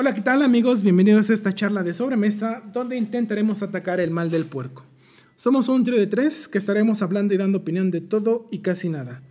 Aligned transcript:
Hola, 0.00 0.14
¿qué 0.14 0.20
tal 0.20 0.42
amigos? 0.42 0.82
Bienvenidos 0.82 1.28
a 1.28 1.34
esta 1.34 1.56
charla 1.56 1.82
de 1.82 1.92
sobremesa 1.92 2.62
donde 2.72 2.96
intentaremos 2.96 3.64
atacar 3.64 3.98
el 3.98 4.12
mal 4.12 4.30
del 4.30 4.44
puerco. 4.44 4.84
Somos 5.34 5.68
un 5.68 5.82
trío 5.82 5.98
de 5.98 6.06
tres 6.06 6.46
que 6.46 6.56
estaremos 6.56 7.02
hablando 7.02 7.34
y 7.34 7.36
dando 7.36 7.58
opinión 7.58 7.90
de 7.90 8.00
todo 8.00 8.46
y 8.52 8.58
casi 8.58 8.90
nada. 8.90 9.22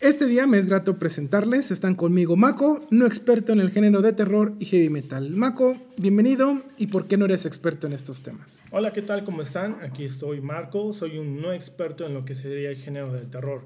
Este 0.00 0.26
día 0.26 0.48
me 0.48 0.58
es 0.58 0.66
grato 0.66 0.98
presentarles. 0.98 1.70
Están 1.70 1.94
conmigo 1.94 2.34
Mako, 2.34 2.88
no 2.90 3.06
experto 3.06 3.52
en 3.52 3.60
el 3.60 3.70
género 3.70 4.02
de 4.02 4.12
terror 4.12 4.52
y 4.58 4.64
heavy 4.64 4.88
metal. 4.88 5.30
Mako, 5.30 5.76
bienvenido. 5.96 6.60
¿Y 6.76 6.88
por 6.88 7.06
qué 7.06 7.16
no 7.16 7.26
eres 7.26 7.46
experto 7.46 7.86
en 7.86 7.92
estos 7.92 8.22
temas? 8.22 8.60
Hola, 8.72 8.92
¿qué 8.92 9.02
tal? 9.02 9.22
¿Cómo 9.22 9.42
están? 9.42 9.76
Aquí 9.84 10.02
estoy 10.02 10.40
Marco. 10.40 10.92
Soy 10.92 11.18
un 11.18 11.40
no 11.40 11.52
experto 11.52 12.04
en 12.04 12.14
lo 12.14 12.24
que 12.24 12.34
sería 12.34 12.70
el 12.70 12.76
género 12.78 13.12
del 13.12 13.30
terror. 13.30 13.62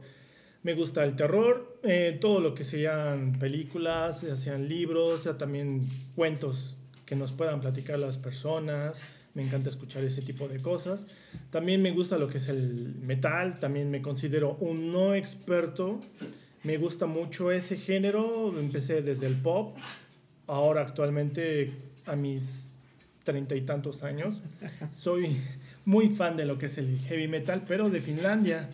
Me 0.62 0.74
gusta 0.74 1.02
el 1.02 1.16
terror, 1.16 1.78
eh, 1.82 2.18
todo 2.20 2.40
lo 2.40 2.54
que 2.54 2.62
sean 2.62 3.32
películas, 3.32 4.22
ya 4.22 4.36
sean 4.36 4.68
libros, 4.68 5.24
ya 5.24 5.36
también 5.36 5.88
cuentos 6.14 6.78
que 7.04 7.16
nos 7.16 7.32
puedan 7.32 7.60
platicar 7.60 7.98
las 7.98 8.16
personas. 8.16 9.00
Me 9.34 9.42
encanta 9.42 9.70
escuchar 9.70 10.04
ese 10.04 10.22
tipo 10.22 10.46
de 10.46 10.60
cosas. 10.60 11.06
También 11.50 11.82
me 11.82 11.90
gusta 11.90 12.16
lo 12.16 12.28
que 12.28 12.38
es 12.38 12.48
el 12.48 12.94
metal, 13.02 13.58
también 13.58 13.90
me 13.90 14.02
considero 14.02 14.56
un 14.60 14.92
no 14.92 15.14
experto. 15.14 15.98
Me 16.62 16.76
gusta 16.76 17.06
mucho 17.06 17.50
ese 17.50 17.76
género, 17.76 18.56
empecé 18.56 19.02
desde 19.02 19.26
el 19.26 19.34
pop, 19.34 19.76
ahora 20.46 20.82
actualmente 20.82 21.72
a 22.06 22.14
mis 22.14 22.70
treinta 23.24 23.56
y 23.56 23.62
tantos 23.62 24.04
años. 24.04 24.42
Soy 24.90 25.38
muy 25.84 26.10
fan 26.10 26.36
de 26.36 26.44
lo 26.44 26.58
que 26.58 26.66
es 26.66 26.78
el 26.78 27.00
heavy 27.00 27.26
metal, 27.26 27.64
pero 27.66 27.90
de 27.90 28.00
Finlandia 28.00 28.68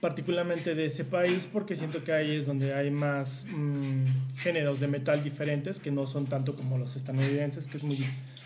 particularmente 0.00 0.74
de 0.74 0.86
ese 0.86 1.04
país 1.04 1.48
porque 1.52 1.76
siento 1.76 2.02
que 2.02 2.12
ahí 2.12 2.34
es 2.34 2.46
donde 2.46 2.74
hay 2.74 2.90
más 2.90 3.44
mm, 3.50 4.36
géneros 4.38 4.80
de 4.80 4.88
metal 4.88 5.22
diferentes 5.22 5.78
que 5.78 5.90
no 5.90 6.06
son 6.06 6.26
tanto 6.26 6.56
como 6.56 6.78
los 6.78 6.96
estadounidenses, 6.96 7.66
que 7.66 7.76
es 7.76 7.84
muy, 7.84 7.98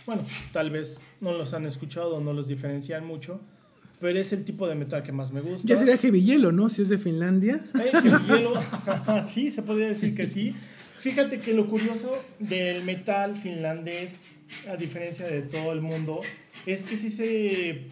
bueno, 0.07 0.25
tal 0.53 0.71
vez 0.71 1.01
no 1.21 1.33
los 1.33 1.55
han 1.55 1.67
escuchado, 1.67 2.21
no 2.21 2.33
los 2.33 2.49
diferencian 2.49 3.07
mucho, 3.07 3.41
pero 4.01 4.19
es 4.19 4.33
el 4.33 4.45
tipo 4.45 4.69
de 4.69 4.75
metal 4.75 5.03
que 5.03 5.13
más 5.13 5.33
me 5.33 5.41
gusta. 5.41 5.67
Ya 5.67 5.79
sería 5.79 5.97
heavy 5.97 6.23
hielo, 6.23 6.53
¿no? 6.53 6.69
Si 6.69 6.83
es 6.83 6.89
de 6.89 6.99
Finlandia. 6.99 7.61
Eh, 7.75 7.91
heavy 7.93 8.27
hielo, 8.27 8.55
sí, 9.27 9.51
se 9.51 9.63
podría 9.63 9.89
decir 9.89 10.15
que 10.15 10.27
sí. 10.27 10.55
Fíjate 10.99 11.41
que 11.41 11.53
lo 11.53 11.69
curioso 11.69 12.19
del 12.39 12.83
metal 12.83 13.37
finlandés, 13.37 14.21
a 14.69 14.77
diferencia 14.77 15.27
de 15.27 15.43
todo 15.43 15.73
el 15.73 15.83
mundo, 15.83 16.23
es 16.67 16.83
que 16.83 16.97
sí 16.97 17.11
se 17.11 17.89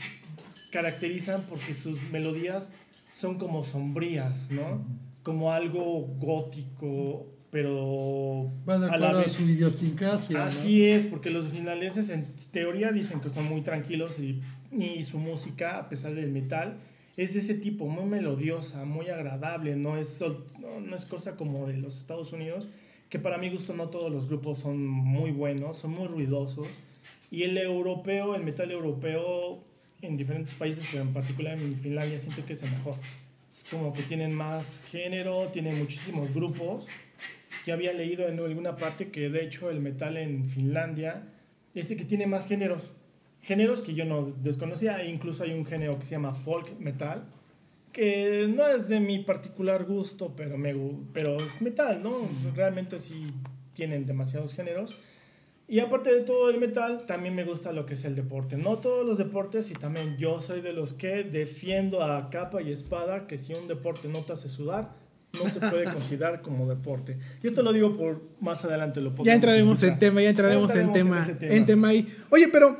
caracterizan 0.70 1.42
porque 1.42 1.74
sus 1.74 2.02
melodías 2.10 2.72
son 3.12 3.38
como 3.38 3.62
sombrías, 3.62 4.50
¿no? 4.50 4.84
Como 5.22 5.52
algo 5.52 6.00
gótico, 6.18 7.26
pero 7.50 8.50
bueno, 8.64 8.86
a 8.90 8.96
la 8.96 9.12
vez 9.12 9.32
su 9.32 9.42
idiosincrasia. 9.42 10.46
Así 10.46 10.86
es, 10.86 11.06
porque 11.06 11.30
los 11.30 11.48
finlandeses 11.48 12.08
en 12.08 12.26
teoría 12.50 12.92
dicen 12.92 13.20
que 13.20 13.30
son 13.30 13.44
muy 13.44 13.60
tranquilos 13.60 14.18
y, 14.18 14.40
y, 14.72 15.02
su 15.04 15.18
música, 15.18 15.78
a 15.78 15.88
pesar 15.88 16.14
del 16.14 16.32
metal, 16.32 16.78
es 17.16 17.34
de 17.34 17.40
ese 17.40 17.54
tipo, 17.54 17.86
muy 17.86 18.04
melodiosa, 18.04 18.84
muy 18.84 19.08
agradable, 19.08 19.76
no 19.76 19.98
es, 19.98 20.24
no, 20.58 20.80
no 20.80 20.96
es 20.96 21.04
cosa 21.04 21.36
como 21.36 21.66
de 21.66 21.76
los 21.76 21.98
Estados 21.98 22.32
Unidos, 22.32 22.68
que 23.10 23.18
para 23.18 23.36
mi 23.36 23.50
gusto 23.50 23.74
no 23.74 23.90
todos 23.90 24.10
los 24.10 24.28
grupos 24.28 24.60
son 24.60 24.86
muy 24.86 25.30
buenos, 25.30 25.76
son 25.76 25.90
muy 25.90 26.08
ruidosos. 26.08 26.66
Y 27.30 27.42
el 27.42 27.58
europeo, 27.58 28.34
el 28.34 28.44
metal 28.44 28.70
europeo, 28.70 29.62
en 30.02 30.16
diferentes 30.16 30.54
países, 30.54 30.84
pero 30.90 31.04
en 31.04 31.12
particular 31.12 31.58
en 31.58 31.74
Finlandia 31.74 32.18
siento 32.18 32.44
que 32.44 32.52
es 32.52 32.62
el 32.62 32.70
mejor. 32.70 32.94
Es 33.54 33.64
como 33.64 33.92
que 33.92 34.02
tienen 34.02 34.34
más 34.34 34.82
género, 34.90 35.48
tienen 35.48 35.78
muchísimos 35.78 36.34
grupos. 36.34 36.86
Ya 37.66 37.74
había 37.74 37.92
leído 37.92 38.28
en 38.28 38.38
alguna 38.40 38.76
parte 38.76 39.10
que 39.10 39.28
de 39.30 39.44
hecho 39.44 39.70
el 39.70 39.80
metal 39.80 40.16
en 40.16 40.44
Finlandia 40.44 41.22
es 41.74 41.90
el 41.90 41.96
que 41.96 42.04
tiene 42.04 42.26
más 42.26 42.46
géneros. 42.46 42.90
Géneros 43.42 43.82
que 43.82 43.94
yo 43.94 44.04
no 44.04 44.30
desconocía, 44.30 45.00
e 45.02 45.08
incluso 45.08 45.44
hay 45.44 45.52
un 45.52 45.66
género 45.66 45.98
que 45.98 46.04
se 46.04 46.14
llama 46.14 46.32
folk 46.32 46.78
metal, 46.78 47.24
que 47.92 48.46
no 48.48 48.66
es 48.68 48.88
de 48.88 49.00
mi 49.00 49.18
particular 49.18 49.84
gusto, 49.84 50.34
pero, 50.36 50.56
me, 50.56 50.74
pero 51.12 51.36
es 51.36 51.60
metal, 51.60 52.02
¿no? 52.02 52.28
Realmente 52.54 52.98
sí 53.00 53.26
tienen 53.74 54.06
demasiados 54.06 54.54
géneros. 54.54 55.00
Y 55.72 55.80
aparte 55.80 56.14
de 56.14 56.20
todo 56.20 56.50
el 56.50 56.60
metal, 56.60 57.06
también 57.06 57.34
me 57.34 57.44
gusta 57.44 57.72
lo 57.72 57.86
que 57.86 57.94
es 57.94 58.04
el 58.04 58.14
deporte. 58.14 58.58
No 58.58 58.76
todos 58.80 59.06
los 59.06 59.16
deportes 59.16 59.70
y 59.70 59.74
también 59.74 60.18
yo 60.18 60.38
soy 60.38 60.60
de 60.60 60.74
los 60.74 60.92
que 60.92 61.24
defiendo 61.24 62.02
a 62.02 62.28
capa 62.28 62.60
y 62.60 62.70
espada 62.70 63.26
que 63.26 63.38
si 63.38 63.54
un 63.54 63.68
deporte 63.68 64.06
no 64.06 64.18
te 64.18 64.34
hace 64.34 64.50
sudar, 64.50 64.94
no 65.42 65.48
se 65.48 65.60
puede 65.60 65.84
considerar 65.90 66.42
como 66.42 66.68
deporte. 66.68 67.16
Y 67.42 67.46
esto 67.46 67.62
lo 67.62 67.72
digo 67.72 67.96
por 67.96 68.20
más 68.38 68.62
adelante 68.66 69.00
lo 69.00 69.14
Ya 69.24 69.32
entraremos 69.32 69.82
en 69.82 69.98
tema, 69.98 70.20
ya 70.20 70.28
entraremos, 70.28 70.74
en, 70.74 70.92
tema, 70.92 71.26
en, 71.40 71.64
tema, 71.64 71.88
ahí. 71.88 72.06
Oye, 72.28 72.48
pero 72.48 72.78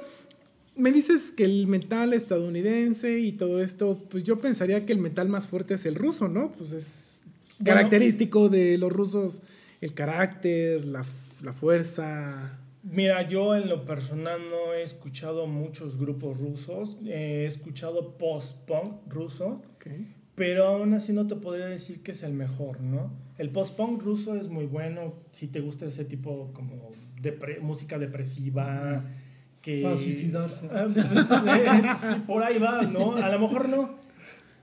me 0.77 0.93
dices 0.93 1.33
que 1.35 1.47
el 1.47 1.69
metal 1.69 2.13
estadounidense 2.13 3.21
y 3.21 3.33
todo 3.33 3.63
esto, 3.63 4.03
pues 4.11 4.23
yo 4.23 4.39
pensaría 4.39 4.85
que 4.85 4.93
el 4.93 4.99
metal 4.99 5.31
más 5.31 5.47
fuerte 5.47 5.73
es 5.73 5.87
el 5.87 5.95
ruso, 5.95 6.29
¿no? 6.29 6.53
Pues 6.53 6.73
es 6.73 7.23
característico 7.65 8.51
de 8.51 8.77
los 8.77 8.93
rusos 8.93 9.41
el 9.81 9.95
carácter, 9.95 10.85
la, 10.85 11.07
la 11.41 11.55
fuerza. 11.55 12.59
Mira, 12.83 13.29
yo 13.29 13.55
en 13.55 13.69
lo 13.69 13.85
personal 13.85 14.41
no 14.51 14.75
he 14.75 14.83
escuchado 14.83 15.47
muchos 15.47 15.99
grupos 15.99 16.39
rusos, 16.39 16.99
he 17.07 17.45
escuchado 17.45 18.19
post-punk 18.19 19.07
ruso, 19.07 19.63
pero 20.35 20.67
aún 20.67 20.93
así 20.95 21.13
no 21.13 21.27
te 21.27 21.37
podría 21.37 21.67
decir 21.67 22.03
que 22.03 22.11
es 22.11 22.25
el 22.25 22.33
mejor, 22.33 22.81
¿no? 22.81 23.13
El 23.39 23.51
post-punk 23.51 24.03
ruso 24.03 24.35
es 24.35 24.49
muy 24.49 24.67
bueno 24.67 25.15
si 25.31 25.47
te 25.47 25.61
gusta 25.61 25.87
ese 25.87 26.05
tipo 26.05 26.51
como 26.53 26.91
de 27.21 27.39
música 27.61 27.99
depresiva, 27.99 29.05
que... 29.61 29.83
Para 29.83 29.97
suicidarse. 29.97 30.69
Ah, 30.73 30.89
pues, 30.93 32.17
por 32.27 32.43
ahí 32.43 32.59
va, 32.59 32.83
¿no? 32.83 33.17
A 33.17 33.29
lo 33.29 33.39
mejor 33.39 33.69
no, 33.69 33.95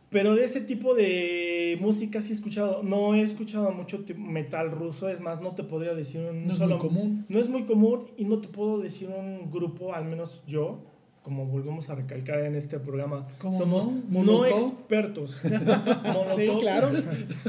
pero 0.09 0.36
de 0.36 0.44
ese 0.44 0.62
tipo 0.62 0.96
de 0.96 1.78
música 1.80 2.20
sí 2.22 2.31
he 2.31 2.34
escuchado. 2.34 2.81
No 2.81 3.14
he 3.14 3.22
escuchado 3.22 3.72
mucho 3.72 4.03
metal 4.18 4.72
ruso. 4.72 5.08
Es 5.08 5.22
más, 5.22 5.40
no 5.42 5.53
te 5.53 5.64
podría 5.64 5.94
decir 5.94 6.22
un 6.22 6.47
no 6.47 6.56
solo. 6.56 6.78
Es 6.78 6.81
muy 6.81 6.90
común. 6.90 7.25
No 7.30 7.40
es 7.40 7.50
muy 7.50 7.64
común 7.64 8.08
y 8.18 8.25
no 8.25 8.40
te 8.40 8.48
puedo 8.48 8.80
decir 8.80 9.09
un 9.09 9.52
grupo, 9.52 9.94
al 9.94 10.06
menos 10.06 10.42
yo, 10.48 10.84
como 11.22 11.46
volvemos 11.46 11.92
a 11.92 11.96
recalcar 11.96 12.40
en 12.40 12.56
este 12.56 12.80
programa, 12.80 13.28
somos 13.56 13.88
no, 14.09 14.46
expertos. 14.46 15.40
Molotov. 15.44 16.59
claro. 16.59 16.90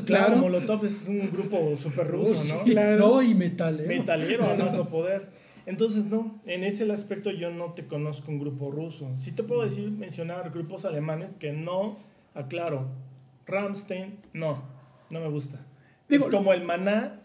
claro. 0.04 0.36
Molotov 0.36 0.84
es 0.84 1.08
un 1.08 1.30
grupo 1.30 1.76
súper 1.78 2.08
ruso, 2.08 2.56
¿no? 2.56 2.64
Claro. 2.64 3.08
No, 3.08 3.22
y 3.22 3.34
metalero. 3.34 3.88
Metalero, 3.88 4.44
además 4.44 4.74
no 4.74 4.86
poder. 4.86 5.30
Entonces, 5.64 6.06
no, 6.06 6.40
en 6.46 6.64
ese 6.64 6.90
aspecto 6.92 7.30
yo 7.30 7.50
no 7.50 7.72
te 7.72 7.86
conozco 7.86 8.30
un 8.30 8.38
grupo 8.38 8.70
ruso. 8.70 9.08
Sí 9.16 9.32
te 9.32 9.44
puedo 9.44 9.62
decir, 9.62 9.90
mencionar 9.90 10.50
grupos 10.50 10.84
alemanes 10.84 11.36
que 11.36 11.52
no 11.52 11.96
aclaro, 12.34 12.88
Ramstein, 13.46 14.18
no, 14.32 14.62
no 15.10 15.20
me 15.20 15.28
gusta. 15.28 15.58
es 16.08 16.24
como 16.24 16.52
el 16.52 16.64
maná 16.64 17.20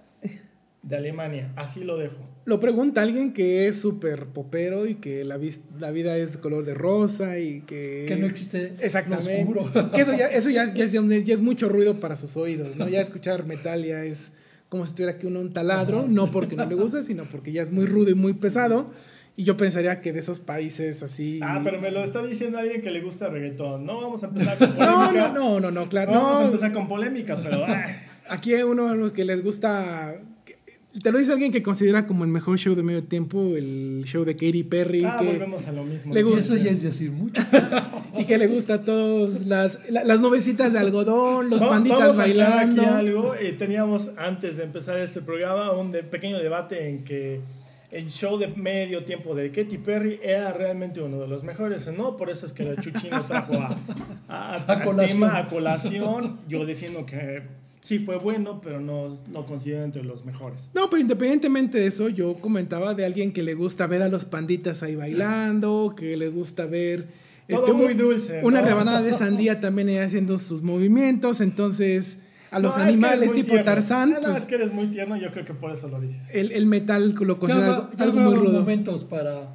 de 0.82 0.96
Alemania, 0.96 1.52
así 1.56 1.84
lo 1.84 1.98
dejo. 1.98 2.28
Lo 2.46 2.60
pregunta 2.60 3.02
alguien 3.02 3.34
que 3.34 3.68
es 3.68 3.82
súper 3.82 4.28
popero 4.28 4.86
y 4.86 4.96
que 4.96 5.26
la, 5.26 5.40
la, 5.80 5.90
vida 5.90 6.16
es 6.16 6.34
de 6.34 6.40
color 6.40 6.64
de 6.64 6.76
rosa 6.76 7.40
y 7.40 7.62
que... 7.62 8.06
Que 8.08 8.16
no 8.18 8.28
existe 8.28 8.76
Exactamente. 8.80 9.48
Que 9.96 10.02
eso 10.02 10.14
ya, 10.14 10.28
eso 10.28 10.52
ya, 10.52 10.64
es 10.64 11.42
mucho 11.42 11.70
ruido 11.70 12.00
para 12.00 12.16
sus 12.16 12.38
oídos, 12.38 12.76
¿no? 12.76 12.88
Ya 12.88 13.02
escuchar 13.02 13.48
metal 13.48 13.84
ya 13.84 14.04
es 14.04 14.34
como 14.70 14.86
si 14.86 14.94
tuviera 14.94 15.14
aquí 15.14 15.26
uno 15.26 15.40
un 15.40 15.54
taladro, 15.54 16.06
no 16.08 16.30
porque 16.30 16.56
no 16.56 16.66
le 16.66 16.76
guste, 16.76 17.02
sino 17.02 17.26
porque 17.26 17.52
ya 17.52 17.64
es 17.64 17.72
muy 17.72 17.86
rudo 17.86 18.12
y 18.12 18.16
muy 18.16 18.34
pesado. 18.34 18.92
Y 19.38 19.44
yo 19.44 19.58
pensaría 19.58 20.00
que 20.00 20.14
de 20.14 20.20
esos 20.20 20.40
países 20.40 21.04
así. 21.04 21.40
Ah, 21.44 21.60
pero 21.64 21.82
me 21.82 21.92
lo 21.92 22.02
está 22.04 22.24
diciendo 22.24 22.58
alguien 22.58 22.82
que 22.82 22.90
le 22.90 23.02
gusta 23.02 23.28
reggaetón. 23.28 23.86
No 23.86 24.00
vamos 24.00 24.24
a 24.24 24.28
empezar 24.28 24.58
con 24.60 24.76
polémica. 24.76 25.30
no, 25.30 25.34
no, 25.34 25.60
no, 25.60 25.72
no, 25.72 25.90
claro. 25.90 26.14
No, 26.14 26.22
vamos 26.22 26.42
a 26.42 26.46
empezar 26.46 26.74
con 26.74 26.88
polémica, 26.88 27.38
pero. 27.42 27.66
Aquí 28.30 28.54
hay 28.54 28.64
uno 28.64 28.90
de 28.90 28.96
los 28.96 29.12
que 29.12 29.26
les 29.26 29.44
gusta. 29.44 30.16
Te 31.04 31.12
lo 31.12 31.20
dice 31.20 31.34
alguien 31.34 31.52
que 31.52 31.62
considera 31.62 32.06
como 32.06 32.24
el 32.24 32.30
mejor 32.30 32.58
show 32.58 32.74
de 32.74 32.82
medio 32.82 33.04
tiempo, 33.04 33.58
el 33.58 34.04
show 34.06 34.24
de 34.24 34.38
Katy 34.38 34.64
Perry. 34.64 35.04
Ah, 35.04 35.20
volvemos 35.22 35.68
a 35.68 35.74
lo 35.74 35.84
mismo. 35.84 36.14
Le 36.14 36.24
gusta, 36.24 36.56
Eso 36.56 36.64
ya 36.64 36.72
es 36.72 36.82
decir 36.82 37.12
mucho. 37.12 37.42
y 38.18 38.24
que 38.24 38.38
le 38.38 38.48
gusta 38.48 38.76
a 38.76 38.82
todos 38.84 39.46
las, 39.46 39.80
las 39.90 40.22
nubecitas 40.22 40.72
de 40.72 40.80
algodón, 40.80 41.50
los 41.50 41.62
panditas 41.62 42.16
bailando. 42.16 42.82
Aquí 42.84 42.90
algo. 42.90 43.36
Eh, 43.36 43.52
teníamos 43.52 44.12
antes 44.16 44.56
de 44.56 44.64
empezar 44.64 44.98
este 44.98 45.20
programa 45.20 45.74
un 45.74 45.92
pequeño 45.92 46.40
debate 46.40 46.88
en 46.88 47.04
que 47.04 47.42
el 47.96 48.12
show 48.12 48.38
de 48.38 48.48
medio 48.48 49.06
tiempo 49.06 49.34
de 49.36 49.52
Katy 49.52 49.78
Perry 49.78 50.20
era 50.22 50.52
realmente 50.52 51.02
uno 51.02 51.18
de 51.18 51.28
los 51.30 51.46
mejores, 51.46 51.88
¿no? 51.98 52.18
Por 52.18 52.30
eso 52.30 52.46
es 52.46 52.52
que 52.52 52.64
la 52.64 52.76
Chuchino 52.76 53.24
trajo 53.24 53.54
a, 54.28 54.56
a, 54.68 54.82
colación. 54.84 55.20
Tema, 55.22 55.38
a 55.38 55.48
colación. 55.48 56.40
Yo 56.50 56.66
defiendo 56.66 57.06
que 57.06 57.44
sí 57.80 58.00
fue 58.00 58.18
bueno, 58.18 58.60
pero 58.62 58.82
no 58.82 59.16
lo 59.32 59.46
considero 59.46 59.84
entre 59.84 60.04
los 60.04 60.26
mejores. 60.26 60.72
No, 60.74 60.90
pero 60.90 61.00
independientemente 61.00 61.78
de 61.78 61.88
eso, 61.88 62.10
yo 62.10 62.36
comentaba 62.36 62.96
de 62.96 63.06
alguien 63.06 63.32
que 63.32 63.44
le 63.44 63.54
gusta 63.54 63.88
ver 63.88 64.02
a 64.02 64.10
los 64.10 64.26
panditas 64.26 64.84
ahí 64.84 64.96
bailando, 64.96 65.96
que 65.96 66.18
le 66.18 66.28
gusta 66.28 66.66
ver... 66.66 67.08
Todo 67.48 67.60
este, 67.60 67.74
muy 67.74 67.94
dulce. 67.94 68.42
Una 68.44 68.62
rebanada 68.62 69.04
de 69.04 69.14
sandía 69.14 69.62
también 69.62 70.02
haciendo 70.02 70.38
sus 70.38 70.64
movimientos, 70.64 71.40
entonces 71.40 72.18
a 72.56 72.60
los 72.60 72.76
No, 72.76 72.82
es 72.84 72.88
que 72.88 72.94
animales 72.94 73.34
tipo. 73.34 73.56
Tarzán, 73.64 74.14
Ah, 74.16 74.20
no, 74.22 74.28
pues, 74.30 74.38
es 74.38 74.46
que 74.46 74.56
eres 74.56 74.72
muy 74.74 74.88
tierno, 74.88 75.18
yo 75.18 75.32
creo 75.32 75.46
que 75.46 75.54
por 75.54 75.72
eso 75.72 75.88
lo 75.88 76.00
dices. 76.00 76.30
el, 76.34 76.52
el 76.52 76.66
metal 76.66 77.14
lo 77.20 77.38
considera 77.40 77.76
algo, 77.76 77.90
algo 77.98 78.20
muy 78.22 78.36
rudo. 78.36 78.60
momentos 78.62 79.04
para 79.04 79.50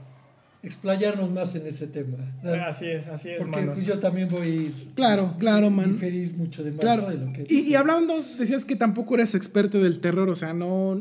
explayarnos 0.62 1.31
más 1.31 1.55
en 1.55 1.67
ese 1.67 1.87
tema. 1.87 2.19
Ah, 2.44 2.67
Así 2.69 2.87
es, 2.87 3.06
así 3.06 3.31
es, 3.31 3.38
Porque 3.38 3.50
Manuel. 3.56 3.73
pues, 3.75 3.87
yo 3.87 3.99
también 3.99 4.29
voy 4.29 4.41
a 4.43 4.47
ir, 4.50 4.88
Claro, 4.94 5.23
pues, 5.29 5.37
claro, 5.38 5.70
man. 5.70 5.93
diferir 5.93 6.37
mucho 6.37 6.62
de, 6.62 6.73
Claro. 6.73 7.08
de 7.08 7.17
lo 7.17 7.32
que 7.32 7.47
Y, 7.49 7.61
y 7.61 7.75
hablando, 7.75 8.14
decías 8.38 8.64
que 8.64 8.76
tampoco 8.76 9.14
eres 9.14 9.35
experto 9.35 9.81
del 9.81 10.00
terror, 10.00 10.29
o 10.29 10.37
sea, 10.37 10.53
no, 10.53 10.96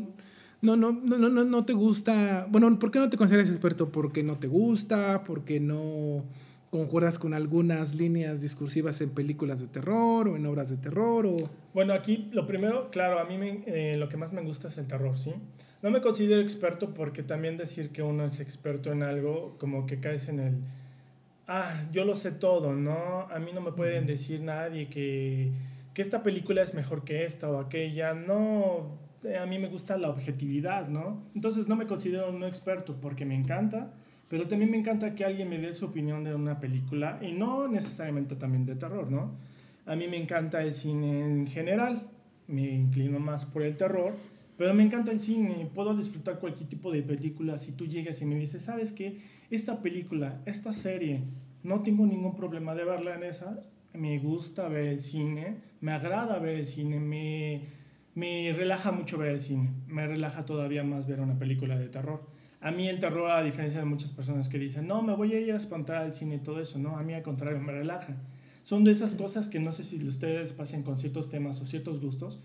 no, 0.62 0.76
no, 0.76 0.92
no, 0.92 1.18
no, 1.18 1.28
no, 1.28 1.44
no 1.44 1.64
te 1.66 1.74
gusta. 1.74 2.46
Bueno, 2.50 2.78
¿por 2.78 2.90
qué 2.90 2.98
no 2.98 3.10
te 3.10 3.16
consideras 3.18 3.50
experto? 3.50 3.90
¿Porque 3.90 4.22
no 4.22 4.36
te 4.38 4.46
gusta? 4.46 5.22
¿Porque 5.24 5.60
no 5.60 6.24
concuerdas 6.70 7.18
con 7.18 7.34
algunas 7.34 7.94
líneas 7.94 8.40
discursivas 8.42 9.00
en 9.00 9.10
películas 9.10 9.60
de 9.60 9.66
terror 9.66 10.28
o 10.28 10.36
en 10.36 10.46
obras 10.46 10.70
de 10.70 10.76
terror? 10.76 11.26
O... 11.26 11.36
Bueno, 11.74 11.92
aquí 11.92 12.28
lo 12.32 12.46
primero, 12.46 12.90
claro, 12.90 13.18
a 13.18 13.24
mí 13.24 13.36
me- 13.38 13.62
eh, 13.66 13.96
lo 13.96 14.08
que 14.08 14.16
más 14.16 14.32
me 14.32 14.42
gusta 14.42 14.68
es 14.68 14.78
el 14.78 14.86
terror, 14.86 15.16
¿sí? 15.18 15.32
No 15.82 15.90
me 15.90 16.00
considero 16.00 16.40
experto 16.40 16.92
porque 16.94 17.22
también 17.22 17.56
decir 17.56 17.90
que 17.90 18.02
uno 18.02 18.24
es 18.24 18.38
experto 18.40 18.92
en 18.92 19.02
algo, 19.02 19.56
como 19.58 19.86
que 19.86 19.98
caes 19.98 20.28
en 20.28 20.38
el, 20.40 20.54
ah, 21.48 21.84
yo 21.92 22.04
lo 22.04 22.14
sé 22.16 22.30
todo, 22.32 22.74
¿no? 22.74 23.22
A 23.30 23.38
mí 23.38 23.50
no 23.52 23.60
me 23.60 23.72
pueden 23.72 24.06
decir 24.06 24.40
nadie 24.42 24.88
que, 24.88 25.50
que 25.94 26.02
esta 26.02 26.22
película 26.22 26.62
es 26.62 26.74
mejor 26.74 27.02
que 27.04 27.24
esta 27.24 27.50
o 27.50 27.58
aquella, 27.58 28.14
no, 28.14 28.98
eh, 29.24 29.38
a 29.38 29.46
mí 29.46 29.58
me 29.58 29.68
gusta 29.68 29.96
la 29.96 30.10
objetividad, 30.10 30.86
¿no? 30.88 31.22
Entonces 31.34 31.66
no 31.66 31.76
me 31.76 31.86
considero 31.86 32.30
un 32.30 32.44
experto 32.44 33.00
porque 33.00 33.24
me 33.24 33.34
encanta, 33.34 33.92
pero 34.30 34.46
también 34.46 34.70
me 34.70 34.78
encanta 34.78 35.16
que 35.16 35.24
alguien 35.24 35.50
me 35.50 35.58
dé 35.58 35.74
su 35.74 35.86
opinión 35.86 36.22
de 36.22 36.32
una 36.32 36.60
película 36.60 37.18
y 37.20 37.32
no 37.32 37.66
necesariamente 37.66 38.36
también 38.36 38.64
de 38.64 38.76
terror, 38.76 39.10
¿no? 39.10 39.32
A 39.86 39.96
mí 39.96 40.06
me 40.06 40.18
encanta 40.18 40.62
el 40.62 40.72
cine 40.72 41.24
en 41.24 41.48
general, 41.48 42.06
me 42.46 42.70
inclino 42.70 43.18
más 43.18 43.44
por 43.44 43.62
el 43.64 43.76
terror, 43.76 44.14
pero 44.56 44.72
me 44.72 44.84
encanta 44.84 45.10
el 45.10 45.18
cine, 45.18 45.68
puedo 45.74 45.96
disfrutar 45.96 46.38
cualquier 46.38 46.68
tipo 46.68 46.92
de 46.92 47.02
película. 47.02 47.58
Si 47.58 47.72
tú 47.72 47.86
llegas 47.86 48.22
y 48.22 48.24
me 48.24 48.36
dices, 48.36 48.62
¿sabes 48.62 48.92
qué? 48.92 49.18
Esta 49.50 49.82
película, 49.82 50.40
esta 50.46 50.72
serie, 50.72 51.22
no 51.64 51.82
tengo 51.82 52.06
ningún 52.06 52.36
problema 52.36 52.76
de 52.76 52.84
verla 52.84 53.16
en 53.16 53.24
esa, 53.24 53.58
me 53.94 54.20
gusta 54.20 54.68
ver 54.68 54.86
el 54.86 55.00
cine, 55.00 55.56
me 55.80 55.90
agrada 55.90 56.38
ver 56.38 56.58
el 56.60 56.66
cine, 56.66 57.00
me, 57.00 57.62
me 58.14 58.52
relaja 58.52 58.92
mucho 58.92 59.18
ver 59.18 59.32
el 59.32 59.40
cine, 59.40 59.70
me 59.88 60.06
relaja 60.06 60.44
todavía 60.44 60.84
más 60.84 61.08
ver 61.08 61.20
una 61.20 61.36
película 61.36 61.76
de 61.76 61.88
terror. 61.88 62.29
A 62.60 62.70
mí 62.70 62.88
el 62.88 63.00
terror, 63.00 63.30
a 63.30 63.42
diferencia 63.42 63.80
de 63.80 63.86
muchas 63.86 64.12
personas 64.12 64.48
que 64.48 64.58
dicen, 64.58 64.86
no, 64.86 65.02
me 65.02 65.14
voy 65.14 65.32
a 65.32 65.40
ir 65.40 65.52
a 65.52 65.56
espantar 65.56 65.96
al 65.96 66.12
cine 66.12 66.36
y 66.36 66.38
todo 66.40 66.60
eso, 66.60 66.78
no, 66.78 66.96
a 66.96 67.02
mí 67.02 67.14
al 67.14 67.22
contrario, 67.22 67.58
me 67.60 67.72
relaja. 67.72 68.16
Son 68.62 68.84
de 68.84 68.90
esas 68.90 69.14
cosas 69.14 69.48
que 69.48 69.60
no 69.60 69.72
sé 69.72 69.82
si 69.82 70.06
ustedes 70.06 70.52
pasen 70.52 70.82
con 70.82 70.98
ciertos 70.98 71.30
temas 71.30 71.60
o 71.62 71.66
ciertos 71.66 72.00
gustos, 72.00 72.40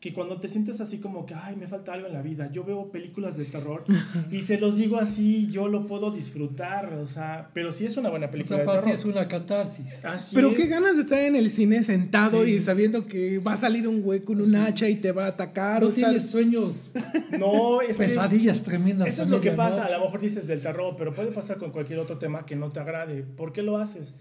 que 0.00 0.14
cuando 0.14 0.38
te 0.38 0.46
sientes 0.46 0.80
así 0.80 0.98
como 0.98 1.26
que, 1.26 1.34
ay, 1.34 1.56
me 1.56 1.66
falta 1.66 1.92
algo 1.92 2.06
en 2.06 2.12
la 2.12 2.22
vida, 2.22 2.48
yo 2.52 2.62
veo 2.62 2.88
películas 2.92 3.36
de 3.36 3.44
terror 3.46 3.84
y 4.30 4.40
se 4.42 4.56
los 4.58 4.76
digo 4.76 4.96
así, 4.96 5.48
yo 5.50 5.66
lo 5.66 5.88
puedo 5.88 6.12
disfrutar, 6.12 6.94
o 6.94 7.04
sea, 7.04 7.50
pero 7.52 7.72
sí 7.72 7.84
es 7.84 7.96
una 7.96 8.08
buena 8.08 8.26
O 8.26 8.30
película 8.30 8.58
sea, 8.58 8.58
de 8.60 8.64
para 8.66 8.78
ti 8.82 8.90
terror. 8.90 8.98
es 9.00 9.04
una 9.16 9.26
catarsis. 9.26 10.04
Así 10.04 10.36
Pero 10.36 10.50
es. 10.50 10.56
qué 10.56 10.66
ganas 10.68 10.94
de 10.94 11.02
estar 11.02 11.18
en 11.18 11.34
el 11.34 11.50
cine 11.50 11.82
sentado 11.82 12.44
Sí. 12.44 12.52
y 12.52 12.60
sabiendo 12.60 13.06
que 13.06 13.38
va 13.40 13.54
a 13.54 13.56
salir 13.56 13.88
un 13.88 14.02
güey 14.02 14.20
con 14.20 14.40
un 14.40 14.54
hacha 14.54 14.88
y 14.88 14.94
te 14.96 15.10
va 15.10 15.24
a 15.24 15.28
atacar. 15.30 15.82
o 15.82 15.86
No 15.86 15.90
estar- 15.90 16.10
tienes 16.10 16.30
sueños, 16.30 16.92
No, 17.38 17.80
es 17.80 17.96
que 17.96 18.04
pesadillas 18.04 18.62
tremendas. 18.62 19.08
eso 19.08 19.24
es 19.24 19.28
lo 19.28 19.40
que 19.40 19.50
pasa, 19.50 19.70
medianoche. 19.82 19.94
a 19.94 19.98
lo 19.98 20.04
mejor 20.04 20.20
dices 20.20 20.46
del 20.46 20.60
terror, 20.60 20.94
pero 20.96 21.12
puede 21.12 21.32
pasar 21.32 21.58
con 21.58 21.72
cualquier 21.72 21.98
otro 21.98 22.18
tema 22.18 22.46
que 22.46 22.54
no 22.54 22.70
te 22.70 22.78
agrade. 22.78 23.24
¿Por 23.36 23.52
qué 23.52 23.62
lo 23.62 23.76
haces? 23.78 24.14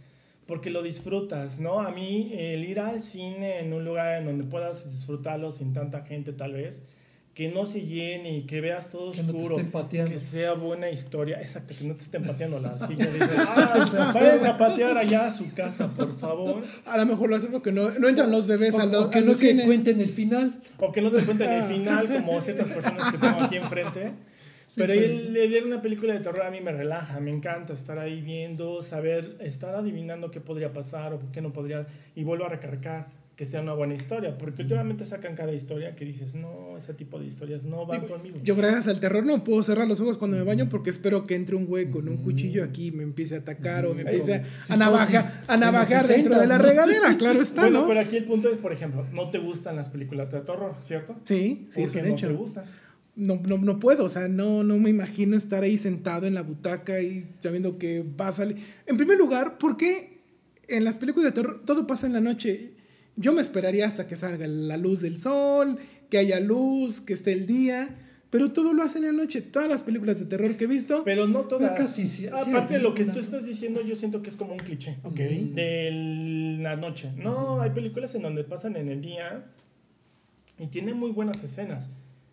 Porque 0.48 0.70
lo 0.70 0.82
disfrutas, 0.82 1.60
¿no? 1.60 1.82
A 1.82 1.92
mí 1.92 2.32
el 2.36 2.64
ir 2.64 2.80
al 2.80 3.02
cine 3.02 3.60
en 3.60 3.74
un 3.74 3.84
lugar 3.86 4.18
en 4.20 4.26
donde 4.26 4.44
puedas 4.46 4.90
disfrutarlo 4.90 5.52
sin 5.52 5.74
tanta 5.74 6.04
gente 6.06 6.32
tal 6.34 6.54
vez, 6.54 6.82
que 7.34 7.50
no 7.52 7.68
se 7.68 7.82
llene 7.82 8.36
y 8.38 8.42
que 8.48 8.62
veas 8.62 8.90
todo 8.90 9.12
Que 9.12 9.22
no 9.22 9.32
te 9.32 9.38
oscuro, 9.38 9.72
pateando. 9.72 10.10
que 10.12 10.18
sea 10.18 10.54
buena 10.54 10.90
historia, 10.90 11.40
exacto, 11.40 11.76
que 11.78 11.84
no 11.86 11.94
te 11.94 12.02
estén 12.02 12.24
pateando 12.24 12.60
la 12.60 12.78
silla, 12.80 13.06
dices, 13.14 13.30
ah, 13.38 14.50
a 14.50 14.58
patear 14.58 14.98
allá 14.98 15.28
a 15.28 15.32
su 15.32 15.54
casa, 15.54 15.88
por 15.94 16.16
favor, 16.16 16.64
A 16.86 16.98
lo 16.98 17.06
mejor 17.06 17.30
lo 17.30 17.36
hacen 17.36 17.52
porque 17.52 17.72
no, 17.72 17.92
no 17.92 18.08
entran 18.08 18.32
los 18.32 18.48
bebés 18.48 18.74
O, 18.74 18.80
a 18.82 18.86
los 18.86 19.06
o 19.06 19.10
que 19.12 19.22
no 19.22 19.36
te 19.36 19.66
cuenten 19.66 20.02
el 20.02 20.08
final. 20.08 20.60
o 20.80 20.92
que 20.92 21.02
no 21.02 21.12
te 21.12 21.24
cuenten 21.24 21.52
el 21.52 21.64
final 21.66 22.08
como 22.08 22.42
ciertas 22.42 22.70
personas 22.70 23.12
que 23.12 23.18
tengo 23.20 23.42
aquí 23.42 23.56
enfrente. 23.58 24.14
Pero 24.76 24.94
pues, 24.94 25.22
el, 25.22 25.34
ver 25.34 25.64
una 25.64 25.82
película 25.82 26.14
de 26.14 26.20
terror 26.20 26.44
a 26.44 26.52
mí 26.52 26.62
me 26.62 26.72
relaja, 26.72 27.20
me 27.20 27.32
encanta 27.32 27.74
estar 27.74 27.98
ahí 28.00 28.22
viendo, 28.22 28.82
saber, 28.84 29.38
estar 29.40 29.76
adivinando 29.76 30.30
qué 30.30 30.42
podría 30.42 30.74
pasar 30.74 31.14
o 31.14 31.20
qué 31.32 31.42
no 31.42 31.54
podría, 31.54 31.88
y 32.16 32.24
vuelvo 32.24 32.46
a 32.46 32.50
recargar 32.50 33.08
que 33.38 33.46
sea 33.46 33.62
una 33.62 33.74
buena 33.74 33.94
historia, 33.94 34.36
porque 34.36 34.64
últimamente 34.64 35.06
sacan 35.06 35.36
cada 35.36 35.54
historia 35.54 35.94
que 35.94 36.04
dices, 36.06 36.34
no, 36.34 36.76
ese 36.76 36.96
tipo 36.96 37.20
de 37.20 37.28
historias 37.28 37.64
no 37.64 37.86
van 37.86 38.02
Digo, 38.02 38.16
conmigo. 38.16 38.40
Yo 38.44 38.56
gracias 38.56 38.88
al 38.88 39.00
terror 39.00 39.24
no 39.24 39.44
puedo 39.44 39.62
cerrar 39.62 39.88
los 39.88 40.02
ojos 40.02 40.18
cuando 40.18 40.38
me 40.38 40.44
baño 40.44 40.68
porque 40.70 40.90
espero 40.90 41.28
que 41.28 41.36
entre 41.36 41.56
un 41.56 41.68
güey 41.68 41.92
con 41.92 42.10
un 42.10 42.18
cuchillo 42.18 42.64
aquí 42.64 42.88
y 42.88 42.92
me 42.92 43.04
empiece 43.04 43.36
a 43.36 43.40
atacar 43.40 43.86
o 43.86 43.94
me 43.94 44.02
empiece 44.02 44.34
a, 44.34 44.74
a 44.74 44.76
navajar, 44.76 45.24
a 45.48 46.08
dentro 46.08 46.34
60s, 46.34 46.40
de 46.40 46.48
la 46.48 46.58
regadera, 46.58 47.16
claro 47.16 47.40
está, 47.40 47.62
bueno, 47.62 47.82
¿no? 47.82 47.88
pero 47.88 48.00
aquí 48.00 48.18
el 48.18 48.26
punto 48.26 48.50
es, 48.50 48.58
por 48.58 48.74
ejemplo, 48.74 49.06
no 49.14 49.30
te 49.30 49.38
gustan 49.38 49.76
las 49.76 49.90
películas 49.90 50.32
de 50.32 50.42
terror, 50.42 50.76
¿cierto? 50.82 51.16
Sí, 51.24 51.68
sí, 51.70 51.82
¿Por 51.82 51.90
es 51.90 51.96
un 51.96 52.10
no 52.10 52.16
te 52.16 52.28
gustan? 52.30 52.66
No, 53.18 53.42
no, 53.50 53.58
no 53.58 53.80
puedo, 53.80 54.06
o 54.06 54.10
sea, 54.10 54.28
no, 54.28 54.64
no 54.64 54.78
me 54.78 54.90
imagino 54.92 55.36
estar 55.36 55.64
ahí 55.64 55.78
sentado 55.80 56.28
en 56.28 56.36
la 56.36 56.44
butaca 56.44 57.02
y 57.02 57.24
sabiendo 57.42 57.78
que 57.80 58.04
va 58.04 58.28
a 58.28 58.32
salir. 58.32 58.58
En 58.86 58.96
primer 58.96 59.18
lugar, 59.18 59.58
¿por 59.58 59.76
qué 59.76 60.20
en 60.68 60.84
las 60.84 60.98
películas 60.98 61.26
de 61.34 61.42
terror 61.42 61.64
todo 61.66 61.88
pasa 61.88 62.06
en 62.06 62.14
la 62.14 62.22
noche? 62.22 62.74
Yo 63.16 63.34
me 63.34 63.42
esperaría 63.42 63.88
hasta 63.88 64.06
que 64.06 64.16
salga 64.16 64.46
la 64.46 64.78
luz 64.78 65.02
del 65.02 65.18
sol, 65.18 65.78
que 66.12 66.20
haya 66.20 66.40
luz, 66.40 67.02
que 67.02 67.14
esté 67.14 67.34
el 67.34 67.48
día, 67.48 67.90
pero 68.30 68.52
todo 68.52 68.72
lo 68.74 68.84
hacen 68.84 69.04
en 69.04 69.18
la 69.18 69.24
noche. 69.24 69.42
Todas 69.42 69.68
las 69.68 69.82
películas 69.82 70.20
de 70.20 70.28
terror 70.28 70.56
que 70.56 70.66
he 70.66 70.68
visto, 70.68 71.04
Pero 71.04 71.26
no 71.28 71.40
todas. 71.46 71.72
casi 71.76 72.06
sí- 72.06 72.26
sí, 72.26 72.28
Aparte 72.28 72.76
de 72.76 72.82
lo 72.82 72.94
que 72.94 73.06
tú 73.06 73.18
estás 73.18 73.48
diciendo, 73.48 73.82
yo 73.82 73.96
siento 73.96 74.22
que 74.22 74.30
es 74.30 74.36
como 74.36 74.52
un 74.54 74.60
cliché. 74.60 74.98
Ok. 75.04 75.16
De 75.16 76.58
la 76.62 76.76
noche. 76.76 77.10
No, 77.18 77.62
hay 77.62 77.72
películas 77.72 78.14
en 78.14 78.22
donde 78.22 78.44
pasan 78.44 78.76
en 78.76 78.90
el 78.90 79.02
día 79.02 79.44
y 80.60 80.68
tienen 80.68 80.98
muy 80.98 81.10
buenas 81.12 81.44
escenas. 81.44 81.90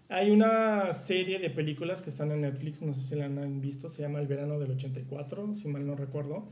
Hay 0.09 0.31
una 0.31 0.93
serie 0.93 1.39
de 1.39 1.51
películas 1.51 2.03
que 2.03 2.11
están 2.11 2.31
en 2.31 2.43
Netflix, 2.43 2.83
no 2.83 2.93
sé 2.95 3.03
si 3.03 3.15
la 3.17 3.25
han 3.25 3.61
visto, 3.61 3.89
se 3.89 4.03
llama 4.03 4.21
El 4.21 4.27
verano 4.27 4.59
del 4.59 4.73
84, 4.73 5.55
si 5.55 5.69
mal 5.69 5.87
no 5.87 5.97
recuerdo, 5.97 6.49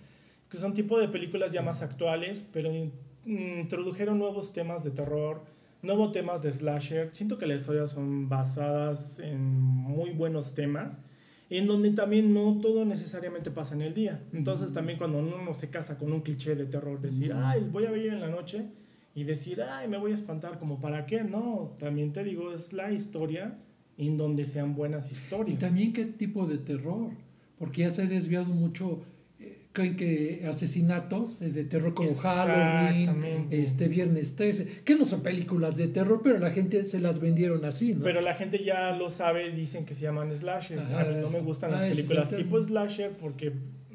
que 0.48 0.56
son 0.56 0.74
tipo 0.74 0.98
de 0.98 1.08
películas 1.08 1.52
ya 1.52 1.62
más 1.62 1.82
actuales, 1.82 2.48
pero 2.52 2.72
in- 2.74 2.92
introdujeron 3.26 4.18
nuevos 4.18 4.52
temas 4.52 4.84
de 4.84 4.90
terror, 4.90 5.42
nuevos 5.82 6.12
temas 6.12 6.42
de 6.42 6.52
slasher. 6.52 7.10
Siento 7.12 7.38
que 7.38 7.46
las 7.46 7.60
historias 7.60 7.90
son 7.90 8.28
basadas 8.28 9.18
en 9.18 9.60
muy 9.60 10.10
buenos 10.10 10.54
temas, 10.54 11.02
en 11.50 11.66
donde 11.66 11.90
también 11.90 12.32
no 12.32 12.58
todo 12.62 12.86
necesariamente 12.86 13.50
pasa 13.50 13.74
en 13.74 13.82
el 13.82 13.92
día. 13.92 14.22
Entonces 14.32 14.72
también 14.72 14.96
cuando 14.98 15.18
uno 15.18 15.42
no 15.42 15.52
se 15.52 15.68
casa 15.68 15.98
con 15.98 16.10
un 16.12 16.22
cliché 16.22 16.54
de 16.54 16.64
terror, 16.64 17.00
decir, 17.00 17.32
ay, 17.36 17.68
voy 17.70 17.84
a 17.84 17.90
ver 17.90 18.06
en 18.06 18.20
la 18.20 18.28
noche 18.28 18.64
y 19.14 19.24
decir, 19.24 19.62
ay, 19.62 19.88
me 19.88 19.98
voy 19.98 20.10
a 20.12 20.14
espantar, 20.14 20.58
como 20.58 20.80
para 20.80 21.04
qué, 21.06 21.22
no, 21.22 21.74
también 21.78 22.12
te 22.12 22.24
digo, 22.24 22.52
es 22.52 22.72
la 22.72 22.90
historia 22.92 23.58
en 23.98 24.16
donde 24.16 24.44
sean 24.46 24.74
buenas 24.74 25.10
Y 25.10 25.14
historias. 25.14 25.58
también 25.58 25.92
qué 25.92 26.06
tipo 26.06 26.46
de 26.46 26.58
terror. 26.58 27.10
Porque 27.58 27.82
ya 27.82 27.90
se 27.90 28.02
ha 28.02 28.06
desviado 28.06 28.46
mucho. 28.46 29.02
eh, 29.38 29.66
Creen 29.72 29.96
que 29.96 30.44
asesinatos 30.48 31.40
es 31.42 31.54
de 31.54 31.64
terror 31.64 31.94
como 31.94 32.12
Halloween, 32.14 33.46
este 33.50 33.88
Viernes 33.88 34.34
13, 34.36 34.82
que 34.84 34.94
no 34.96 35.04
son 35.06 35.22
películas 35.22 35.76
de 35.76 35.88
terror, 35.88 36.20
pero 36.24 36.38
la 36.38 36.50
gente 36.50 36.82
se 36.82 36.98
las 37.00 37.20
vendieron 37.20 37.64
así, 37.64 37.94
¿no? 37.94 38.02
Pero 38.02 38.20
la 38.20 38.34
gente 38.34 38.64
ya 38.64 38.92
lo 38.92 39.10
sabe, 39.10 39.50
dicen 39.52 39.84
que 39.84 39.94
se 39.94 40.02
llaman 40.02 40.36
slasher. 40.36 40.78
Ajá, 40.80 41.02
a 41.02 41.04
mí 41.04 41.16
no 41.20 41.28
me 41.30 41.40
gustan 41.40 41.72
Ah, 41.72 41.82
las 41.82 41.94
películas 41.96 42.30
tipo 42.34 42.60
slasher 42.60 43.12
porque 43.16 43.52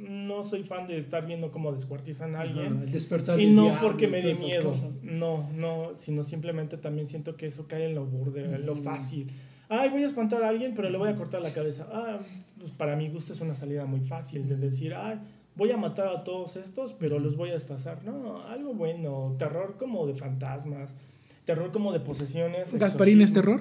no 0.07 0.43
soy 0.43 0.63
fan 0.63 0.85
de 0.87 0.97
estar 0.97 1.25
viendo 1.25 1.51
cómo 1.51 1.71
descuartizan 1.71 2.35
a 2.35 2.39
Ajá, 2.39 2.47
alguien. 2.47 2.81
el 2.83 2.91
despertar 2.91 3.39
Y 3.39 3.47
no 3.51 3.77
porque 3.81 4.07
me 4.07 4.21
dé 4.21 4.33
miedo, 4.35 4.69
cosas. 4.69 4.97
no, 5.03 5.49
no, 5.53 5.91
sino 5.95 6.23
simplemente 6.23 6.77
también 6.77 7.07
siento 7.07 7.35
que 7.35 7.47
eso 7.47 7.67
cae 7.67 7.85
en 7.85 7.95
lo 7.95 8.05
burde, 8.05 8.43
en 8.45 8.65
lo 8.65 8.75
fácil. 8.75 9.27
Ay, 9.69 9.89
voy 9.89 10.03
a 10.03 10.05
espantar 10.05 10.43
a 10.43 10.49
alguien, 10.49 10.73
pero 10.75 10.89
le 10.89 10.97
voy 10.97 11.09
a 11.09 11.15
cortar 11.15 11.41
la 11.41 11.51
cabeza. 11.51 11.87
Ah, 11.91 12.19
pues 12.59 12.71
para 12.71 12.95
mi 12.95 13.09
gusto 13.09 13.33
es 13.33 13.41
una 13.41 13.53
salida 13.55 13.85
muy 13.85 13.99
fácil 13.99 14.47
de 14.47 14.55
decir, 14.55 14.93
ay, 14.93 15.19
voy 15.55 15.71
a 15.71 15.77
matar 15.77 16.07
a 16.07 16.23
todos 16.23 16.55
estos, 16.55 16.93
pero 16.93 17.19
los 17.19 17.35
voy 17.35 17.49
a 17.49 17.53
destazar. 17.53 18.03
No, 18.05 18.41
algo 18.47 18.73
bueno, 18.73 19.35
terror 19.37 19.75
como 19.77 20.07
de 20.07 20.13
fantasmas, 20.15 20.95
terror 21.43 21.71
como 21.71 21.91
de 21.91 21.99
posesiones. 21.99 22.73
¿Gasparín 22.75 23.21
es 23.21 23.33
terror? 23.33 23.59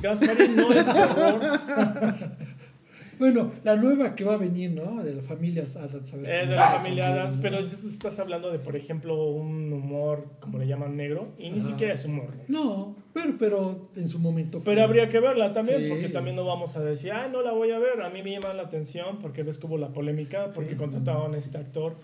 Gasparín 0.00 0.54
no 0.56 0.72
es 0.72 0.86
terror. 0.86 1.40
Bueno, 3.22 3.52
la 3.62 3.76
nueva 3.76 4.16
que 4.16 4.24
va 4.24 4.34
a 4.34 4.36
venir, 4.36 4.72
¿no? 4.72 5.00
De 5.00 5.14
las 5.14 5.24
familias 5.24 5.76
Adams. 5.76 6.12
Eh, 6.12 6.18
de 6.26 6.46
la 6.56 6.66
familia. 6.72 7.06
Adams, 7.12 7.38
pero 7.40 7.60
estás 7.60 8.18
hablando 8.18 8.50
de, 8.50 8.58
por 8.58 8.74
ejemplo, 8.74 9.26
un 9.26 9.72
humor, 9.72 10.26
como 10.40 10.58
le 10.58 10.66
llaman 10.66 10.96
negro, 10.96 11.28
y 11.38 11.50
ni 11.50 11.60
siquiera 11.60 11.94
es 11.94 12.04
humor. 12.04 12.30
No, 12.48 12.96
pero, 13.14 13.34
pero 13.38 13.90
en 13.94 14.08
su 14.08 14.18
momento. 14.18 14.58
fue- 14.60 14.72
Pero 14.74 14.82
habría 14.82 15.08
que 15.08 15.20
verla 15.20 15.52
también, 15.52 15.82
Sí. 15.84 15.88
porque 15.88 16.08
también 16.08 16.34
no 16.34 16.44
vamos 16.44 16.76
a 16.76 16.80
decir, 16.82 17.12
ah, 17.12 17.28
no 17.30 17.42
la 17.42 17.52
voy 17.52 17.70
a 17.70 17.78
ver. 17.78 18.02
A 18.02 18.10
mí 18.10 18.24
me 18.24 18.32
llama 18.32 18.52
la 18.54 18.64
atención 18.64 19.20
porque 19.20 19.44
ves 19.44 19.56
que 19.56 19.66
hubo 19.68 19.78
la 19.78 19.92
polémica, 19.92 20.50
porque 20.52 20.70
Sí. 20.70 20.76
contrataban 20.76 21.32
a 21.34 21.38
este 21.38 21.58
actor. 21.58 21.94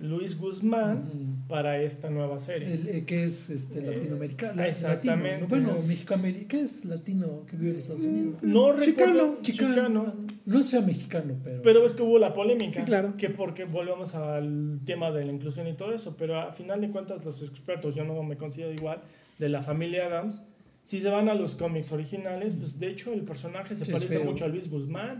Luis 0.00 0.38
Guzmán 0.38 1.44
para 1.48 1.82
esta 1.82 2.08
nueva 2.08 2.38
serie. 2.38 2.72
El, 2.74 2.88
eh, 2.88 3.04
que 3.04 3.24
es 3.24 3.50
este, 3.50 3.80
Eh, 3.80 3.94
latinoamericano. 3.94 4.62
exactamente. 4.62 5.40
latino, 5.42 5.58
¿no? 5.60 5.66
Bueno, 5.74 5.86
Mexicoamérica, 5.86 6.46
¿qué 6.48 6.60
es 6.62 6.84
latino 6.84 7.44
que 7.46 7.56
vive 7.56 7.72
en 7.72 7.78
Estados 7.78 8.04
Unidos? 8.04 8.34
no 8.42 8.72
recuerdo, 8.72 9.38
Chicano. 9.42 9.74
chicano, 9.74 10.14
No 10.46 10.62
sea 10.62 10.80
mexicano, 10.82 11.34
pero. 11.42 11.62
pero 11.62 11.84
es 11.84 11.94
que 11.94 12.02
hubo 12.02 12.18
la 12.18 12.32
polémica. 12.32 12.72
Sí, 12.80 12.82
claro. 12.82 13.14
Que 13.16 13.28
porque 13.30 13.64
volvemos 13.64 14.14
al 14.14 14.80
tema 14.84 15.10
de 15.10 15.24
la 15.24 15.32
inclusión 15.32 15.66
y 15.66 15.74
todo 15.74 15.92
eso, 15.92 16.16
pero 16.16 16.38
a 16.40 16.52
final 16.52 16.80
de 16.80 16.90
cuentas 16.90 17.24
los 17.24 17.42
expertos, 17.42 17.94
yo 17.96 18.04
no 18.04 18.22
me 18.22 18.36
considero 18.36 18.72
igual, 18.72 19.00
de 19.38 19.48
la 19.48 19.62
familia 19.62 20.06
Adams, 20.06 20.42
si 20.84 21.00
se 21.00 21.08
van 21.10 21.28
a 21.28 21.34
los 21.34 21.54
cómics 21.56 21.90
originales, 21.92 22.54
pues 22.58 22.78
de 22.78 22.88
hecho 22.88 23.12
el 23.12 23.22
personaje 23.22 23.74
se 23.74 23.84
Sí, 23.84 23.92
parece 23.92 24.20
mucho 24.20 24.44
a 24.44 24.48
Luis 24.48 24.70
Guzmán. 24.70 25.18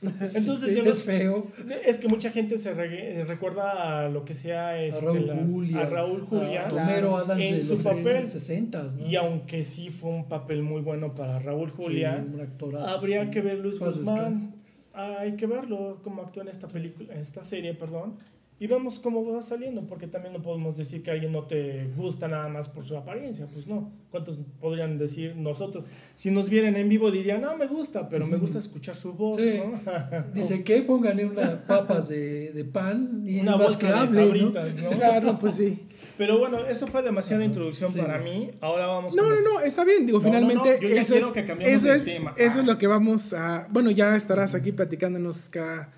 Entonces 0.02 0.70
Sí, 0.70 0.76
yo 0.76 0.84
no- 0.84 0.90
es 0.90 1.02
feo. 1.02 1.46
Es 1.84 1.98
que 1.98 2.08
mucha 2.08 2.30
gente 2.30 2.56
se 2.58 2.72
re- 2.72 3.24
recuerda 3.24 4.04
a 4.04 4.08
lo 4.08 4.24
que 4.24 4.34
sea 4.34 4.80
este, 4.82 5.04
Raúl 5.04 5.26
las- 5.26 5.52
Julia, 5.52 5.80
a 5.80 5.86
Raúl 5.86 6.20
Julia. 6.22 6.66
a. 6.66 6.68
Romero 6.70 7.16
Adams 7.16 7.42
En 7.44 7.54
de 7.54 7.60
su 7.60 7.72
los 7.74 7.82
papel. 7.82 8.26
60 8.26 8.82
¿no? 8.96 9.06
Y 9.08 9.16
aunque 9.16 9.64
sí 9.64 9.90
fue 9.90 10.10
un 10.10 10.28
papel 10.28 10.62
muy 10.62 10.82
bueno 10.82 11.14
para 11.14 11.38
Raúl 11.40 11.70
Julia, 11.70 12.24
Sí, 12.34 12.40
actorazo, 12.40 12.94
habría 12.96 13.24
sí. 13.24 13.30
que 13.30 13.40
ver 13.40 13.58
Luis 13.58 13.78
Guzmán. 13.80 14.32
descanse. 14.32 14.48
Hay 14.94 15.36
que 15.36 15.46
verlo 15.46 16.00
cómo 16.02 16.22
actúa 16.22 16.42
en 16.42 16.48
esta 16.48 16.66
película, 16.68 17.14
en 17.14 17.20
esta 17.20 17.42
serie, 17.44 17.74
perdón. 17.74 18.16
Y 18.60 18.66
vemos 18.66 18.98
cómo 18.98 19.24
va 19.32 19.40
saliendo, 19.40 19.86
porque 19.86 20.08
también 20.08 20.32
no 20.34 20.42
podemos 20.42 20.76
decir 20.76 21.02
que 21.04 21.12
alguien 21.12 21.30
no 21.30 21.44
te 21.44 21.86
gusta 21.96 22.26
nada 22.26 22.48
más 22.48 22.68
por 22.68 22.82
su 22.84 22.96
apariencia, 22.96 23.46
pues 23.52 23.68
no. 23.68 23.92
¿Cuántos 24.10 24.40
podrían 24.60 24.98
decir 24.98 25.36
nosotros? 25.36 25.84
Si 26.16 26.32
nos 26.32 26.48
vieran 26.50 26.74
en 26.74 26.88
vivo 26.88 27.12
dirían, 27.12 27.40
no, 27.40 27.56
me 27.56 27.68
gusta, 27.68 28.08
pero 28.08 28.26
me 28.26 28.36
gusta 28.36 28.58
escuchar 28.58 28.96
su 28.96 29.12
voz, 29.12 29.36
Sí. 29.36 29.58
¿no? 29.58 29.80
Dice 30.34 30.64
que 30.64 30.82
pónganle 30.82 31.26
unas 31.26 31.50
papas 31.62 32.08
de, 32.08 32.52
de 32.52 32.64
pan 32.64 33.22
y 33.24 33.40
Una 33.40 33.56
más 33.58 33.76
que 33.76 33.86
hable, 33.86 34.20
¿no? 34.20 34.26
sabritas, 34.26 34.76
¿no? 34.82 34.90
Claro, 34.90 35.38
pues 35.38 35.54
sí. 35.54 35.86
Pero 36.16 36.38
bueno, 36.40 36.66
eso 36.66 36.88
fue 36.88 37.02
demasiada 37.02 37.44
introducción 37.44 37.92
Sí. 37.92 38.00
para 38.00 38.18
mí. 38.18 38.50
Ahora 38.60 38.88
vamos 38.88 39.14
No, 39.14 39.22
con 39.22 39.30
no, 39.30 39.36
los- 39.36 39.44
no, 39.44 39.60
está 39.60 39.84
bien. 39.84 40.04
Digo, 40.04 40.18
No, 40.18 40.24
finalmente, 40.24 40.68
no, 40.72 40.78
yo 40.80 40.88
ya 40.88 41.00
eso, 41.02 41.12
quiero 41.12 41.26
es, 41.28 41.32
que 41.32 41.44
cambiemos 41.44 41.84
eso, 41.84 41.92
es, 41.92 42.04
tema. 42.04 42.34
eso 42.36 42.58
es 42.58 42.64
Ah. 42.64 42.72
lo 42.72 42.76
que 42.76 42.88
vamos 42.88 43.32
a. 43.34 43.68
Bueno, 43.70 43.92
ya 43.92 44.16
estarás 44.16 44.54
aquí 44.56 44.72
platicándonos 44.72 45.48
cada, 45.48 45.92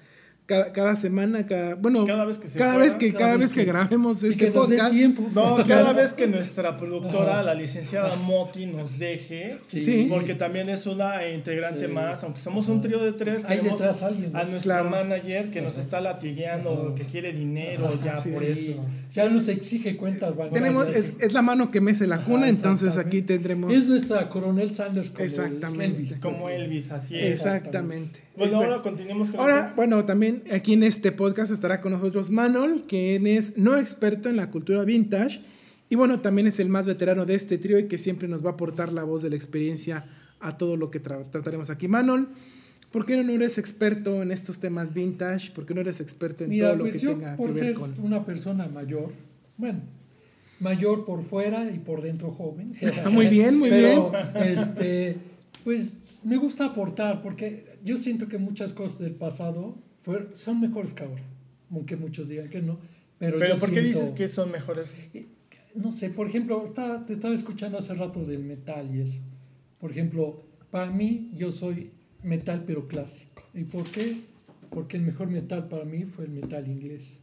cada, 0.50 0.72
cada 0.72 0.96
semana, 0.96 1.46
cada. 1.46 1.76
Bueno, 1.76 2.04
Cada 2.04 2.24
vez 2.24 2.38
que 2.40 2.48
se 2.48 2.58
cada 2.58 2.72
pueda, 2.74 2.84
vez 2.86 2.96
que, 2.96 3.12
cada 3.12 3.18
cada 3.20 3.32
vez 3.36 3.40
vez 3.46 3.54
que, 3.54 3.60
que- 3.60 3.66
grabemos 3.70 4.22
este 4.24 4.36
que 4.46 4.50
podcast. 4.50 4.92
tiempo. 4.92 5.28
No, 5.32 5.64
cada 5.64 5.92
vez 5.92 6.12
que 6.12 6.26
nuestra 6.26 6.76
productora, 6.76 7.40
la 7.44 7.54
licenciada 7.54 8.16
Moti, 8.16 8.66
nos 8.66 8.98
deje, 8.98 9.58
Sí. 9.66 10.06
Porque 10.10 10.34
también 10.34 10.68
es 10.68 10.86
una 10.86 11.28
integrante 11.28 11.86
Sí. 11.86 11.92
más, 11.92 12.24
aunque 12.24 12.40
somos 12.40 12.66
un 12.68 12.80
trío 12.80 12.98
de 12.98 13.12
tres, 13.12 13.44
Hay 13.44 13.58
tenemos 13.58 13.78
detrás 13.78 14.02
alguien. 14.02 14.32
¿no? 14.32 14.38
a 14.40 14.44
nuestra 14.44 14.80
Claro. 14.80 14.90
manager 14.90 15.50
que 15.52 15.62
nos 15.62 15.78
está 15.78 16.00
latigueando, 16.00 16.86
Ajá. 16.88 16.94
que 16.96 17.04
quiere 17.04 17.32
dinero 17.32 17.86
Ajá, 17.86 17.98
ya 18.04 18.16
sí, 18.16 18.30
por 18.30 18.44
Sí, 18.44 18.70
eso. 18.72 18.84
Ya 19.12 19.28
nos 19.28 19.46
exige 19.48 19.96
cuentas 19.96 20.30
bancarias. 20.36 20.62
Tenemos, 20.62 20.88
es, 20.88 21.14
es 21.20 21.32
la 21.32 21.42
mano 21.42 21.70
que 21.70 21.80
mece 21.80 22.06
la 22.08 22.16
Ajá, 22.16 22.24
cuna, 22.24 22.48
entonces 22.48 22.96
aquí 22.96 23.22
tendremos. 23.22 23.72
Es 23.72 23.88
nuestra 23.88 24.28
Coronel 24.28 24.70
Sanders 24.70 25.10
como 25.10 25.24
Exactamente. 25.24 25.84
el 25.84 25.90
Elvis. 25.92 26.16
Como 26.16 26.40
pues, 26.42 26.54
Elvis, 26.60 26.90
así 26.90 27.16
es. 27.16 27.32
Exactamente. 27.32 28.20
Bueno, 28.36 28.56
ahora 28.56 28.80
continuemos 28.82 29.30
con 29.30 29.40
Ahora, 29.40 29.68
el- 29.68 29.74
bueno, 29.74 30.04
también 30.06 30.39
aquí 30.52 30.72
en 30.74 30.82
este 30.82 31.12
podcast 31.12 31.52
estará 31.52 31.80
con 31.80 31.92
nosotros 31.92 32.30
Manol, 32.30 32.84
quien 32.86 33.26
es 33.26 33.56
no 33.56 33.76
experto 33.76 34.28
en 34.28 34.36
la 34.36 34.50
cultura 34.50 34.84
vintage 34.84 35.40
y 35.88 35.96
bueno, 35.96 36.20
también 36.20 36.46
es 36.46 36.60
el 36.60 36.68
más 36.68 36.86
veterano 36.86 37.26
de 37.26 37.34
este 37.34 37.58
trío 37.58 37.78
y 37.78 37.88
que 37.88 37.98
siempre 37.98 38.28
nos 38.28 38.44
va 38.44 38.50
a 38.50 38.52
aportar 38.52 38.92
la 38.92 39.04
voz 39.04 39.22
de 39.22 39.30
la 39.30 39.36
experiencia 39.36 40.04
a 40.38 40.56
todo 40.56 40.76
lo 40.76 40.90
que 40.90 41.02
tra- 41.02 41.28
trataremos 41.30 41.68
aquí. 41.70 41.88
Manol, 41.88 42.28
¿por 42.92 43.04
qué 43.06 43.22
no 43.22 43.32
eres 43.32 43.58
experto 43.58 44.22
en 44.22 44.30
estos 44.30 44.58
temas 44.58 44.94
vintage? 44.94 45.50
¿Por 45.52 45.66
qué 45.66 45.74
no 45.74 45.80
eres 45.80 46.00
experto 46.00 46.44
en 46.44 46.50
Mira, 46.50 46.68
todo 46.68 46.76
lo 46.76 46.84
pues 46.84 46.94
que 46.94 47.00
yo 47.00 47.10
tenga 47.12 47.32
que 47.32 47.36
por 47.36 47.52
ver 47.52 47.64
ser 47.64 47.74
con... 47.74 47.94
una 48.00 48.24
persona 48.24 48.68
mayor, 48.68 49.10
bueno, 49.56 49.80
mayor 50.60 51.04
por 51.04 51.24
fuera 51.24 51.70
y 51.70 51.78
por 51.78 52.02
dentro 52.02 52.30
joven. 52.30 52.72
Muy 53.10 53.26
bien, 53.28 53.58
muy 53.58 53.70
Pero, 53.70 54.12
este, 54.36 55.16
pues 55.64 55.94
me 56.22 56.36
gusta 56.36 56.66
aportar 56.66 57.22
porque 57.22 57.64
yo 57.82 57.96
siento 57.96 58.28
que 58.28 58.38
muchas 58.38 58.72
cosas 58.72 59.00
del 59.00 59.14
pasado 59.14 59.78
fuer- 60.04 60.34
son 60.34 60.60
mejores 60.60 60.94
que 60.94 61.04
ahora, 61.04 61.22
aunque 61.70 61.96
muchos 61.96 62.28
digan 62.28 62.48
que 62.48 62.62
no. 62.62 62.78
Pero, 63.18 63.38
Pero 63.38 63.54
yo 63.54 63.60
¿por 63.60 63.70
qué 63.70 63.80
siento- 63.82 64.00
dices 64.00 64.12
que 64.14 64.28
son 64.28 64.50
mejores? 64.50 64.96
no 65.74 65.92
sé, 65.92 66.10
por 66.10 66.26
ejemplo, 66.26 66.64
está- 66.64 67.04
te 67.06 67.12
estaba 67.12 67.34
escuchando 67.34 67.78
hace 67.78 67.94
rato 67.94 68.24
del 68.24 68.42
metal 68.44 68.94
y 68.94 69.00
eso. 69.00 69.20
Por 69.78 69.90
ejemplo, 69.90 70.42
para 70.70 70.90
mí 70.90 71.30
yo 71.36 71.50
soy 71.52 71.90
metal 72.22 72.64
pero 72.66 72.88
clásico. 72.88 73.42
¿Y 73.54 73.64
por 73.64 73.84
qué? 73.84 74.16
Porque 74.70 74.96
el 74.96 75.02
mejor 75.02 75.28
metal 75.28 75.68
para 75.68 75.84
mí 75.84 76.04
fue 76.04 76.24
el 76.24 76.30
metal 76.30 76.66
inglés. 76.68 77.20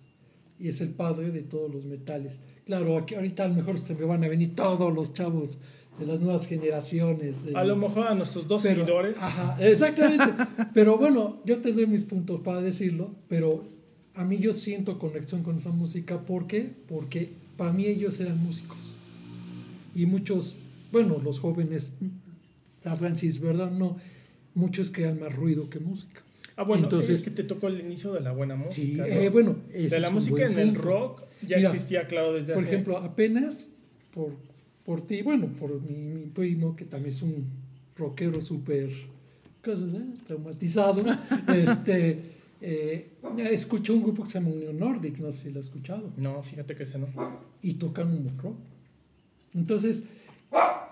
Y 0.60 0.70
es 0.70 0.82
el 0.82 0.90
padre 0.90 1.32
de 1.32 1.44
todos 1.44 1.72
los 1.74 1.86
metales. 1.86 2.40
Claro, 2.66 2.98
aquí 2.98 3.14
ahorita 3.16 3.44
a 3.46 3.48
lo 3.48 3.54
mejor 3.54 3.78
se 3.78 3.94
me 3.96 4.06
van 4.06 4.24
a 4.24 4.28
venir 4.28 4.56
todos 4.56 4.92
los 4.94 5.14
chavos 5.14 5.58
de 6.00 6.06
las 6.06 6.20
nuevas 6.20 6.46
generaciones. 6.48 7.46
eh, 7.48 7.54
A 7.56 7.64
lo 7.64 7.76
mejor 7.76 8.08
a 8.08 8.16
nuestros 8.16 8.48
dos 8.48 8.62
pero- 8.64 8.76
seguidores. 8.86 9.18
Ajá, 9.22 9.58
exactamente. 9.60 10.26
pero 10.74 10.98
bueno, 10.98 11.42
yo 11.46 11.60
te 11.60 11.72
doy 11.74 11.88
mis 11.88 12.04
puntos 12.04 12.42
para 12.42 12.62
decirlo, 12.62 13.12
pero 13.28 13.64
a 14.14 14.24
mí 14.24 14.38
yo 14.38 14.54
siento 14.54 15.00
conexión 15.00 15.44
con 15.44 15.58
esa 15.58 15.72
música. 15.72 16.22
¿Por 16.22 16.48
qué? 16.48 16.70
Porque 16.88 17.30
para 17.58 17.74
mí 17.74 17.86
ellos 17.86 18.20
eran 18.20 18.44
músicos. 18.44 18.78
Y 19.96 20.06
muchos, 20.06 20.56
bueno, 20.92 21.20
los 21.24 21.40
jóvenes 21.40 21.92
sabrán 22.82 23.16
si 23.16 23.28
es 23.28 23.40
verdad 23.40 23.72
no, 23.72 23.98
muchos 24.54 24.92
crean 24.92 25.20
más 25.20 25.36
ruido 25.36 25.70
que 25.70 25.80
música. 25.80 26.22
Ah, 26.56 26.64
bueno, 26.64 26.84
Entonces- 26.86 27.18
es 27.20 27.24
que 27.24 27.32
te 27.32 27.44
tocó 27.44 27.68
el 27.68 27.80
inicio 27.80 28.14
de 28.14 28.22
la 28.22 28.32
buena 28.32 28.56
música. 28.56 28.74
Sí, 28.74 28.94
¿no? 28.94 29.06
eh, 29.06 29.30
bueno, 29.30 29.56
de 29.72 30.00
la 30.00 30.10
música 30.10 30.46
en 30.46 30.58
el 30.58 30.76
rock 30.76 31.24
ya 31.48 31.58
Mira, 31.58 31.70
existía, 31.72 32.08
claro, 32.08 32.34
desde 32.34 32.54
Por 32.54 32.64
hace... 32.64 32.72
ejemplo, 32.72 32.98
apenas 32.98 33.70
por, 34.12 34.32
por 34.88 35.02
ti, 35.02 35.22
bueno, 35.22 35.48
por 35.60 35.82
mi, 35.82 35.98
mi 35.98 36.26
primo, 36.28 36.74
que 36.78 36.86
también 36.86 37.14
es 37.14 37.22
un 37.22 37.44
rockero 37.98 38.40
súper, 38.42 38.90
cosas, 39.62 39.92
eh? 39.94 40.02
traumatizado, 40.26 41.04
este, 41.54 42.22
eh, 42.62 43.10
escuchó 43.52 43.94
un 43.96 44.04
grupo 44.04 44.24
que 44.24 44.30
se 44.30 44.40
llama 44.40 44.52
Unión 44.56 44.80
Nordic, 44.80 45.20
no 45.20 45.30
sé 45.34 45.44
si 45.48 45.50
lo 45.52 45.58
ha 45.58 45.62
escuchado, 45.62 46.10
No, 46.16 46.42
fíjate 46.42 46.74
que 46.74 46.84
ese 46.84 46.98
no. 47.00 47.08
y 47.62 47.74
tocan 47.74 48.08
un 48.14 48.30
rock. 48.38 48.56
Entonces, 49.54 50.04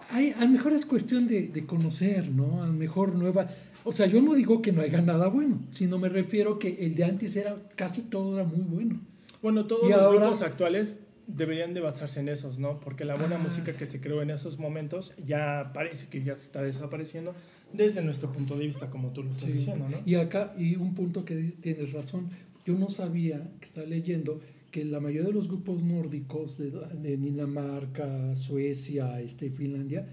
hay, 0.09 0.31
a 0.31 0.41
lo 0.43 0.49
mejor 0.49 0.73
es 0.73 0.85
cuestión 0.85 1.25
de, 1.25 1.47
de 1.47 1.65
conocer, 1.65 2.29
¿no? 2.29 2.63
A 2.63 2.67
lo 2.67 2.73
mejor 2.73 3.15
nueva... 3.15 3.49
O 3.85 3.93
sea, 3.93 4.07
yo 4.07 4.21
no 4.21 4.33
digo 4.33 4.61
que 4.61 4.73
no 4.73 4.81
haya 4.81 5.01
nada 5.01 5.27
bueno, 5.27 5.61
sino 5.71 5.99
me 5.99 6.09
refiero 6.09 6.59
que 6.59 6.85
el 6.85 6.95
de 6.95 7.05
antes 7.05 7.35
era 7.37 7.55
casi 7.77 8.01
todo 8.01 8.35
era 8.35 8.43
muy 8.45 8.59
bueno. 8.61 8.99
Bueno, 9.41 9.67
todos 9.67 9.87
Y 9.87 9.91
los 9.91 10.01
ahora- 10.01 10.19
grupos 10.25 10.41
actuales 10.41 10.99
deberían 11.27 11.73
de 11.73 11.81
basarse 11.81 12.19
en 12.19 12.29
esos, 12.29 12.59
¿no? 12.59 12.79
Porque 12.79 13.03
la 13.05 13.15
buena 13.15 13.35
Ah. 13.35 13.39
música 13.39 13.75
que 13.75 13.85
se 13.85 13.99
creó 14.01 14.21
en 14.21 14.29
esos 14.29 14.59
momentos 14.59 15.13
ya 15.23 15.71
parece 15.73 16.07
que 16.07 16.21
ya 16.23 16.35
se 16.35 16.43
está 16.43 16.61
desapareciendo 16.61 17.33
desde 17.73 18.01
nuestro 18.03 18.31
punto 18.31 18.55
de 18.57 18.65
vista, 18.67 18.89
como 18.89 19.09
tú 19.11 19.23
lo 19.23 19.31
estás 19.31 19.49
Sí. 19.51 19.57
diciendo, 19.57 19.87
¿no? 19.89 19.97
Y 20.05 20.15
acá, 20.15 20.53
y 20.57 20.75
un 20.75 20.93
punto 20.93 21.25
que 21.25 21.35
tienes 21.35 21.91
razón, 21.93 22.29
yo 22.65 22.75
no 22.77 22.89
sabía, 22.89 23.51
que 23.59 23.65
estaba 23.65 23.87
leyendo, 23.87 24.39
que 24.71 24.85
la 24.85 24.99
mayoría 24.99 25.27
de 25.27 25.33
los 25.33 25.47
grupos 25.47 25.83
nórdicos 25.83 26.57
de, 26.57 26.69
de 26.71 27.17
Dinamarca, 27.17 28.35
Suecia, 28.35 29.19
este, 29.21 29.49
Finlandia, 29.49 30.05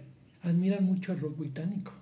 admiran 0.43 0.85
mucho 0.85 1.13
al 1.13 1.21
rock 1.21 1.39
británico. 1.39 1.93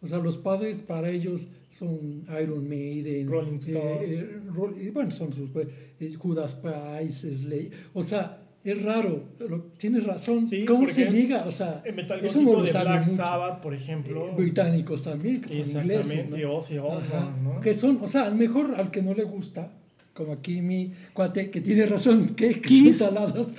O 0.00 0.06
sea, 0.06 0.18
los 0.18 0.36
padres 0.38 0.82
para 0.82 1.10
ellos 1.10 1.48
son 1.68 2.24
Iron 2.42 2.68
Maiden, 2.68 3.28
Rolling 3.28 3.54
eh, 3.54 3.58
Stones. 3.60 4.10
eh, 4.10 4.40
eh, 4.86 4.90
bueno, 4.92 5.10
son 5.10 5.32
sus 5.32 5.50
pues, 5.50 5.68
eh, 6.00 6.12
Judas 6.14 6.54
Price, 6.54 7.32
Slade. 7.34 7.70
O 7.94 8.02
sea, 8.02 8.42
es 8.64 8.82
raro, 8.82 9.22
pero 9.38 9.70
tienes 9.78 10.04
razón. 10.04 10.46
Sí, 10.46 10.64
¿Cómo 10.64 10.86
se 10.88 11.10
liga? 11.10 11.44
O 11.46 11.50
sea, 11.50 11.82
El 11.84 11.94
metal 11.94 12.24
eso 12.24 12.42
no 12.42 12.52
lo 12.54 12.62
de 12.62 12.72
Black 12.72 13.04
mucho. 13.04 13.16
Sabbath, 13.16 13.60
por 13.62 13.72
ejemplo. 13.74 14.28
Eh, 14.28 14.34
británicos 14.36 15.02
también, 15.02 15.40
que 15.42 15.64
son 15.64 15.82
ingleses. 15.82 16.10
Exactamente, 16.12 16.42
¿no? 16.46 16.54
Ozzy 16.56 16.78
Osbourne, 16.78 17.06
Ajá, 17.06 17.36
¿no? 17.42 17.60
Que 17.60 17.74
son, 17.74 17.98
o 18.02 18.06
sea, 18.08 18.24
a 18.24 18.30
lo 18.30 18.36
mejor 18.36 18.74
al 18.76 18.90
que 18.90 19.00
no 19.02 19.14
le 19.14 19.24
gusta, 19.24 19.72
como 20.18 20.32
aquí 20.32 20.60
mi 20.60 20.92
cuate, 21.14 21.48
que 21.48 21.60
tiene 21.60 21.86
razón, 21.86 22.34
que, 22.34 22.60
que 22.60 22.92
son 22.92 22.92
saladas. 22.92 23.54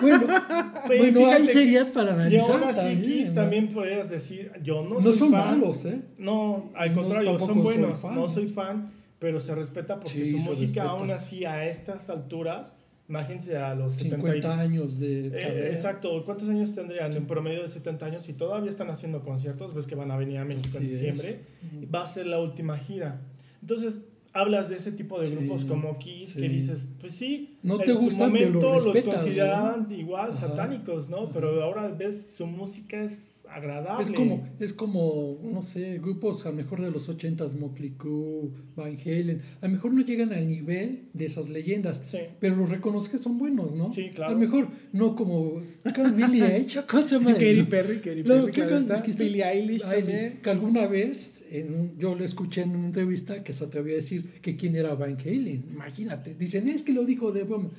Bueno, 0.00 0.24
Pero 0.88 1.12
bueno 1.12 1.30
hay 1.32 1.46
seriedad 1.46 1.92
para 1.92 2.12
Y 2.12 2.14
analizar. 2.14 2.50
aún 2.52 2.62
así, 2.64 2.76
también, 2.80 3.02
Kiss 3.02 3.28
¿no? 3.30 3.34
también 3.34 3.68
podrías 3.68 4.08
decir, 4.08 4.52
yo 4.62 4.82
no, 4.82 4.94
No 4.94 5.00
soy 5.02 5.14
son 5.14 5.30
fan. 5.32 5.60
malos, 5.60 5.84
¿eh? 5.86 6.00
No, 6.16 6.70
al 6.74 6.94
No, 6.94 7.02
contrario, 7.02 7.38
son 7.40 7.48
soy 7.48 7.62
buenos. 7.62 8.00
fan. 8.00 8.14
No 8.14 8.28
soy 8.28 8.46
fan, 8.46 8.92
pero 9.18 9.40
se 9.40 9.52
respeta 9.54 9.96
porque 9.98 10.24
Sí, 10.24 10.30
su 10.30 10.36
música 10.50 10.54
respeta. 10.54 10.84
aún 10.84 11.10
así 11.10 11.44
a 11.44 11.66
estas 11.66 12.08
alturas, 12.08 12.74
imagínense 13.08 13.56
a 13.56 13.74
los 13.74 13.94
70 13.94 14.16
y- 14.16 14.20
50 14.20 14.60
años 14.60 14.98
de 15.00 15.26
Eh, 15.26 15.70
exacto, 15.72 16.24
¿cuántos 16.24 16.48
años 16.48 16.72
tendrían? 16.72 17.12
En 17.16 17.26
promedio 17.26 17.62
de 17.62 17.68
70 17.68 18.06
años 18.06 18.28
y 18.28 18.32
todavía 18.34 18.70
están 18.70 18.90
haciendo 18.90 19.22
conciertos, 19.22 19.74
ves 19.74 19.88
que 19.88 19.96
van 19.96 20.12
a 20.12 20.16
venir 20.16 20.38
a 20.38 20.44
México 20.44 20.78
en 20.78 20.84
Así 20.84 20.92
es. 20.92 21.00
diciembre, 21.00 21.40
y 21.82 21.86
va 21.86 22.04
a 22.04 22.06
ser 22.06 22.26
la 22.28 22.38
última 22.38 22.78
gira. 22.78 23.20
Entonces, 23.60 24.04
hablas 24.32 24.68
de 24.68 24.76
ese 24.76 24.92
tipo 24.92 25.18
de 25.20 25.26
Sí, 25.26 25.34
grupos 25.34 25.64
como 25.64 25.98
Kiss, 25.98 26.30
sí. 26.30 26.40
que 26.40 26.48
dices, 26.48 26.86
pues 27.00 27.14
sí, 27.14 27.58
No 27.62 27.78
te 27.78 27.90
en 27.90 27.96
su 27.96 28.02
gustan, 28.04 28.32
pero 28.32 28.46
momento 28.46 28.72
los 28.74 28.84
los 28.86 28.94
respetas, 28.94 29.20
consideraban 29.22 29.86
igual 29.92 30.30
Ajá. 30.30 30.40
satánicos, 30.48 31.10
¿no? 31.10 31.30
Pero 31.30 31.62
ahora 31.62 31.88
ves 31.88 32.30
su 32.36 32.46
música 32.46 33.02
es 33.02 33.46
agradable. 33.50 34.02
Es 34.02 34.10
como, 34.12 34.48
es 34.60 34.72
como, 34.72 35.38
no 35.42 35.60
sé, 35.60 35.98
grupos 35.98 36.46
a 36.46 36.50
lo 36.50 36.56
mejor 36.56 36.80
de 36.80 36.90
los 36.90 37.08
80s, 37.10 37.56
Motley 37.58 37.90
Crue, 37.98 38.50
Van 38.76 38.96
Halen, 39.04 39.42
a 39.60 39.66
lo 39.66 39.72
mejor 39.72 39.92
no 39.92 40.00
llegan 40.02 40.32
al 40.32 40.46
nivel 40.46 41.08
de 41.12 41.26
esas 41.26 41.48
leyendas, 41.50 42.00
Sí. 42.04 42.18
pero 42.38 42.56
los 42.56 42.70
reconoces 42.70 43.10
que 43.10 43.18
son 43.18 43.36
buenos, 43.36 43.74
¿no? 43.74 43.92
Sí, 43.92 44.10
claro. 44.14 44.30
A 44.30 44.34
lo 44.34 44.38
mejor 44.40 44.68
no 44.92 45.14
como 45.14 45.60
con 45.94 46.16
Billy 46.16 46.40
H, 46.42 46.80
¿cómo 46.88 47.06
se 47.06 47.16
llama? 47.18 47.32
Katy 47.34 47.62
Perry, 47.64 47.98
Katy 48.00 48.22
Claro, 48.22 48.40
Perry, 48.46 48.52
¿qué 48.52 48.60
claro 48.62 48.78
está. 48.78 49.02
Billie 49.02 49.44
Eilish 49.44 49.82
Eilish, 49.82 49.82
también. 49.82 50.40
Que 50.42 50.50
alguna 50.50 50.86
vez 50.86 51.44
en 51.50 51.74
un- 51.74 51.98
yo 51.98 52.14
lo 52.14 52.24
escuché 52.24 52.62
en 52.62 52.70
una 52.76 52.86
entrevista 52.86 53.42
que 53.42 53.52
se 53.52 53.64
atrevió 53.64 53.92
a 53.94 53.96
decir 53.96 54.34
que 54.40 54.56
quién 54.56 54.76
era 54.76 54.94
Van 54.94 55.18
Halen. 55.18 55.64
Imagínate. 55.72 56.34
Dicen, 56.34 56.68
es 56.68 56.82
que 56.82 56.92
lo 56.92 57.04
dijo 57.04 57.32
de 57.32 57.44
broma. 57.50 57.70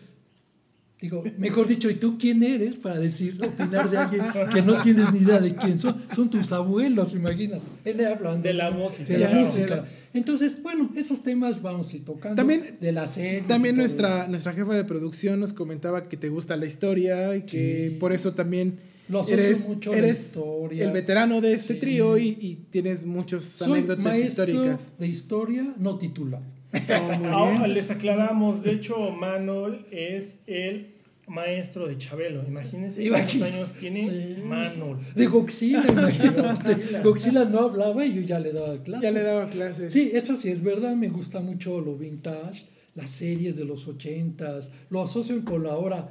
Digo, 1.02 1.24
mejor 1.40 1.68
dicho, 1.68 1.90
¿y 1.90 1.96
tú 1.96 2.16
quién 2.20 2.44
eres 2.44 2.78
para 2.78 3.00
decir, 3.00 3.36
opinar 3.44 3.90
de 3.90 3.98
alguien 3.98 4.22
que 4.54 4.62
no 4.62 4.80
tienes 4.84 5.12
ni 5.12 5.18
idea 5.22 5.40
de 5.40 5.56
quién 5.56 5.80
son? 5.80 6.00
Son 6.16 6.30
tus 6.30 6.52
abuelos, 6.52 7.14
imagínate. 7.16 7.64
Él 7.86 8.06
hablando 8.06 8.44
De 8.48 8.54
la 8.54 8.70
música, 8.70 9.06
De 9.12 9.18
la 9.18 9.30
claro. 9.32 9.42
música. 9.48 9.86
Entonces, 10.14 10.62
bueno, 10.62 10.92
esos 10.96 11.24
temas 11.24 11.60
vamos 11.64 11.92
a 11.92 11.96
ir 11.96 12.06
tocando. 12.06 12.36
También- 12.36 12.78
de 12.80 12.92
la 12.92 13.08
serie. 13.08 13.42
También 13.48 13.78
nuestra, 13.78 14.28
nuestra 14.28 14.54
jefa 14.54 14.76
de 14.76 14.84
producción 14.84 15.40
nos 15.40 15.54
comentaba 15.54 16.08
que 16.08 16.18
te 16.18 16.30
gusta 16.30 16.56
la 16.56 16.68
historia 16.68 17.36
y 17.36 17.44
que 17.48 17.88
Sí. 17.94 17.98
por 18.00 18.14
eso 18.14 18.34
también 18.36 18.78
Lo 19.10 19.22
asocio 19.22 19.40
eres, 19.44 19.68
mucho 19.70 19.90
a 19.90 19.94
la 19.94 20.00
eres 20.00 20.20
historia. 20.20 20.84
el 20.86 20.92
veterano 20.92 21.42
de 21.42 21.54
este 21.54 21.74
Sí. 21.76 21.80
trío 21.80 22.20
y, 22.20 22.38
y 22.40 22.56
tienes 22.70 23.04
muchas 23.08 23.44
Soy 23.46 23.72
anécdotas 23.80 24.04
maestro 24.06 24.44
históricas. 24.48 24.94
de 25.00 25.08
historia 25.08 25.74
no 25.80 25.98
titulado. 25.98 26.44
Oh, 26.74 27.18
muy 27.18 27.28
Ahora 27.28 27.58
bien. 27.60 27.74
les 27.74 27.92
aclaramos, 27.92 28.64
de 28.64 28.72
hecho, 28.74 28.98
Manuel 29.12 29.86
es 29.92 30.40
el 30.48 30.94
maestro 31.28 31.88
de 31.88 31.98
Chabelo. 31.98 32.44
Imagínense 32.48 33.08
cuántos 33.10 33.42
años 33.42 33.74
tiene 33.74 34.02
Sí. 34.08 34.42
Manuel. 34.44 34.98
De 35.16 35.28
Goxila, 35.28 35.86
imagínate. 35.90 36.42
Godzilla. 36.42 37.02
Goxila 37.04 37.46
no 37.46 37.60
hablaba 37.60 38.06
y 38.06 38.14
yo 38.16 38.22
ya 38.22 38.40
le 38.40 38.52
daba 38.52 38.82
clases. 38.84 39.04
Ya 39.04 39.12
le 39.18 39.24
daba 39.24 39.50
clases. 39.50 39.94
Sí, 39.94 40.12
eso 40.14 40.36
sí 40.36 40.50
es 40.50 40.62
verdad, 40.64 40.96
me 40.96 41.10
gusta 41.10 41.40
mucho 41.40 41.80
lo 41.80 41.96
vintage, 41.96 42.66
las 42.96 43.12
series 43.12 43.56
de 43.58 43.64
los 43.66 43.88
ochentas, 43.88 44.72
lo 44.90 45.02
asocio 45.04 45.44
con 45.46 45.64
la 45.64 45.78
hora, 45.78 46.10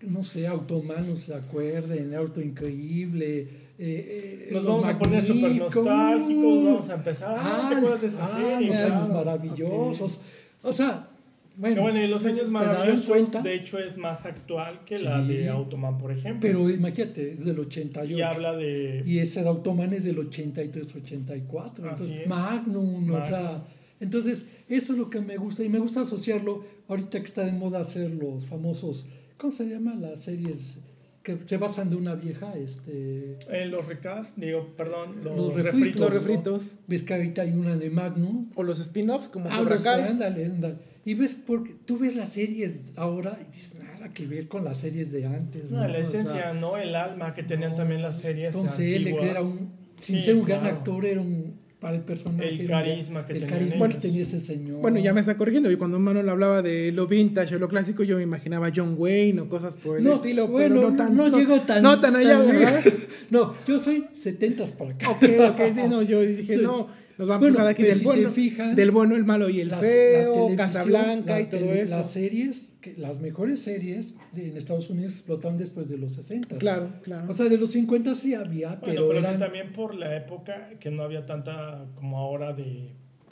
no 0.00 0.22
sé, 0.22 0.46
Automan, 0.46 1.08
no 1.08 1.16
se 1.16 1.34
acuerden, 1.34 2.14
Auto 2.14 2.40
Increíble. 2.40 3.63
Eh, 3.78 4.46
eh, 4.48 4.52
Nos 4.52 4.64
vamos 4.64 4.86
a 4.86 4.98
poner 4.98 5.22
súper 5.22 5.56
nostálgicos, 5.56 6.64
vamos 6.64 6.88
a 6.90 6.94
empezar. 6.94 7.34
Ah, 7.38 7.66
¿te 7.68 7.74
Ah, 7.74 7.78
acuerdas 7.78 8.00
de 8.02 8.06
esa 8.08 8.26
serie? 8.26 8.68
los 8.68 8.76
años 8.78 9.08
maravillosos. 9.08 10.20
O 10.62 10.72
sea, 10.72 11.08
bueno. 11.56 11.82
Bueno, 11.82 12.02
y 12.02 12.08
los 12.08 12.24
años 12.24 12.48
maravillosos, 12.50 13.06
cuenta, 13.06 13.40
de 13.42 13.54
hecho, 13.54 13.78
es 13.78 13.96
más 13.96 14.26
actual 14.26 14.80
que 14.84 14.98
la 14.98 15.20
de 15.22 15.48
Automan, 15.48 15.98
por 15.98 16.10
ejemplo. 16.10 16.40
Pero 16.40 16.68
imagínate, 16.70 17.32
es 17.32 17.44
del 17.44 17.58
88. 17.60 18.16
y 18.18 18.22
habla 18.22 18.52
de. 18.56 19.02
Y 19.06 19.18
ese 19.20 19.42
de 19.42 19.48
Automan 19.48 19.92
es 19.92 20.04
del 20.04 20.18
83-84. 20.18 20.82
Así 20.82 21.82
Entonces, 21.82 22.20
es. 22.22 22.26
Magnum, 22.28 22.94
o 22.96 23.00
Magnum. 23.00 23.20
sea. 23.28 23.64
Entonces, 24.00 24.46
eso 24.68 24.92
es 24.92 24.98
lo 24.98 25.08
que 25.10 25.20
me 25.20 25.36
gusta. 25.36 25.62
Y 25.62 25.68
me 25.68 25.78
gusta 25.78 26.00
asociarlo. 26.02 26.64
Ahorita 26.88 27.18
que 27.20 27.24
está 27.26 27.44
de 27.44 27.52
moda 27.52 27.80
hacer 27.80 28.10
los 28.10 28.46
famosos. 28.46 29.06
¿Cómo 29.38 29.52
se 29.52 29.66
llama? 29.66 29.94
Las 29.94 30.22
series 30.24 30.78
que 31.24 31.38
se 31.44 31.56
basan 31.56 31.90
de 31.90 31.96
una 31.96 32.14
vieja. 32.14 32.52
Este, 32.56 33.36
los 33.66 33.88
recast, 33.88 34.36
digo, 34.36 34.68
perdón, 34.76 35.24
los, 35.24 35.36
Los 35.36 35.54
refritos, 35.54 35.72
refritos. 35.72 36.00
Los 36.00 36.10
¿no? 36.12 36.18
refritos 36.20 36.76
ves 36.86 37.02
que 37.02 37.14
ahorita 37.14 37.42
hay 37.42 37.52
una 37.52 37.76
de 37.76 37.90
Magnum. 37.90 38.50
o 38.54 38.62
los 38.62 38.78
spin-offs 38.78 39.30
como 39.30 39.48
Ah, 39.50 39.60
los- 39.62 39.84
ándale, 39.86 40.44
ándale. 40.44 40.76
Y 41.06 41.14
ves, 41.14 41.34
porque 41.34 41.74
tú 41.84 41.98
ves 41.98 42.14
las 42.14 42.28
series 42.30 42.92
ahora 42.96 43.38
y 43.42 43.50
dices 43.52 43.74
nada 43.74 44.10
que 44.12 44.26
ver 44.26 44.48
con 44.48 44.64
las 44.64 44.78
series 44.78 45.10
de 45.12 45.26
antes. 45.26 45.70
No, 45.72 45.80
¿no? 45.80 45.88
la 45.88 45.98
O 45.98 46.04
sea, 46.04 46.20
esencia, 46.20 46.54
¿no? 46.54 46.76
El 46.78 46.94
alma 46.94 47.34
que 47.34 47.42
tenían 47.42 47.70
No. 47.72 47.76
también 47.76 48.00
las 48.02 48.20
series. 48.20 48.54
Entonces 48.54 48.80
él, 48.80 48.96
antiguas. 49.02 49.22
que 49.24 49.30
era 49.30 49.42
un, 49.42 49.70
sin 50.00 50.16
Sí, 50.18 50.22
ser 50.24 50.36
un 50.36 50.44
gran 50.44 50.64
actor, 50.66 51.04
era 51.06 51.20
un, 51.20 51.58
para 51.84 51.96
el 51.96 52.02
personaje. 52.02 52.48
El 52.48 52.66
carisma 52.66 53.26
que 53.26 53.34
el 53.34 53.40
tenían 53.40 53.58
carisma 53.58 53.88
que 53.90 53.96
tenía 53.98 54.22
ese 54.22 54.40
señor. 54.40 54.80
Bueno, 54.80 55.00
ya 55.00 55.12
me 55.12 55.20
está 55.20 55.36
corrigiendo. 55.36 55.70
Y 55.70 55.76
cuando 55.76 55.98
Manuel 55.98 56.26
hablaba 56.30 56.62
de 56.62 56.90
lo 56.92 57.06
vintage 57.06 57.56
o 57.56 57.58
lo 57.58 57.68
clásico, 57.68 58.02
yo 58.04 58.16
me 58.16 58.22
imaginaba 58.22 58.72
John 58.74 58.94
Wayne 58.96 59.42
o 59.42 59.50
cosas 59.50 59.76
por 59.76 59.98
el 59.98 60.04
no, 60.04 60.14
estilo. 60.14 60.48
bueno, 60.48 60.76
pero 60.76 60.90
no 60.90 60.96
tan, 60.96 61.14
no, 61.14 61.28
llegó 61.28 61.60
tan, 61.60 61.82
No 61.82 62.00
tan 62.00 62.16
allá, 62.16 62.38
¿verdad? 62.38 62.82
no, 63.30 63.54
yo 63.68 63.78
soy 63.78 64.06
70 64.14 64.64
para 64.78 64.92
acá. 64.92 65.10
Ok, 65.10 65.24
ok, 65.50 65.60
sí, 65.74 65.80
no, 65.90 66.00
yo 66.00 66.22
dije, 66.22 66.56
Sí. 66.56 66.62
no, 66.62 66.88
nos 67.18 67.28
va 67.28 67.34
a 67.34 67.38
Bueno, 67.38 67.48
empezar 67.48 67.66
aquí 67.66 67.82
pero 67.82 67.90
del 67.92 67.98
si 67.98 68.04
bueno, 68.06 68.28
se 68.30 68.34
fijan, 68.34 68.74
del 68.74 68.90
bueno, 68.90 69.14
el 69.16 69.24
malo 69.26 69.50
y 69.50 69.60
el 69.60 69.68
la 69.68 69.76
feo, 69.76 70.32
televisión, 70.32 70.56
Casablanca 70.56 71.32
la 71.32 71.40
y 71.42 71.46
todo 71.50 71.70
eso. 71.70 71.96
Las 71.96 72.10
series, 72.10 72.72
que, 72.84 72.94
las 73.00 73.20
mejores 73.20 73.60
series 73.62 74.14
de- 74.32 74.48
en 74.48 74.56
Estados 74.56 74.90
Unidos 74.90 75.12
explotaron 75.14 75.56
después 75.56 75.88
de 75.88 75.96
los 75.96 76.12
60. 76.12 76.58
Claro, 76.58 76.90
claro. 77.02 77.26
O 77.30 77.32
sea, 77.32 77.48
de 77.48 77.56
los 77.56 77.70
50 77.70 78.14
sí 78.14 78.34
había, 78.34 78.68
Bueno, 78.76 78.82
pero, 78.84 79.08
pero, 79.08 79.18
eran... 79.20 79.32
que 79.32 79.38
también 79.38 79.72
por 79.72 79.94
la 79.94 80.16
época 80.16 80.70
que 80.78 80.90
no 80.90 81.02
había 81.02 81.24
tanta 81.26 81.86
como 81.94 82.18
ahora 82.18 82.52
de 82.52 82.90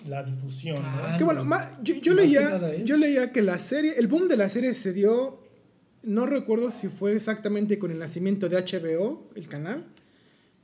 la 0.08 0.22
difusión, 0.22 0.76
¿no? 0.76 0.82
Ah, 0.84 1.14
que 1.18 1.24
bueno, 1.24 1.40
no. 1.44 1.50
ma- 1.50 1.78
yo, 1.82 2.00
que 2.00 2.14
leía, 2.14 2.72
es- 2.74 2.84
yo 2.84 2.96
leía 2.96 3.30
que 3.32 3.42
la 3.42 3.58
serie, 3.58 3.92
el 3.98 4.08
boom 4.08 4.26
de 4.28 4.36
la 4.36 4.48
serie 4.48 4.74
se 4.74 4.92
dio, 4.92 5.40
no 6.02 6.26
recuerdo 6.26 6.70
si 6.72 6.88
fue 6.88 7.12
exactamente 7.14 7.78
con 7.78 7.90
el 7.92 7.98
nacimiento 8.00 8.48
de 8.48 8.56
HBO, 8.56 9.28
el 9.36 9.46
canal, 9.48 9.84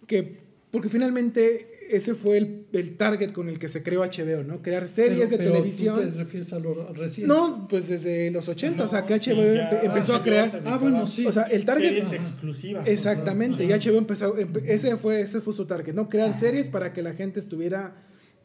que 0.08 0.38
porque 0.70 0.88
finalmente 0.88 1.77
ese 1.90 2.14
fue 2.14 2.38
el, 2.38 2.66
el 2.72 2.96
target 2.96 3.32
con 3.32 3.48
el 3.48 3.58
que 3.58 3.68
se 3.68 3.82
creó 3.82 4.02
HBO, 4.02 4.42
¿no? 4.44 4.62
Crear 4.62 4.86
series 4.88 5.18
pero- 5.18 5.30
de 5.30 5.36
pero 5.38 5.50
televisión. 5.52 5.94
¿Tú 5.96 6.10
te 6.10 6.10
refieres 6.18 6.52
a 6.52 6.58
lo 6.58 6.92
reciente? 6.92 7.32
No, 7.34 7.66
pues 7.68 7.88
desde 7.88 8.30
los 8.30 8.48
80, 8.48 8.84
o 8.84 8.88
sea, 8.88 9.04
que 9.06 9.18
sí, 9.18 9.30
HBO 9.30 9.54
ya 9.54 9.70
empezó 9.82 10.14
a 10.14 10.18
HBO 10.18 10.22
crear... 10.24 10.62
Ah, 10.64 10.78
bueno, 10.78 11.06
sí. 11.06 11.26
O 11.26 11.32
sea, 11.32 11.44
el 11.44 11.64
target... 11.64 11.88
Series 12.02 12.12
exclusivas. 12.12 12.86
Exactamente, 12.88 13.64
y. 13.64 13.68
HBO 13.68 13.98
empezó, 13.98 14.36
empe- 14.36 14.62
ese 14.66 14.96
fue, 14.96 15.20
ese 15.20 15.40
fue 15.40 15.52
su 15.54 15.66
target, 15.66 15.94
¿no? 15.94 16.08
Crear 16.08 16.34
series 16.34 16.66
para 16.68 16.92
que 16.92 17.02
la 17.02 17.14
gente 17.14 17.40
estuviera 17.40 17.96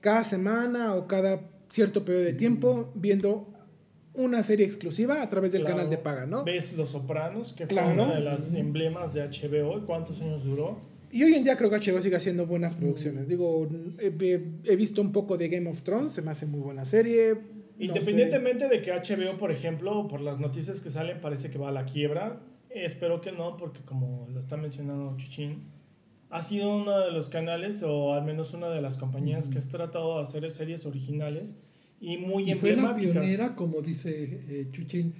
cada 0.01 0.23
semana 0.23 0.95
o 0.95 1.07
cada 1.07 1.41
cierto 1.69 2.05
periodo 2.05 2.25
de 2.25 2.33
tiempo 2.33 2.91
viendo 2.95 3.49
una 4.15 4.43
serie 4.43 4.63
exclusiva 4.65 5.23
a 5.23 5.29
través 5.29 5.51
del 5.53 5.61
Claro. 5.61 5.77
canal 5.77 5.89
de 5.89 5.97
paga, 5.97 6.25
¿no? 6.27 6.43
Ves 6.43 6.73
Los 6.73 6.91
Sopranos, 6.91 7.53
que 7.53 7.65
Claro. 7.65 7.95
fue 7.95 8.03
una 8.03 8.13
de 8.15 8.21
las 8.21 8.53
emblemas 8.53 9.13
de 9.15 9.21
HBO. 9.23 9.79
¿Y 9.79 9.81
cuántos 9.81 10.21
años 10.21 10.43
duró? 10.43 10.77
Y 11.13 11.23
hoy 11.23 11.35
en 11.35 11.43
día 11.43 11.55
creo 11.55 11.69
que 11.69 11.77
HBO 11.77 12.01
sigue 12.01 12.15
haciendo 12.15 12.45
buenas 12.47 12.75
producciones. 12.75 13.27
Digo, 13.27 13.69
he, 13.99 14.07
he- 14.07 14.43
he 14.65 14.75
visto 14.75 15.01
un 15.01 15.11
poco 15.11 15.37
de 15.37 15.47
Game 15.47 15.69
of 15.69 15.83
Thrones, 15.83 16.11
se 16.11 16.21
me 16.23 16.31
hace 16.31 16.45
muy 16.47 16.59
buena 16.59 16.85
serie. 16.85 17.35
no 17.35 17.85
Independientemente 17.85 18.67
de 18.67 18.81
que 18.81 18.91
HBO, 18.91 19.37
por 19.37 19.51
ejemplo, 19.51 20.07
por 20.07 20.21
las 20.21 20.39
noticias 20.39 20.81
que 20.81 20.89
salen, 20.89 21.21
parece 21.21 21.51
que 21.51 21.57
va 21.57 21.69
a 21.69 21.71
la 21.71 21.85
quiebra. 21.85 22.41
Espero 22.69 23.21
que 23.21 23.31
no, 23.31 23.57
porque 23.57 23.81
como 23.85 24.27
lo 24.33 24.39
está 24.39 24.57
mencionando 24.57 25.15
Chuchín, 25.17 25.65
ha 26.31 26.41
sido 26.41 26.75
uno 26.77 26.99
de 26.99 27.11
los 27.11 27.29
canales, 27.29 27.83
o 27.83 28.13
al 28.13 28.23
menos 28.25 28.53
una 28.55 28.69
de 28.69 28.81
las 28.81 28.97
compañías 28.97 29.49
que 29.49 29.59
has 29.59 29.69
tratado 29.69 30.17
de 30.17 30.23
hacer 30.23 30.49
series 30.49 30.85
originales 30.87 31.57
y 32.01 32.17
muy 32.17 32.49
Y 32.49 32.55
fue 32.55 32.71
la 32.71 32.77
emblemáticas. 32.81 33.11
pionera, 33.11 33.55
como 33.55 33.81
dice 33.83 34.41
eh, 34.49 34.67
Chuchín, 34.71 35.13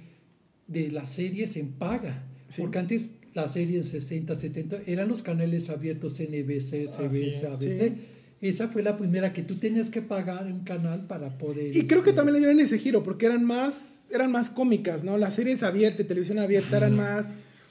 de 0.66 0.90
las 0.90 1.10
series 1.10 1.56
en 1.56 1.72
paga. 1.74 2.24
Sí. 2.48 2.62
Porque 2.62 2.78
antes 2.78 3.14
las 3.34 3.52
series 3.52 3.88
60, 3.88 4.34
70 4.34 4.78
eran 4.86 5.08
los 5.08 5.22
canales 5.22 5.70
abiertos 5.70 6.20
NBC, 6.20 6.86
CBS, 6.86 7.26
es, 7.26 7.44
ABC. 7.44 7.78
sí. 7.78 7.94
Esa 8.40 8.68
fue 8.68 8.82
la 8.82 8.98
primera 8.98 9.32
que 9.32 9.42
tú 9.42 9.54
tenías 9.54 9.88
que 9.88 10.02
pagar 10.02 10.44
un 10.44 10.64
canal 10.64 11.06
para 11.06 11.38
poder. 11.38 11.74
Y 11.74 11.86
creo 11.86 12.02
que 12.02 12.10
este, 12.10 12.18
también 12.18 12.34
le 12.34 12.38
dieron 12.40 12.60
ese 12.60 12.78
giro, 12.78 13.02
porque 13.02 13.24
eran 13.24 13.42
más, 13.42 14.04
eran 14.10 14.30
más 14.32 14.50
cómicas, 14.50 15.02
¿no? 15.02 15.16
Las 15.16 15.34
series 15.34 15.62
abiertas, 15.62 16.06
televisión 16.06 16.38
abierta, 16.38 16.76
eran 16.76 16.94
más... 16.94 17.26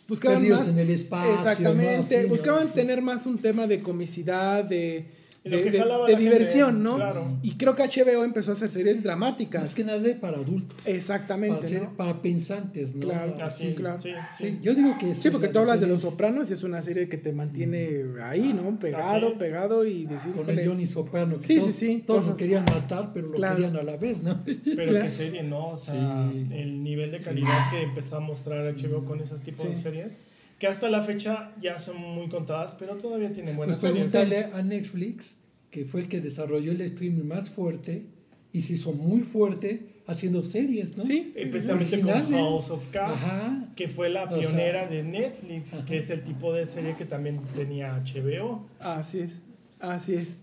Buscaban 0.08 0.40
Perdidos 0.40 0.62
más... 0.62 0.70
en 0.70 0.80
el 0.80 0.90
espacio. 0.90 1.34
Exactamente, 1.34 2.26
buscaban 2.26 2.68
tener 2.74 3.04
más 3.04 3.28
un 3.28 3.38
tema 3.38 3.68
de 3.68 3.80
comicidad, 3.80 4.64
de, 4.64 5.06
de, 5.44 5.62
gente, 5.72 6.16
diversión, 6.18 6.84
¿no? 6.84 6.96
claro. 6.96 7.26
Y 7.42 7.58
creo 7.58 7.76
que 7.76 7.84
HBO 7.84 8.24
empezó 8.24 8.52
a 8.52 8.54
hacer 8.54 8.70
series 8.70 9.04
dramáticas. 9.04 9.62
Más 9.62 9.74
que 9.74 9.84
nada 9.84 10.00
para 10.22 10.38
adultos. 10.38 10.78
Para, 10.84 10.96
Exactamente, 10.96 11.68
ser- 11.68 11.84
¿no? 11.84 11.98
para 11.98 12.22
pensantes, 12.22 12.96
¿no? 12.96 13.02
Claro, 13.02 13.36
Así 13.44 13.68
es, 13.68 13.76
claro. 13.76 14.00
sí, 14.00 14.12
Sí, 14.38 14.46
sí. 14.52 14.60
yo 14.62 14.74
digo 14.74 14.98
que 14.98 15.14
Sí, 15.16 15.28
es 15.28 15.32
porque 15.32 15.50
tú 15.50 15.60
hablas 15.60 15.82
de 15.82 15.88
Los. 15.88 16.02
Sopranos 16.04 16.50
y 16.50 16.54
es 16.54 16.64
una 16.64 16.82
serie 16.82 17.08
que 17.10 17.18
te 17.18 17.32
mantiene 17.34 18.04
ahí, 18.22 18.54
¿no? 18.54 18.78
Pegado, 18.80 19.34
es. 19.34 19.38
pegado 19.38 19.86
y 19.86 20.06
decir, 20.06 20.32
Con 20.34 20.50
el 20.50 20.68
Johnny 20.68 20.86
Soprano. 20.86 21.40
que 21.40 21.44
Sí, 21.46 21.56
sí, 21.56 21.60
todos, 21.62 21.76
sí, 21.76 22.04
Todos 22.06 22.28
lo 22.28 22.36
querían 22.36 22.66
matar, 22.66 23.12
pero 23.14 23.28
lo 23.28 23.34
Claro. 23.36 23.56
querían 23.56 23.76
a 23.78 23.84
la 23.84 23.98
vez, 23.98 24.22
¿no? 24.22 24.44
Pero 24.64 25.02
qué 25.02 25.10
serie, 25.10 25.44
¿no? 25.44 25.70
O 25.70 25.78
sea, 25.78 26.30
el 26.52 26.84
nivel 26.84 27.12
de 27.12 27.20
calidad 27.20 27.70
que 27.70 27.82
empezó 27.84 28.18
a 28.18 28.20
mostrar 28.20 28.60
HBO 28.62 29.06
con 29.06 29.20
esos 29.22 29.42
tipos 29.42 29.64
de 29.68 29.76
series, 29.76 30.18
que 30.64 30.68
hasta 30.68 30.90
la 30.90 31.04
fecha 31.04 31.52
ya 31.62 31.78
son 31.78 31.98
muy 31.98 32.30
contadas, 32.30 32.74
pero 32.80 32.96
todavía 32.96 33.34
tienen 33.34 33.58
buenas 33.58 33.76
Pues 33.76 33.92
series. 33.92 34.10
preguntarle 34.12 34.58
a 34.58 34.62
Netflix, 34.62 35.36
que 35.70 35.84
fue 35.84 36.00
el 36.00 36.08
que 36.08 36.22
desarrolló 36.22 36.72
el 36.72 36.80
streaming 36.80 37.26
más 37.26 37.50
fuerte 37.50 38.06
y 38.54 38.62
se 38.62 38.76
hizo 38.76 38.94
muy 38.94 39.24
fuerte 39.24 39.82
haciendo 40.08 40.42
series, 40.46 40.96
¿no? 40.96 41.04
Sí, 41.04 41.34
Eh, 41.36 41.48
precisamente 41.48 42.00
con 42.00 42.12
Originales. 42.12 42.40
House 42.40 42.70
of 42.70 42.88
Cards, 42.94 43.22
Ajá. 43.22 43.68
que 43.76 43.90
fue 43.90 44.10
la 44.10 44.24
O 44.24 44.30
sea, 44.30 44.40
pionera 44.40 44.88
de 44.88 45.04
Netflix, 45.04 45.74
ajá. 45.74 45.84
que 45.84 45.98
es 45.98 46.10
el 46.10 46.24
tipo 46.24 46.54
de 46.54 46.66
serie 46.66 46.96
que 46.98 47.04
también 47.04 47.42
tenía 47.54 47.98
HBO. 48.02 48.66
Así 48.80 49.20
es, 49.20 49.42
así 49.82 50.14
es. 50.14 50.38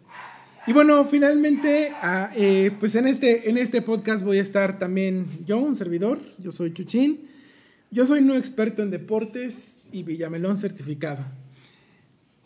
Y 0.66 0.74
bueno, 0.74 1.02
finalmente, 1.06 1.92
ah, 2.02 2.30
eh, 2.36 2.72
pues 2.78 2.94
en 2.94 3.06
este, 3.06 3.48
en 3.48 3.56
este 3.56 3.80
podcast 3.80 4.22
voy 4.22 4.36
a 4.36 4.42
estar 4.42 4.78
también 4.78 5.26
yo, 5.46 5.56
un 5.56 5.74
servidor, 5.74 6.18
yo 6.38 6.52
soy 6.52 6.74
Chuchín. 6.74 7.29
Yo 7.90 8.06
soy 8.06 8.20
no 8.20 8.36
experto 8.36 8.82
en 8.82 8.90
deportes 8.90 9.88
y 9.90 10.04
Villamelón 10.04 10.58
certificado. 10.58 11.24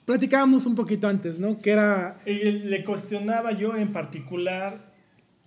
Platicábamos 0.07 0.65
un 0.67 0.75
poquito 0.75 1.07
antes, 1.07 1.39
¿no? 1.39 1.61
Que 1.61 1.73
era... 1.73 2.21
Y 2.27 2.51
le 2.51 2.85
cuestionaba 2.85 3.53
yo 3.53 3.77
en 3.77 3.93
particular 3.93 4.93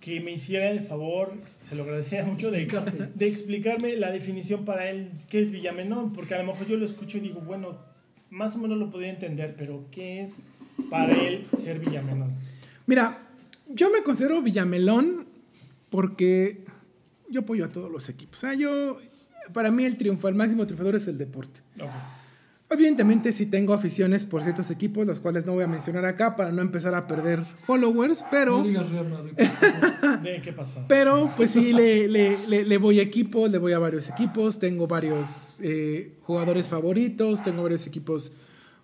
que 0.00 0.20
me 0.20 0.32
hiciera 0.32 0.70
el 0.70 0.80
favor, 0.80 1.32
se 1.58 1.74
lo 1.74 1.82
agradecía 1.82 2.24
mucho, 2.24 2.52
de, 2.52 2.66
de 3.14 3.26
explicarme 3.26 3.96
la 3.96 4.12
definición 4.12 4.64
para 4.64 4.88
él, 4.88 5.10
qué 5.28 5.40
es 5.40 5.50
Villamenón, 5.50 6.12
porque 6.12 6.34
a 6.34 6.38
lo 6.38 6.52
mejor 6.52 6.68
yo 6.68 6.76
lo 6.76 6.84
escucho 6.84 7.18
y 7.18 7.20
digo, 7.20 7.40
bueno, 7.40 7.76
más 8.30 8.54
o 8.54 8.58
menos 8.58 8.78
lo 8.78 8.90
podría 8.90 9.10
entender, 9.10 9.56
pero 9.58 9.86
¿qué 9.90 10.22
es 10.22 10.38
para 10.88 11.12
él 11.12 11.46
ser 11.56 11.80
Villamenón? 11.80 12.34
Mira, 12.86 13.26
yo 13.68 13.90
me 13.90 14.04
considero 14.04 14.40
Villamelón 14.40 15.26
porque 15.90 16.64
yo 17.28 17.40
apoyo 17.40 17.64
a 17.64 17.68
todos 17.68 17.90
los 17.90 18.08
equipos. 18.08 18.38
O 18.38 18.40
sea, 18.40 18.54
yo... 18.54 19.00
Para 19.52 19.70
mí 19.70 19.84
el 19.84 19.96
triunfo, 19.96 20.28
el 20.28 20.34
máximo 20.34 20.66
triunfador 20.66 20.96
es 20.96 21.08
el 21.08 21.18
deporte. 21.18 21.60
Ok. 21.80 21.88
Evidentemente 22.70 23.32
sí 23.32 23.46
tengo 23.46 23.72
aficiones 23.72 24.26
por 24.26 24.42
ciertos 24.42 24.70
equipos, 24.70 25.06
las 25.06 25.20
cuales 25.20 25.46
no 25.46 25.54
voy 25.54 25.64
a 25.64 25.66
mencionar 25.66 26.04
acá 26.04 26.36
para 26.36 26.52
no 26.52 26.60
empezar 26.60 26.94
a 26.94 27.06
perder 27.06 27.42
followers, 27.64 28.22
pero... 28.30 28.58
No 28.58 28.64
digas 28.64 28.90
Real 28.90 29.08
Madrid. 29.08 29.32
¿De 30.22 30.42
qué 30.42 30.52
pasó? 30.52 30.84
Pero 30.86 31.32
pues 31.34 31.52
sí, 31.52 31.72
le, 31.72 32.08
le, 32.08 32.36
le, 32.46 32.64
le 32.66 32.76
voy 32.78 33.00
a 33.00 33.02
equipos, 33.02 33.50
le 33.50 33.56
voy 33.56 33.72
a 33.72 33.78
varios 33.78 34.10
equipos, 34.10 34.58
tengo 34.58 34.86
varios 34.86 35.56
eh, 35.62 36.14
jugadores 36.20 36.68
favoritos, 36.68 37.42
tengo 37.42 37.62
varios 37.62 37.86
equipos 37.86 38.32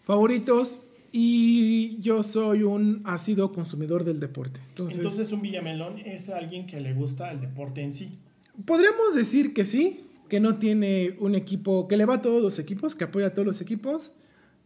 favoritos 0.02 0.80
y 1.12 1.98
yo 2.00 2.22
soy 2.22 2.62
un 2.62 3.02
ácido 3.04 3.52
consumidor 3.52 4.04
del 4.04 4.18
deporte. 4.18 4.60
Entonces, 4.70 4.96
Entonces 4.96 5.30
un 5.30 5.42
Villamelón 5.42 5.98
es 5.98 6.30
alguien 6.30 6.64
que 6.64 6.80
le 6.80 6.94
gusta 6.94 7.30
el 7.30 7.40
deporte 7.42 7.82
en 7.82 7.92
sí. 7.92 8.18
podríamos 8.64 9.14
decir 9.14 9.52
que 9.52 9.66
sí, 9.66 10.03
que 10.28 10.40
no 10.40 10.56
tiene 10.58 11.16
un 11.20 11.34
equipo, 11.34 11.86
que 11.88 11.96
le 11.96 12.04
va 12.06 12.14
a 12.14 12.22
todos 12.22 12.42
los 12.42 12.58
equipos, 12.58 12.94
que 12.96 13.04
apoya 13.04 13.26
a 13.28 13.30
todos 13.34 13.46
los 13.46 13.60
equipos, 13.60 14.12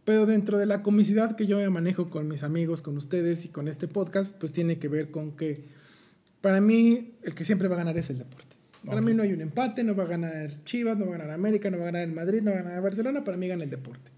pero 0.05 0.25
dentro 0.25 0.57
de 0.57 0.65
la 0.65 0.81
comicidad 0.81 1.35
que 1.35 1.45
yo 1.45 1.57
me 1.57 1.69
manejo 1.69 2.09
con 2.09 2.27
mis 2.27 2.43
amigos, 2.43 2.81
con 2.81 2.97
ustedes 2.97 3.45
y 3.45 3.49
con 3.49 3.67
este 3.67 3.87
podcast, 3.87 4.35
pues 4.39 4.51
tiene 4.51 4.79
que 4.79 4.87
ver 4.87 5.11
con 5.11 5.31
que 5.35 5.65
para 6.41 6.61
mí 6.61 7.11
el 7.23 7.35
que 7.35 7.45
siempre 7.45 7.67
va 7.67 7.75
a 7.75 7.79
ganar 7.79 7.97
es 7.97 8.09
el 8.09 8.17
deporte. 8.19 8.55
Para 8.85 9.01
Ok. 9.01 9.07
mí 9.07 9.13
no 9.13 9.23
hay 9.23 9.33
un 9.33 9.41
empate, 9.41 9.83
no 9.83 9.93
va 9.95 10.03
a 10.03 10.07
ganar 10.07 10.51
Chivas, 10.63 10.97
no 10.97 11.05
va 11.07 11.15
a 11.15 11.17
ganar 11.17 11.33
América, 11.33 11.69
no 11.69 11.77
va 11.77 11.83
a 11.83 11.85
ganar 11.87 12.03
el 12.03 12.13
Madrid, 12.13 12.41
no 12.41 12.51
va 12.51 12.59
a 12.59 12.61
ganar 12.63 12.81
Barcelona, 12.81 13.23
para 13.25 13.35
mí 13.37 13.47
gana 13.47 13.63
el 13.65 13.69
deporte. 13.69 14.09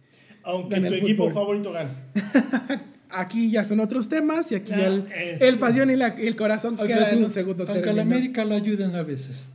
Aunque 0.43 0.75
Gana 0.75 0.87
tu 0.89 0.93
el 0.93 0.99
equipo 1.01 1.23
fútbol. 1.23 1.33
favorito 1.33 1.71
gane. 1.71 1.89
Aquí 3.09 3.51
ya 3.51 3.65
son 3.65 3.79
otros 3.81 4.07
temas 4.07 4.51
y 4.53 4.55
aquí 4.55 4.71
Ya, 4.71 4.77
ya 4.79 4.87
el, 4.87 5.05
el 5.41 5.59
pasión 5.59 5.89
y, 5.89 5.97
la- 5.97 6.15
y 6.17 6.27
el 6.27 6.35
corazón 6.37 6.75
Aunque, 6.79 6.93
quedan 6.93 7.09
en 7.11 7.17
tú- 7.19 7.25
un 7.25 7.29
segundo 7.29 7.65
aunque 7.67 7.91
la 7.91 8.03
América 8.03 8.45
la 8.45 8.55
ayudan 8.55 8.95
a 8.95 9.03
veces. 9.03 9.47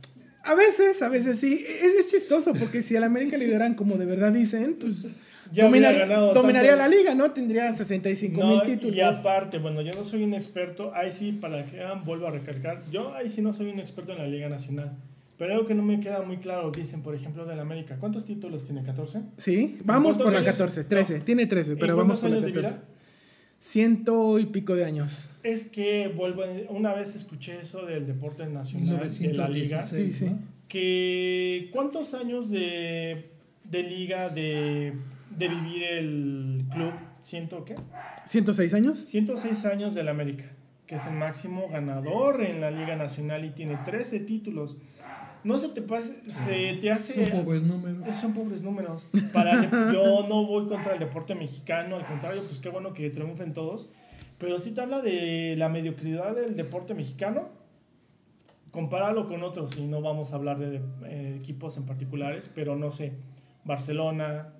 A 0.47 0.55
veces, 0.55 1.01
a 1.01 1.09
veces 1.09 1.39
sí. 1.39 1.65
Es, 1.67 1.99
es 1.99 2.09
chistoso 2.11 2.53
porque 2.53 2.81
si 2.81 2.95
al 2.95 3.03
América 3.03 3.37
le 3.37 3.45
dieran 3.45 3.75
como 3.75 3.97
de 3.97 4.05
verdad 4.05 4.31
dicen, 4.31 4.75
pues 4.79 5.05
Ya 5.51 5.65
dominaría 6.33 6.75
la 6.75 6.87
liga, 6.87 7.13
¿no? 7.15 7.31
Tendría 7.31 7.71
65 7.73 8.39
No, 8.39 8.49
mil 8.49 8.61
títulos. 8.63 8.95
y 8.95 9.01
aparte, 9.01 9.59
bueno, 9.59 9.81
yo 9.81 9.93
no 9.93 10.03
soy 10.03 10.23
un 10.23 10.33
experto, 10.33 10.91
ahí 10.93 11.11
sí, 11.11 11.31
para 11.31 11.65
que 11.65 11.77
vean, 11.77 12.03
vuelvo 12.03 12.27
a 12.27 12.31
recalcar, 12.31 12.81
yo 12.91 13.13
ahí 13.15 13.29
sí 13.29 13.41
no 13.41 13.53
soy 13.53 13.69
un 13.69 13.79
experto 13.79 14.11
en 14.13 14.17
la 14.19 14.27
Liga 14.27 14.49
Nacional. 14.49 14.91
Pero 15.37 15.53
algo 15.53 15.67
que 15.67 15.75
no 15.75 15.83
me 15.83 15.99
queda 15.99 16.23
muy 16.23 16.37
claro, 16.37 16.71
dicen, 16.71 17.03
por 17.03 17.13
ejemplo, 17.13 17.45
del 17.45 17.59
América. 17.59 17.97
¿Cuántos 17.99 18.25
títulos 18.25 18.65
tiene? 18.65 18.81
¿14? 18.81 19.21
Sí, 19.37 19.77
vamos 19.83 20.17
¿Cuántos 20.17 20.23
por 20.23 20.33
la 20.33 20.39
años? 20.39 20.51
14, 20.51 20.83
13, 20.85 21.17
No. 21.19 21.23
tiene 21.25 21.45
13, 21.45 21.71
¿En 21.73 21.77
pero 21.77 21.95
vamos 21.95 22.19
por 22.19 22.29
la 22.31 22.37
años 22.37 22.45
de 22.45 22.53
14. 22.53 22.79
Ciento 23.59 24.37
y 24.39 24.45
pico 24.47 24.75
de 24.75 24.85
años. 24.85 25.31
Es 25.43 25.65
que 25.65 26.07
vuelvo, 26.09 26.43
una 26.69 26.93
vez 26.93 27.15
escuché 27.15 27.59
eso 27.61 27.85
del 27.85 28.05
deporte 28.05 28.45
nacional, 28.45 28.99
de 29.09 29.33
la 29.33 29.47
liga, 29.47 29.81
1916, 29.81 30.15
Sí, 30.17 30.25
sí. 30.25 30.25
¿no? 30.31 30.39
que 30.67 31.69
¿cuántos 31.73 32.13
años 32.13 32.49
de, 32.49 33.31
de 33.63 33.83
liga 33.83 34.29
de, 34.29 34.93
de 35.35 35.47
vivir 35.47 35.83
el 35.83 36.65
club? 36.71 36.91
¿Ciento 37.21 37.65
qué? 37.65 37.75
106 38.27 38.73
años. 38.73 38.99
106 38.99 39.65
años 39.65 39.95
del 39.95 40.09
América, 40.09 40.45
que 40.85 40.95
es 40.95 41.07
el 41.07 41.13
máximo 41.13 41.67
ganador 41.69 42.43
en 42.43 42.61
la 42.61 42.69
Liga 42.69 42.95
Nacional 42.95 43.43
y 43.43 43.49
tiene 43.51 43.77
13 43.83 44.19
títulos. 44.21 44.77
No 45.43 45.57
se 45.57 45.69
te 45.69 45.81
pase, 45.81 46.17
se 46.29 46.73
te 46.81 46.91
hace... 46.91 47.25
Son 47.29 47.43
pobres 47.43 47.63
números. 47.63 48.15
Son 48.15 48.33
pobres 48.33 48.61
números. 48.63 49.07
Para 49.31 49.63
el- 49.63 49.69
yo 49.93 50.25
no 50.27 50.45
voy 50.45 50.67
contra 50.67 50.93
el 50.93 50.99
deporte 50.99 51.35
mexicano, 51.35 51.95
al 51.95 52.05
contrario, 52.05 52.43
pues 52.45 52.59
qué 52.59 52.69
bueno 52.69 52.93
que 52.93 53.09
triunfen 53.09 53.53
todos. 53.53 53.87
Pero 54.37 54.59
sí 54.59 54.71
te 54.71 54.81
habla 54.81 55.01
de 55.01 55.55
la 55.57 55.69
mediocridad 55.69 56.35
del 56.35 56.55
deporte 56.55 56.93
mexicano. 56.93 57.49
Compáralo 58.71 59.27
con 59.27 59.41
otros, 59.43 59.77
y 59.77 59.85
no 59.87 60.01
vamos 60.01 60.33
a 60.33 60.35
hablar 60.35 60.59
de 60.59 60.81
eh, 61.05 61.35
equipos 61.39 61.77
en 61.77 61.85
particulares, 61.85 62.51
pero 62.53 62.75
no 62.75 62.91
sé, 62.91 63.13
Barcelona, 63.63 64.53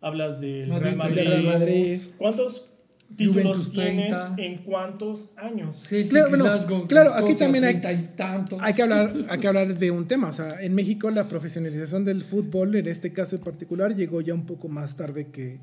hablas 0.00 0.40
del 0.40 0.68
Real 0.80 0.96
Madrid. 0.96 1.14
del 1.16 1.26
Real 1.28 1.44
Madrid. 1.60 1.98
¿Cuántos 2.18 2.68
títulos 3.16 3.42
Juventus, 3.44 3.72
tienen 3.72 3.96
30. 4.08 4.34
en 4.38 4.58
cuántos 4.64 5.30
años? 5.36 5.76
Celtic, 5.86 6.10
Claro, 6.10 6.28
bueno, 6.30 6.44
Glasgow, 6.44 6.86
claro, 6.88 7.10
Escocia, 7.10 7.26
aquí 7.30 7.38
también 7.38 7.64
hay- 7.64 7.80
30 7.80 7.92
y 7.92 8.16
tantos. 8.16 8.58
Hay 8.62 8.72
que, 8.74 8.82
hablar, 8.82 9.14
hay 9.28 9.38
que 9.38 9.46
hablar 9.48 9.78
de 9.78 9.90
un 9.90 10.06
tema. 10.08 10.28
O 10.28 10.32
sea, 10.32 10.48
en 10.60 10.74
México 10.74 11.10
la 11.10 11.28
profesionalización 11.28 12.04
del 12.04 12.24
fútbol, 12.24 12.74
en 12.76 12.86
este 12.88 13.12
caso 13.12 13.36
en 13.36 13.42
particular, 13.42 13.94
llegó 13.94 14.20
ya 14.20 14.34
un 14.34 14.46
poco 14.46 14.68
más 14.68 14.96
tarde 14.96 15.28
que, 15.28 15.60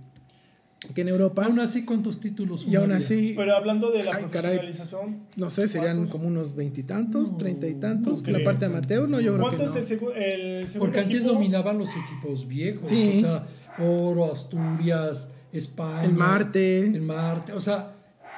que 0.96 1.02
en 1.02 1.10
Europa. 1.10 1.46
Aún 1.46 1.60
así, 1.60 1.84
¿cuántos 1.84 2.20
títulos 2.20 2.66
y 2.68 2.76
aún 2.76 2.92
así, 2.94 3.34
Pero 3.38 3.56
hablando 3.56 3.92
de 3.92 4.04
la 4.04 4.16
Ay, 4.16 4.24
caray. 4.32 4.58
profesionalización, 4.58 5.20
no 5.36 5.50
sé, 5.50 5.68
serían 5.68 5.98
¿Cuántos? 5.98 6.12
como 6.14 6.28
unos 6.28 6.56
veintitantos, 6.56 7.32
No, 7.34 7.38
treinta 7.38 7.68
y 7.68 7.76
tantos. 7.76 8.22
no 8.24 8.28
la 8.32 8.34
creo, 8.34 8.44
parte 8.46 8.66
amateur, 8.66 9.08
no, 9.10 9.20
yo 9.20 9.34
creo 9.36 9.50
que 9.52 9.56
¿cuánto 9.58 9.64
no. 9.74 9.80
es 9.80 9.92
el, 9.92 10.00
segu- 10.00 10.14
el 10.16 10.68
segundo 10.68 10.80
Porque 10.80 11.00
antes 11.02 11.16
equipo? 11.18 11.34
dominaban 11.34 11.78
los 11.78 11.90
equipos 11.90 12.48
viejos. 12.48 12.88
Sí. 12.88 13.12
O 13.18 13.20
sea, 13.20 13.48
Oro, 13.80 14.32
Asturias, 14.32 15.30
España. 15.54 16.04
El 16.04 16.14
Marte. 16.14 16.80
El 16.80 17.02
Marte. 17.02 17.54
O 17.54 17.60
sea, 17.62 17.92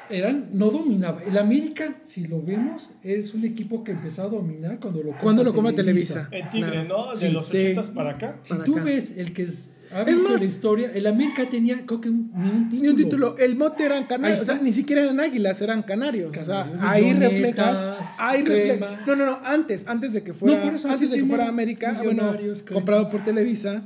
eran, 0.09 0.49
no 0.53 0.69
dominaba. 0.69 1.21
El 1.23 1.37
América, 1.37 1.95
si 2.03 2.25
lo 2.27 2.41
vemos, 2.41 2.89
es 3.03 3.33
un 3.33 3.45
equipo 3.45 3.83
que 3.83 3.91
empezó 3.91 4.23
a 4.23 4.27
dominar 4.27 4.79
cuando 4.79 5.01
lo 5.01 5.11
Cuando 5.19 5.43
lo 5.43 5.53
compra 5.53 5.73
Televisa. 5.73 6.27
El 6.31 6.49
Tigre, 6.49 6.71
Claro. 6.71 6.87
¿no? 6.89 7.11
De 7.15 7.27
Sí, 7.27 7.29
los 7.33 7.47
sí. 7.47 7.57
80 7.57 7.93
para 7.93 8.11
acá. 8.11 8.35
Si 8.43 8.53
para 8.53 8.63
tú 8.65 8.75
acá. 8.75 8.83
ves 8.83 9.13
el 9.17 9.33
que 9.33 9.43
es, 9.43 9.69
ha 9.91 10.01
Es 10.01 10.07
visto 10.15 10.29
más- 10.31 10.41
la 10.41 10.47
historia, 10.47 10.91
el 10.93 11.05
América 11.07 11.47
tenía, 11.49 11.85
creo 11.85 12.01
que 12.01 12.09
un- 12.09 12.31
ni 12.35 12.49
un 12.49 12.69
título. 12.69 12.81
Ni 12.81 12.87
un 12.89 12.95
título. 12.97 13.37
El 13.37 13.55
mote 13.55 13.83
eran 13.85 14.05
canarios. 14.07 14.41
O 14.41 14.45
sea, 14.45 14.57
ni 14.59 14.71
siquiera 14.71 15.03
eran 15.03 15.19
águilas, 15.19 15.61
eran 15.61 15.83
canarios. 15.83 16.35
O 16.35 16.43
sea, 16.43 16.69
ahí 16.81 17.13
reflejas. 17.13 17.79
Ahí 18.19 18.41
refle- 18.43 18.63
cremas. 18.77 19.07
No, 19.07 19.15
no, 19.15 19.25
no. 19.25 19.39
Antes, 19.45 19.85
antes 19.87 20.11
de 20.13 20.23
que 20.23 20.33
fuera, 20.33 20.61
por 20.63 20.73
eso, 20.73 20.89
antes 20.89 21.11
de 21.11 21.17
que 21.19 21.25
fuera 21.25 21.43
no. 21.45 21.49
América, 21.51 22.01
bueno, 22.03 22.35
comprado 22.73 23.07
por 23.09 23.23
Televisa. 23.23 23.83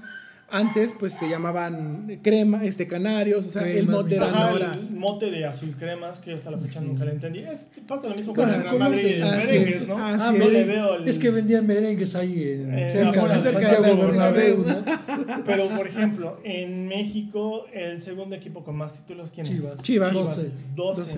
Antes, 0.50 0.94
pues 0.98 1.12
se 1.14 1.28
llamaban 1.30 2.20
crema, 2.24 2.64
este 2.64 2.88
canarios. 2.88 3.46
O 3.48 3.50
sea, 3.50 3.68
el 3.68 3.80
Cremas, 3.86 3.96
mote 3.98 4.16
era 4.16 4.26
Ajá, 4.30 4.52
no 4.52 4.56
era. 4.58 4.72
el 4.72 4.92
mote 4.92 5.30
de 5.30 5.46
azul 5.46 5.76
cremas, 5.76 6.20
que 6.20 6.32
hasta 6.34 6.50
la 6.52 6.58
fecha 6.58 6.80
nunca 6.80 7.04
le 7.04 7.12
entendí. 7.12 7.40
Es, 7.40 7.68
pasa 7.86 8.08
lo 8.08 8.16
mismo 8.16 8.34
con 8.34 8.48
el 8.50 8.56
Real 8.56 8.66
¿cómo 8.68 8.80
Madrid 8.80 9.00
y 9.00 9.04
que- 9.10 9.18
los 9.20 9.30
Ah, 9.34 9.36
merengues, 9.38 9.88
¿no? 9.90 9.98
Ah, 9.98 10.18
Ah, 10.18 10.32
sí. 10.32 10.40
no 10.40 10.50
le 10.50 10.64
veo 10.64 10.96
el- 10.96 11.08
Es 11.10 11.20
que 11.20 11.30
vendían 11.32 11.68
merengues 11.68 12.16
ahí 12.16 12.44
en, 12.44 12.80
Eh, 12.80 12.90
cerca 12.90 13.10
afuera, 13.10 13.36
de 13.36 13.42
cerca 13.44 13.60
Santiago 13.60 13.84
del 13.84 14.06
Bernabéu, 14.08 14.64
Bernabéu. 14.64 15.28
¿no? 15.38 15.44
Pero, 15.44 15.68
por 15.68 15.86
ejemplo, 15.88 16.40
en 16.46 16.88
México, 16.88 17.66
el 17.74 18.00
segundo 18.00 18.34
equipo 18.36 18.64
con 18.64 18.78
más 18.78 18.94
títulos, 18.94 19.32
¿quién 19.32 19.48
es? 19.48 19.52
Chivas. 19.54 19.82
Chivas. 19.84 20.14
12. 20.14 20.52
12. 20.76 21.02
12. 21.02 21.18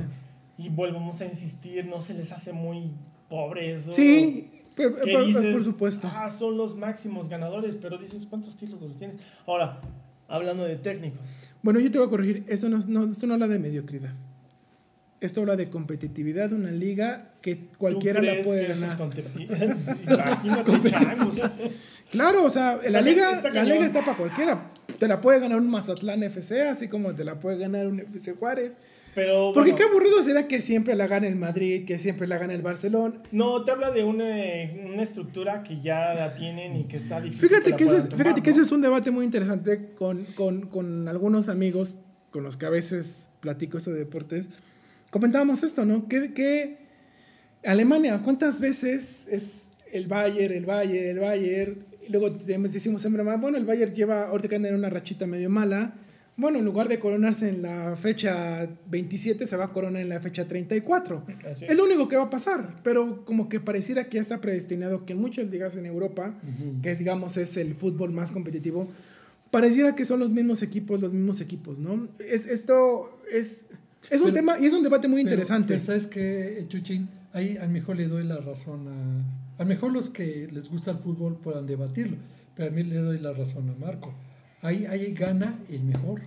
Y 0.58 0.70
volvemos 0.70 1.22
a 1.22 1.26
insistir, 1.26 1.86
no 1.86 2.02
se 2.02 2.16
les 2.16 2.32
hace 2.32 2.52
muy 2.52 2.90
pobres. 3.30 3.86
Sí, 3.92 4.50
pero- 4.84 4.96
que 5.06 5.12
por, 5.12 5.26
dices, 5.26 5.54
por 5.54 5.64
supuesto. 5.64 6.10
Ah, 6.14 6.30
son 6.30 6.58
los 6.58 6.76
máximos 6.76 7.30
ganadores, 7.30 7.76
pero 7.82 7.98
dices, 7.98 8.26
¿cuántos 8.30 8.56
títulos 8.56 8.98
tienes? 8.98 9.18
Ahora, 9.46 9.80
hablando 10.28 10.64
de 10.64 10.76
técnicos. 10.78 11.22
Bueno, 11.62 11.80
yo 11.80 11.92
te 11.92 11.98
voy 11.98 12.08
a 12.08 12.10
corregir. 12.10 12.44
Esto 12.48 12.70
no, 12.70 12.78
no- 12.88 13.10
esto 13.10 13.28
no 13.28 13.34
habla 13.34 13.48
de 13.48 13.60
mediocridad. 13.60 14.14
Esto 15.22 15.42
habla 15.42 15.58
de 15.58 15.70
competitividad 15.70 16.50
de 16.50 16.56
una 16.56 16.72
liga 16.72 17.32
que 17.42 17.56
¿tú 17.56 17.78
cualquiera 17.78 18.22
la 18.22 18.32
crees 18.32 18.48
puede 18.48 18.68
que 18.68 18.74
ganar. 18.74 18.98
Imagínate, 20.46 20.92
changos. 20.92 21.36
Claro, 22.10 22.46
o 22.46 22.50
sea, 22.50 22.80
la 22.90 23.02
liga, 23.02 23.34
está 23.34 23.50
la 23.50 23.64
liga 23.64 23.86
está 23.86 24.06
para 24.06 24.18
cualquiera. 24.18 24.68
Te 24.98 25.08
la 25.08 25.20
puede 25.20 25.40
ganar 25.42 25.60
un 25.60 25.70
Mazatlán 25.70 26.24
FC, 26.24 26.62
así 26.70 26.88
como 26.88 27.14
te 27.16 27.26
la 27.26 27.38
puede 27.40 27.58
ganar 27.58 27.88
un 27.88 28.00
FC 28.00 28.34
Juárez. 28.34 28.78
Pero, 29.20 29.52
Porque 29.54 29.72
bueno, 29.72 29.86
qué 29.86 29.92
aburrido 29.92 30.24
será 30.24 30.48
que 30.48 30.62
siempre 30.62 30.96
la 30.96 31.06
gane 31.06 31.28
el 31.28 31.36
Madrid, 31.36 31.86
que 31.86 32.00
siempre 32.00 32.26
la 32.26 32.38
gane 32.38 32.56
el 32.56 32.62
Barcelona. 32.62 33.22
No, 33.34 33.66
te 33.66 33.72
habla 33.72 33.92
de 33.92 34.06
una, 34.06 34.24
una 34.24 35.04
estructura 35.04 35.62
que 35.62 35.82
ya 35.82 36.14
la 36.14 36.36
tienen 36.36 36.78
y 36.78 36.84
que 36.86 36.96
está 36.96 37.20
difícil. 37.20 37.50
Fíjate 37.50 37.72
la 37.72 37.76
que, 37.76 37.84
ese 37.84 37.98
es, 37.98 38.04
tomar, 38.06 38.18
fíjate 38.20 38.42
que 38.42 38.50
¿no? 38.50 38.56
ese 38.56 38.64
es 38.64 38.72
un 38.72 38.82
debate 38.82 39.12
muy 39.12 39.26
interesante 39.26 39.90
con, 39.98 40.24
con, 40.36 40.68
con 40.68 41.10
algunos 41.10 41.50
amigos 41.50 41.98
con 42.32 42.44
los 42.44 42.56
que 42.56 42.66
a 42.66 42.70
veces 42.70 43.32
platico 43.42 43.78
esto 43.78 43.92
de 43.92 44.00
deportes. 44.00 44.48
Comentábamos 45.10 45.64
esto, 45.64 45.84
¿no? 45.84 46.08
Que, 46.08 46.34
que 46.34 46.78
Alemania, 47.66 48.22
¿cuántas 48.24 48.62
veces 48.62 49.28
es 49.30 49.72
el 49.92 50.08
Bayern, 50.08 50.54
el 50.54 50.66
Bayern, 50.66 51.10
el 51.10 51.20
Bayern? 51.20 51.86
Luego 52.08 52.30
decimos 52.30 53.04
en 53.04 53.12
broma, 53.12 53.36
bueno, 53.36 53.58
el 53.58 53.66
Bayern 53.66 53.94
lleva, 53.94 54.28
ahorita 54.30 54.48
que 54.48 54.56
anda 54.56 54.70
en 54.70 54.76
una 54.76 54.90
rachita 54.90 55.28
medio 55.28 55.50
mala, 55.50 55.94
bueno, 56.40 56.58
en 56.60 56.66
lugar 56.66 56.88
de 56.88 57.00
coronarse 57.00 57.50
en 57.50 57.62
la 57.62 57.96
fecha 57.96 58.68
27, 58.90 59.46
se 59.46 59.58
va 59.58 59.66
a 59.66 59.74
coronar 59.74 60.02
en 60.02 60.10
la 60.10 60.20
fecha 60.20 60.48
34. 60.48 61.24
Así 61.50 61.66
Es 61.66 61.76
lo 61.78 61.84
único 61.86 62.08
que 62.08 62.16
va 62.16 62.24
a 62.24 62.30
pasar, 62.30 62.80
pero 62.84 63.24
como 63.26 63.50
que 63.50 63.60
pareciera 63.60 64.06
que 64.06 64.16
ya 64.16 64.22
está 64.22 64.40
predestinado 64.42 65.06
que 65.06 65.14
en 65.14 65.20
muchas 65.22 65.50
ligas 65.50 65.76
en 65.76 65.86
Europa, 65.86 66.34
que 66.82 66.92
es, 66.92 67.00
digamos 67.00 67.38
es 67.38 67.58
el 67.58 67.74
fútbol 67.76 68.12
más 68.12 68.32
competitivo, 68.32 68.88
pareciera 69.52 69.96
que 69.96 70.06
son 70.06 70.20
los 70.20 70.30
mismos 70.30 70.62
equipos, 70.62 71.02
los 71.02 71.14
mismos 71.14 71.42
equipos, 71.42 71.80
¿no? 71.80 72.08
Es, 72.20 72.46
esto 72.48 73.20
es, 73.32 73.66
es 74.10 74.20
un 74.22 74.28
Pero- 74.28 74.34
tema 74.34 74.60
y 74.60 74.66
es 74.66 74.74
un 74.74 74.84
debate 74.84 75.08
muy 75.08 75.22
Pero- 75.24 75.34
interesante. 75.34 75.74
pero 75.76 75.84
¿Sabes 75.86 76.08
qué, 76.08 76.64
Chuchín? 76.68 77.08
Ahí 77.34 77.58
a 77.58 77.64
lo 77.66 77.70
mejor 77.70 77.96
le 77.98 78.08
doy 78.08 78.24
la 78.24 78.38
razón 78.38 78.88
a... 78.88 79.60
A 79.60 79.64
lo 79.64 79.68
mejor 79.70 79.92
los 79.92 80.10
que 80.10 80.48
les 80.52 80.70
gusta 80.70 80.92
el 80.92 80.98
fútbol 80.98 81.38
puedan 81.44 81.68
debatirlo, 81.68 82.16
pero 82.56 82.70
a 82.70 82.72
mí 82.72 82.82
le 82.84 82.96
doy 82.98 83.20
la 83.20 83.34
razón 83.34 83.70
a 83.70 83.74
Marco. 83.74 84.14
Ahí, 84.62 84.86
ahí 84.86 85.14
gana 85.14 85.56
el 85.70 85.84
mejor. 85.84 86.22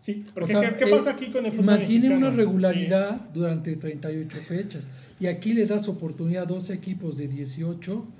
Sí, 0.00 0.24
O 0.30 0.34
porque 0.34 0.52
sea, 0.52 0.76
¿qué, 0.78 0.84
qué 0.84 0.90
pasa 0.90 1.10
aquí 1.10 1.26
con 1.26 1.44
el 1.44 1.52
fútbol 1.52 1.66
Mantiene 1.66 2.08
mexicano? 2.08 2.28
una 2.28 2.36
regularidad 2.36 3.20
durante 3.34 3.76
38 3.76 4.38
fechas. 4.38 4.88
Y 5.18 5.26
aquí 5.26 5.52
le 5.52 5.66
das 5.66 5.88
oportunidad 5.88 6.44
a 6.44 6.46
dos 6.46 6.70
equipos 6.70 7.18
de 7.18 7.28
18 7.28 7.92
a 7.92 7.98
ganar 7.98 8.06
un 8.06 8.19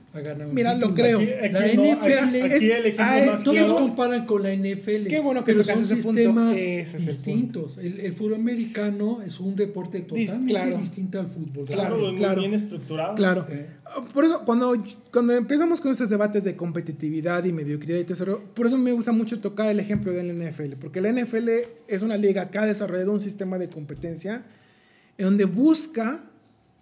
Mira, 0.53 0.75
lo 0.75 0.93
creo. 0.93 1.21
Sí. 1.21 1.29
Aquí- 1.41 1.53
La 1.53 1.61
aquí 1.61 1.77
no, 1.77 1.83
NFL 1.85 2.19
aquí- 2.19 2.37
es- 2.39 2.53
aquí 2.55 2.65
el 2.73 2.87
ejemplo 2.87 3.05
ah, 3.05 3.23
más 3.27 3.43
Todos 3.45 3.57
claro- 3.57 3.77
comparan 3.77 4.27
con 4.27 4.43
la 4.43 4.53
NFL. 4.53 5.07
Qué 5.07 5.21
bueno 5.21 5.45
que 5.45 5.53
pero 5.53 5.63
son 5.65 5.81
ese 5.83 5.97
punto. 5.97 6.21
sistemas 6.21 6.59
el 6.59 7.07
distintos. 7.07 7.79
El, 7.79 8.01
el 8.01 8.13
fútbol 8.13 8.35
americano 8.35 9.23
es 9.23 9.39
un 9.39 9.55
deporte 9.55 10.01
totalmente 10.01 10.47
claro. 10.49 10.79
distinto 10.79 11.21
al 11.21 11.29
fútbol. 11.29 11.67
Claro, 11.67 11.97
Claro, 11.99 12.17
claro. 12.17 12.41
bien 12.41 12.55
estructurado. 12.55 13.15
Claro. 13.15 13.47
Eh, 13.51 13.67
Por 14.13 14.25
eso, 14.25 14.45
cuando, 14.45 14.73
cuando 15.13 15.33
empezamos 15.35 15.81
con 15.81 15.91
estos 15.93 16.11
debates 16.11 16.43
de 16.45 16.57
competitividad 16.57 17.45
y 17.45 17.53
mediocridad 17.53 17.99
y 17.99 18.05
tesoro, 18.05 18.43
por 18.55 18.67
eso 18.67 18.77
me 18.79 18.93
gusta 18.93 19.13
mucho 19.13 19.41
tocar 19.41 19.71
el 19.71 19.79
ejemplo 19.81 20.13
del 20.13 20.31
NFL, 20.31 20.75
porque 20.81 21.01
la 21.01 21.09
NFL 21.13 21.49
es 21.89 22.03
una 22.03 22.17
liga 22.17 22.51
que 22.51 22.59
ha 22.59 22.67
desarrollado 22.67 23.13
un 23.13 23.21
sistema 23.21 23.59
de 23.59 23.69
competencia 23.69 24.43
en 25.19 25.25
donde 25.25 25.45
busca 25.45 26.25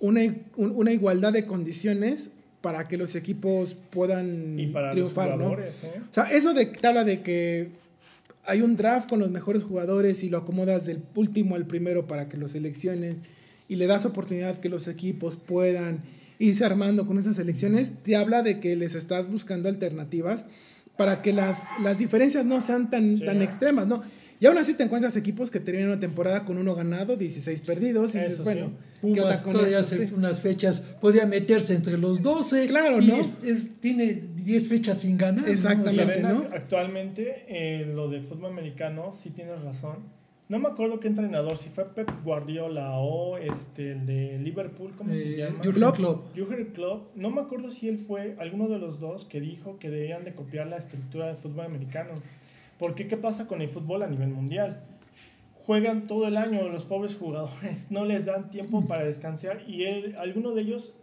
una, 0.00 0.20
un- 0.56 0.72
una 0.76 0.92
igualdad 0.92 1.32
de 1.32 1.44
condiciones 1.46 2.30
para 2.60 2.88
que 2.88 2.96
los 2.96 3.14
equipos 3.14 3.76
puedan 3.90 4.58
Y 4.58 4.66
para 4.68 4.90
triunfar, 4.90 5.28
los 5.30 5.38
¿no? 5.38 5.44
jugadores, 5.44 5.84
¿eh? 5.84 6.00
O 6.10 6.12
sea, 6.12 6.24
eso 6.24 6.54
de 6.54 6.70
que 6.72 6.86
habla 6.86 7.04
de 7.04 7.20
que 7.22 7.68
hay 8.44 8.62
un 8.62 8.76
draft 8.76 9.08
con 9.08 9.20
los 9.20 9.30
mejores 9.30 9.62
jugadores 9.62 10.24
y 10.24 10.30
lo 10.30 10.38
acomodas 10.38 10.86
del 10.86 11.02
último 11.14 11.54
al 11.54 11.66
primero 11.66 12.06
para 12.06 12.28
que 12.28 12.36
los 12.36 12.52
selecciones 12.52 13.16
y 13.68 13.76
le 13.76 13.86
das 13.86 14.06
oportunidad 14.06 14.56
que 14.56 14.68
los 14.68 14.88
equipos 14.88 15.36
puedan 15.36 16.00
irse 16.38 16.64
armando 16.64 17.06
con 17.06 17.18
esas 17.18 17.36
selecciones, 17.36 17.92
te 18.02 18.16
habla 18.16 18.42
de 18.42 18.60
que 18.60 18.74
les 18.76 18.94
estás 18.94 19.30
buscando 19.30 19.68
alternativas 19.68 20.46
para 20.96 21.20
que 21.20 21.32
las, 21.32 21.64
las 21.82 21.98
diferencias 21.98 22.44
no 22.44 22.60
sean 22.60 22.90
tan, 22.90 23.14
Sí. 23.16 23.24
tan 23.24 23.42
extremas, 23.42 23.86
¿no? 23.86 24.02
Y 24.40 24.46
aún 24.46 24.56
así 24.58 24.74
te 24.74 24.84
encuentras 24.84 25.16
equipos 25.16 25.50
que 25.50 25.58
terminan 25.58 25.88
una 25.90 25.98
temporada 26.00 26.44
con 26.44 26.58
uno 26.58 26.74
ganado, 26.76 27.16
16 27.16 27.60
perdidos, 27.62 28.14
y 28.14 28.18
dices, 28.18 28.34
Eso 28.34 28.44
sí. 28.44 28.44
bueno, 28.44 28.70
¿qué 29.00 29.06
onda 29.08 29.22
Pumas 29.22 29.40
con 29.42 29.52
todavía 29.54 29.80
esto? 29.80 29.96
hace 29.96 30.14
unas 30.14 30.40
fechas 30.40 30.80
podría 31.00 31.26
meterse 31.26 31.74
entre 31.74 31.98
los 31.98 32.22
12. 32.22 32.66
Claro, 32.68 33.02
y 33.02 33.06
¿no? 33.08 33.16
es- 33.16 33.32
es- 33.44 33.80
tiene 33.80 34.12
10 34.36 34.68
fechas 34.68 34.98
sin 35.00 35.18
ganar. 35.18 35.44
¿no? 35.44 35.50
Exactamente. 35.52 36.02
O 36.02 36.06
sea, 36.06 36.14
Ven, 36.14 36.22
¿no? 36.22 36.44
ac- 36.44 36.54
Actualmente, 36.54 37.44
eh, 37.48 37.84
lo 37.92 38.08
de 38.08 38.20
fútbol 38.20 38.52
americano, 38.52 39.12
sí 39.12 39.30
tienes 39.30 39.62
razón. 39.64 40.16
No 40.48 40.58
me 40.58 40.68
acuerdo 40.68 40.98
qué 40.98 41.08
entrenador, 41.08 41.56
si 41.58 41.68
fue 41.68 41.84
Pep 41.92 42.08
Guardiola 42.24 42.92
o 43.00 43.36
este, 43.36 43.92
el 43.92 44.06
de 44.06 44.38
Liverpool, 44.38 44.92
¿cómo 44.96 45.12
se 45.14 45.34
eh, 45.34 45.36
llama? 45.36 45.56
Jürgen 45.62 45.72
Klopp. 45.74 45.96
Klopp. 45.96 46.34
Jürgen 46.36 46.64
Klopp, 46.72 47.16
no 47.16 47.30
me 47.30 47.42
acuerdo 47.42 47.70
si 47.70 47.88
él 47.88 47.98
fue 47.98 48.34
alguno 48.38 48.66
de 48.68 48.78
los 48.78 48.98
dos 49.00 49.26
que 49.26 49.40
dijo 49.42 49.78
que 49.78 49.90
debían 49.90 50.24
de 50.24 50.32
copiar 50.32 50.68
la 50.68 50.78
estructura 50.78 51.26
del 51.26 51.36
fútbol 51.36 51.66
americano. 51.66 52.12
Porque 52.78 53.06
¿qué 53.08 53.16
pasa 53.16 53.46
con 53.46 53.60
el 53.62 53.68
fútbol 53.68 54.02
a 54.02 54.06
nivel 54.06 54.28
mundial? 54.28 54.82
Juegan 55.66 56.06
todo 56.06 56.26
el 56.26 56.36
año, 56.36 56.68
los 56.68 56.84
pobres 56.84 57.16
jugadores 57.16 57.90
no 57.90 58.04
les 58.04 58.24
dan 58.26 58.50
tiempo 58.50 58.86
para 58.86 59.04
descansar 59.04 59.62
y 59.68 59.84
él, 59.84 60.14
alguno 60.18 60.52
de 60.52 60.62
ellos, 60.62 60.94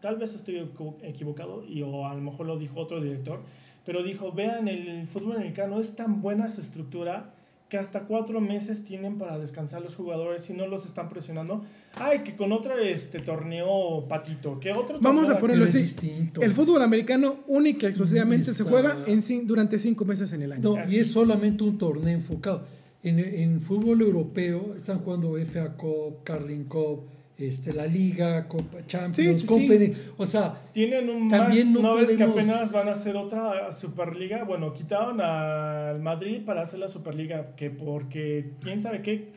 tal 0.00 0.16
vez 0.16 0.34
estoy 0.34 0.56
equ- 0.56 0.96
equivocado 1.02 1.64
y 1.64 1.82
o 1.82 2.06
a 2.06 2.14
lo 2.14 2.20
mejor 2.20 2.46
lo 2.46 2.58
dijo 2.58 2.80
otro 2.80 3.00
director, 3.00 3.40
pero 3.84 4.02
dijo, 4.02 4.32
vean, 4.32 4.68
el 4.68 5.06
fútbol 5.06 5.36
americano 5.36 5.78
es 5.78 5.94
tan 5.94 6.20
buena 6.20 6.48
su 6.48 6.60
estructura 6.60 7.32
que 7.70 7.78
hasta 7.78 8.00
cuatro 8.00 8.40
meses 8.40 8.84
tienen 8.84 9.16
para 9.16 9.38
descansar 9.38 9.80
los 9.80 9.94
jugadores 9.94 10.50
y 10.50 10.52
no 10.54 10.66
los 10.66 10.84
están 10.84 11.08
presionando. 11.08 11.64
Ay, 11.94 12.18
que 12.24 12.34
con 12.36 12.50
otro 12.52 12.76
este 12.76 13.20
torneo 13.20 14.04
patito, 14.08 14.58
que 14.58 14.72
otro 14.72 14.98
Vamos 15.00 15.30
a 15.30 15.38
ponerlo 15.38 15.64
así. 15.64 15.78
distinto. 15.82 16.42
El 16.42 16.52
fútbol 16.52 16.82
americano 16.82 17.36
única 17.46 17.86
y 17.86 17.90
exclusivamente 17.90 18.46
se 18.52 18.62
Esa- 18.62 18.70
juega 18.70 18.98
en, 19.06 19.46
durante 19.46 19.78
cinco 19.78 20.04
meses 20.04 20.32
en 20.32 20.42
el 20.42 20.52
año. 20.52 20.74
No, 20.76 20.90
y 20.90 20.96
es 20.98 21.12
solamente 21.12 21.62
un 21.64 21.78
torneo 21.78 22.08
enfocado. 22.12 22.66
En, 23.04 23.18
en 23.20 23.60
fútbol 23.62 24.00
europeo 24.02 24.74
están 24.76 24.98
jugando 24.98 25.36
FA 25.38 25.74
Cup, 25.76 26.24
Carling 26.24 26.64
Cup, 26.64 27.04
este, 27.40 27.72
la 27.72 27.86
Liga, 27.86 28.46
Copa 28.48 28.78
Champions, 28.86 29.16
Sí, 29.16 29.34
sí, 29.34 29.40
sí. 29.42 29.46
Conference. 29.46 30.00
O 30.16 30.26
sea, 30.26 30.60
Tienen 30.72 31.08
un 31.10 31.28
También 31.28 31.72
más, 31.72 31.82
no 31.82 31.88
no 31.90 31.94
ves 31.96 32.10
que 32.14 32.22
apenas 32.22 32.72
van 32.72 32.88
a 32.88 32.92
hacer 32.92 33.16
otra 33.16 33.72
Superliga. 33.72 34.44
Bueno, 34.44 34.72
quitaron 34.72 35.20
al 35.20 36.00
Madrid 36.00 36.42
para 36.44 36.62
hacer 36.62 36.78
la 36.78 36.88
Superliga, 36.88 37.54
que 37.56 37.70
porque 37.70 38.52
quién 38.62 38.80
sabe 38.80 39.02
qué. 39.02 39.32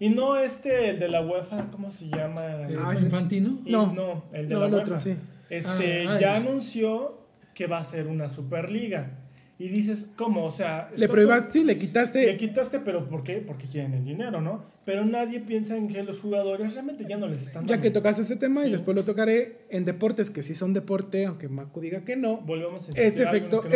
Y 0.00 0.08
no 0.10 0.36
este, 0.36 0.90
el 0.90 0.98
de 0.98 1.08
la 1.08 1.20
UEFA, 1.22 1.70
¿cómo 1.70 1.90
se 1.90 2.06
llama? 2.08 2.44
eh, 2.68 2.76
Ah, 2.78 2.92
Infantino. 3.00 3.58
Y 3.64 3.72
no. 3.72 3.92
no, 3.92 4.24
el 4.32 4.48
de 4.48 4.54
No, 4.54 4.60
la 4.60 4.66
el 4.66 4.72
UEFA. 4.74 4.84
otro, 4.84 4.98
sí. 4.98 5.14
Este, 5.50 6.06
Ah, 6.08 6.14
ya 6.14 6.20
ya. 6.20 6.36
anunció 6.36 7.20
que 7.54 7.66
va 7.68 7.78
a 7.78 7.84
ser 7.84 8.08
una 8.08 8.28
Superliga. 8.28 9.20
Y 9.64 9.68
dices, 9.68 10.04
¿cómo? 10.16 10.44
O 10.44 10.50
sea, 10.50 10.90
Le 10.94 11.08
prohibas, 11.08 11.46
sí, 11.50 11.60
le 11.60 11.72
le 11.72 11.78
quitaste. 11.78 12.36
quitaste, 12.36 12.80
pero 12.80 13.08
¿por 13.08 13.22
qué? 13.22 13.36
Porque 13.36 13.66
quieren 13.66 13.94
el 13.94 14.04
dinero, 14.04 14.42
¿no? 14.42 14.62
Pero 14.84 15.06
nadie 15.06 15.40
piensa 15.40 15.74
en 15.74 15.88
que 15.88 16.02
los 16.02 16.20
jugadores 16.20 16.74
realmente 16.74 17.06
ya 17.08 17.16
no 17.16 17.28
les 17.28 17.44
están 17.46 17.62
Ya 17.66 17.68
dando. 17.76 17.82
que 17.82 17.90
tocaste 17.90 18.20
ese 18.20 18.36
tema 18.36 18.66
y 18.66 18.72
después 18.72 18.94
lo 18.94 19.04
tocaré 19.04 19.60
en 19.70 19.86
deportes 19.86 20.30
que 20.30 20.42
sí 20.42 20.54
son 20.54 20.74
deporte, 20.74 21.24
aunque 21.24 21.48
Macu 21.48 21.80
diga 21.80 22.04
que 22.04 22.14
no. 22.14 22.36
Volvemos 22.42 22.90
a 22.90 22.92
Este 22.92 23.22
efecto, 23.22 23.62
no 23.64 23.70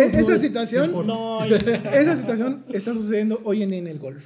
es- 0.00 0.14
esa 0.14 0.34
es 0.34 0.40
situación. 0.40 0.92
No, 1.06 1.44
esa 1.44 2.16
situación 2.16 2.64
está 2.72 2.94
sucediendo 2.94 3.42
hoy 3.44 3.62
en, 3.64 3.74
en 3.74 3.86
el 3.86 3.98
golf. 3.98 4.24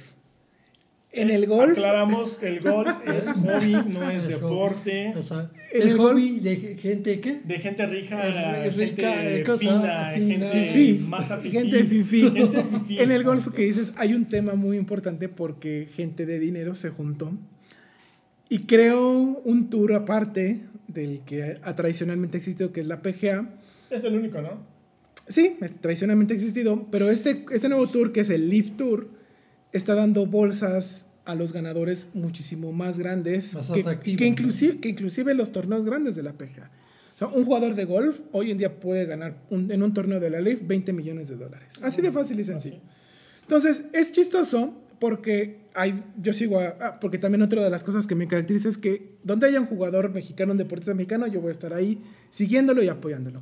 En 1.15 1.29
el 1.29 1.45
golf, 1.45 1.73
Aclaramos 1.73 2.41
el 2.41 2.59
golf 2.61 2.89
es 3.07 3.29
hobby, 3.29 3.71
no 3.91 4.09
es 4.09 4.25
Eso. 4.25 4.29
deporte. 4.29 5.13
O 5.15 5.21
sea, 5.21 5.51
En 5.71 5.81
es 5.83 5.91
el 5.91 5.97
hobby 5.99 6.39
de 6.39 6.55
ge- 6.57 6.77
gente 6.77 7.19
que. 7.21 7.39
De 7.43 7.59
gente 7.59 7.85
rija, 7.85 8.65
Eh, 8.65 8.69
rica, 8.71 9.13
gente 9.13 9.41
eh, 9.41 9.43
cosa 9.43 9.59
fina, 9.59 10.11
fina. 10.15 10.47
gente 10.49 10.71
Fifí. 10.73 10.99
más 11.07 11.29
afifí. 11.29 11.51
gente 11.51 11.83
fifí. 11.83 12.21
Gente 12.31 12.63
fifí. 12.63 12.99
En 12.99 13.11
el 13.11 13.23
golf 13.23 13.47
que 13.53 13.61
dices, 13.61 13.93
hay 13.97 14.13
un 14.15 14.25
tema 14.25 14.55
muy 14.55 14.75
importante 14.77 15.29
porque 15.29 15.87
gente 15.93 16.25
de 16.25 16.39
dinero 16.39 16.73
se 16.73 16.89
juntó 16.89 17.31
y 18.49 18.59
creó 18.59 19.11
un 19.43 19.69
tour 19.69 19.93
aparte 19.93 20.61
del 20.87 21.21
que 21.21 21.57
ha 21.63 21.75
tradicionalmente 21.75 22.37
existido, 22.37 22.71
que 22.71 22.81
es 22.81 22.87
la 22.87 23.01
PGA. 23.01 23.49
Es 23.89 24.03
el 24.03 24.15
único, 24.15 24.41
¿no? 24.41 24.61
Sí, 25.27 25.57
es- 25.61 25.79
tradicionalmente 25.79 26.33
ha 26.33 26.35
existido, 26.37 26.87
pero 26.91 27.09
este, 27.09 27.45
este 27.51 27.69
nuevo 27.69 27.87
tour, 27.87 28.11
que 28.11 28.21
es 28.21 28.29
el 28.29 28.49
Live 28.49 28.71
Tour, 28.77 29.09
está 29.73 29.95
dando 29.95 30.25
bolsas 30.25 31.07
a 31.25 31.35
los 31.35 31.53
ganadores 31.53 32.09
muchísimo 32.13 32.71
más 32.73 32.99
grandes 32.99 33.55
Más 33.55 33.71
que, 33.71 33.83
que 34.17 34.25
inclusive, 34.25 34.79
que 34.79 34.89
inclusive 34.89 35.33
los 35.33 35.51
torneos 35.51 35.85
grandes 35.85 36.15
de 36.15 36.23
la 36.23 36.33
PGA. 36.33 36.69
O 37.13 37.17
sea, 37.17 37.27
un 37.27 37.45
jugador 37.45 37.75
de 37.75 37.85
golf 37.85 38.19
hoy 38.31 38.51
en 38.51 38.57
día 38.57 38.79
puede 38.79 39.05
ganar 39.05 39.37
un- 39.49 39.71
en 39.71 39.83
un 39.83 39.93
torneo 39.93 40.19
de 40.19 40.29
la 40.29 40.41
Live 40.41 40.61
20 40.63 40.91
millones 40.93 41.29
de 41.29 41.35
dólares. 41.35 41.75
Así 41.81 42.01
de 42.01 42.11
fácil 42.11 42.39
y 42.39 42.43
sencillo. 42.43 42.79
Entonces, 43.43 43.85
es 43.93 44.11
chistoso 44.11 44.73
porque 44.99 45.59
hay, 45.75 46.03
yo 46.21 46.33
sigo 46.33 46.59
a, 46.59 46.75
ah, 46.81 46.99
porque 46.99 47.17
también 47.17 47.41
otra 47.41 47.63
de 47.63 47.69
las 47.69 47.83
cosas 47.83 48.07
que 48.07 48.15
me 48.15 48.27
caracteriza 48.27 48.67
es 48.69 48.77
que 48.77 49.15
donde 49.23 49.47
haya 49.47 49.59
un 49.59 49.67
jugador 49.67 50.09
mexicano, 50.11 50.51
un 50.53 50.57
deportista 50.57 50.93
mexicano, 50.93 51.27
yo 51.27 51.39
voy 51.41 51.49
a 51.49 51.51
estar 51.51 51.73
ahí 51.73 52.01
siguiéndolo 52.29 52.81
y 52.83 52.87
apoyándolo. 52.89 53.41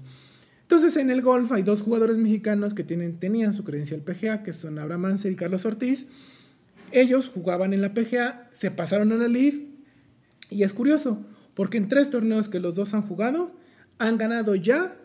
Entonces, 0.72 0.96
en 0.96 1.12
el 1.12 1.22
golf 1.22 1.52
hay 1.52 1.64
dos 1.64 1.82
jugadores 1.82 2.16
mexicanos 2.16 2.74
que 2.74 2.86
tienen, 2.86 3.20
tenían 3.20 3.54
su 3.54 3.66
credencial 3.66 4.00
PGA, 4.00 4.42
que 4.42 4.54
son 4.54 4.80
Abraham 4.80 5.02
Manser 5.02 5.34
y 5.34 5.36
Carlos 5.36 5.66
Ortiz. 5.66 6.08
Ellos 6.94 7.28
jugaban 7.28 7.74
en 7.74 7.82
la 7.82 7.94
PGA, 7.94 8.48
se 8.52 8.72
pasaron 8.72 9.12
a 9.12 9.18
la 9.18 9.28
LIV 9.28 9.68
y 10.50 10.64
es 10.64 10.72
curioso, 10.72 11.26
porque 11.56 11.78
en 11.78 11.90
tres 11.90 12.10
torneos 12.10 12.48
que 12.48 12.62
los 12.62 12.76
dos 12.76 12.94
han 12.94 13.02
jugado, 13.02 13.52
han 13.98 14.18
ganado 14.18 14.56
ya 14.56 14.96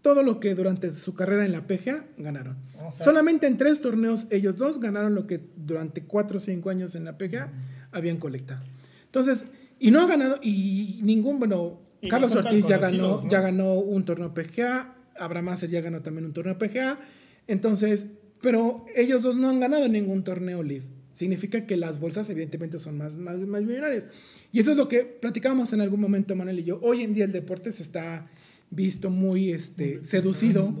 todo 0.00 0.22
lo 0.22 0.40
que 0.40 0.54
durante 0.54 0.96
su 0.96 1.12
carrera 1.12 1.44
en 1.44 1.52
la 1.52 1.66
PGA 1.66 2.06
ganaron. 2.16 2.56
O 2.82 2.90
sea, 2.90 3.04
Solamente 3.04 3.46
en 3.46 3.58
tres 3.58 3.82
torneos 3.82 4.26
ellos 4.30 4.56
dos 4.56 4.80
ganaron 4.80 5.14
lo 5.14 5.26
que 5.26 5.38
durante 5.54 6.04
cuatro 6.04 6.38
o 6.38 6.40
cinco 6.40 6.70
años 6.70 6.94
en 6.94 7.04
la 7.04 7.18
PGA 7.18 7.52
habían 7.92 8.16
colectado. 8.16 8.64
Entonces, 9.04 9.44
y 9.78 9.90
no 9.90 10.00
ha 10.00 10.06
ganado, 10.06 10.38
y 10.42 11.00
ningún, 11.02 11.38
bueno, 11.38 11.78
Y 12.00 12.08
Carlos 12.08 12.34
Ortiz 12.34 12.66
ya 12.66 12.78
ganó, 12.78 13.28
ya 13.28 13.40
ganó 13.40 13.74
un 13.74 14.04
torneo 14.04 14.32
PGA, 14.34 14.94
Abraham 15.16 15.48
Acer 15.48 15.70
ya 15.70 15.80
ganó 15.80 16.00
también 16.00 16.26
un 16.26 16.32
torneo 16.32 16.58
PGA, 16.58 16.98
entonces, 17.46 18.08
pero 18.40 18.86
ellos 18.94 19.22
dos 19.22 19.36
no 19.36 19.48
han 19.48 19.60
ganado 19.60 19.88
ningún 19.88 20.22
torneo 20.22 20.62
LIV. 20.62 20.84
Significa 21.12 21.66
que 21.66 21.76
las 21.76 21.98
bolsas 21.98 22.30
evidentemente 22.30 22.78
son 22.78 22.96
más, 22.96 23.16
más, 23.16 23.38
más 23.38 23.62
millonarias. 23.62 24.06
Y 24.52 24.60
eso 24.60 24.70
es 24.70 24.76
lo 24.76 24.86
que 24.86 25.00
platicábamos 25.00 25.72
en 25.72 25.80
algún 25.80 26.00
momento, 26.00 26.36
Manuel 26.36 26.60
y 26.60 26.62
yo. 26.62 26.78
Hoy 26.80 27.02
en 27.02 27.12
día 27.12 27.24
el 27.24 27.32
deporte 27.32 27.72
se 27.72 27.82
está 27.82 28.30
visto 28.70 29.10
muy 29.10 29.50
este, 29.50 30.04
seducido 30.04 30.72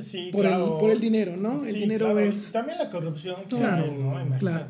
Sí, 0.00 0.30
por, 0.32 0.42
claro. 0.42 0.74
el, 0.74 0.80
por 0.80 0.90
el 0.90 1.00
dinero, 1.00 1.36
¿no? 1.36 1.64
el 1.64 1.74
dinero 1.74 2.06
claro. 2.06 2.20
es... 2.20 2.52
También 2.52 2.78
la 2.78 2.88
corrupción, 2.90 3.36
Claro, 3.48 3.84
claro, 3.84 3.86
¿no? 3.92 4.10
Imagínate. 4.12 4.38
claro. 4.38 4.66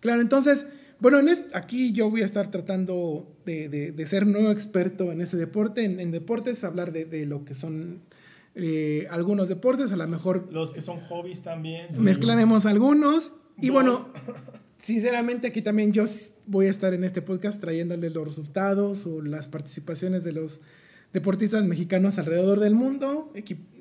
Claro, 0.00 0.20
entonces, 0.20 0.66
bueno, 1.00 1.18
en 1.18 1.28
este- 1.28 1.56
aquí 1.56 1.92
yo 1.92 2.10
voy 2.10 2.22
a 2.22 2.24
estar 2.24 2.50
tratando 2.50 3.26
de, 3.44 3.68
de- 3.68 3.92
de 3.92 4.06
ser 4.06 4.26
nuevo 4.26 4.50
experto 4.50 5.12
en 5.12 5.20
ese 5.20 5.36
deporte, 5.36 5.84
en, 5.84 6.00
en 6.00 6.10
deportes, 6.10 6.64
hablar 6.64 6.92
de, 6.92 7.04
de 7.04 7.26
lo 7.26 7.44
que 7.44 7.54
son 7.54 8.00
eh, 8.54 9.06
algunos 9.10 9.48
deportes, 9.48 9.92
a 9.92 9.96
lo 9.96 10.06
mejor 10.08 10.48
Los 10.50 10.70
que 10.72 10.80
son 10.80 10.98
hobbies 11.00 11.42
también. 11.42 11.88
mezclaremos 11.98 12.64
algunos. 12.66 13.32
Y 13.60 13.66
Dos. 13.68 13.74
bueno, 13.74 14.08
sinceramente 14.82 15.48
aquí 15.48 15.62
también 15.62 15.92
yo 15.92 16.04
voy 16.46 16.66
a 16.66 16.70
estar 16.70 16.94
en 16.94 17.04
este 17.04 17.20
podcast 17.22 17.60
trayéndoles 17.60 18.14
los 18.14 18.26
resultados 18.26 19.04
o 19.06 19.20
las 19.22 19.48
participaciones 19.48 20.24
de 20.24 20.32
los 20.32 20.60
deportistas 21.12 21.64
mexicanos 21.64 22.18
alrededor 22.18 22.60
del 22.60 22.74
mundo, 22.74 23.32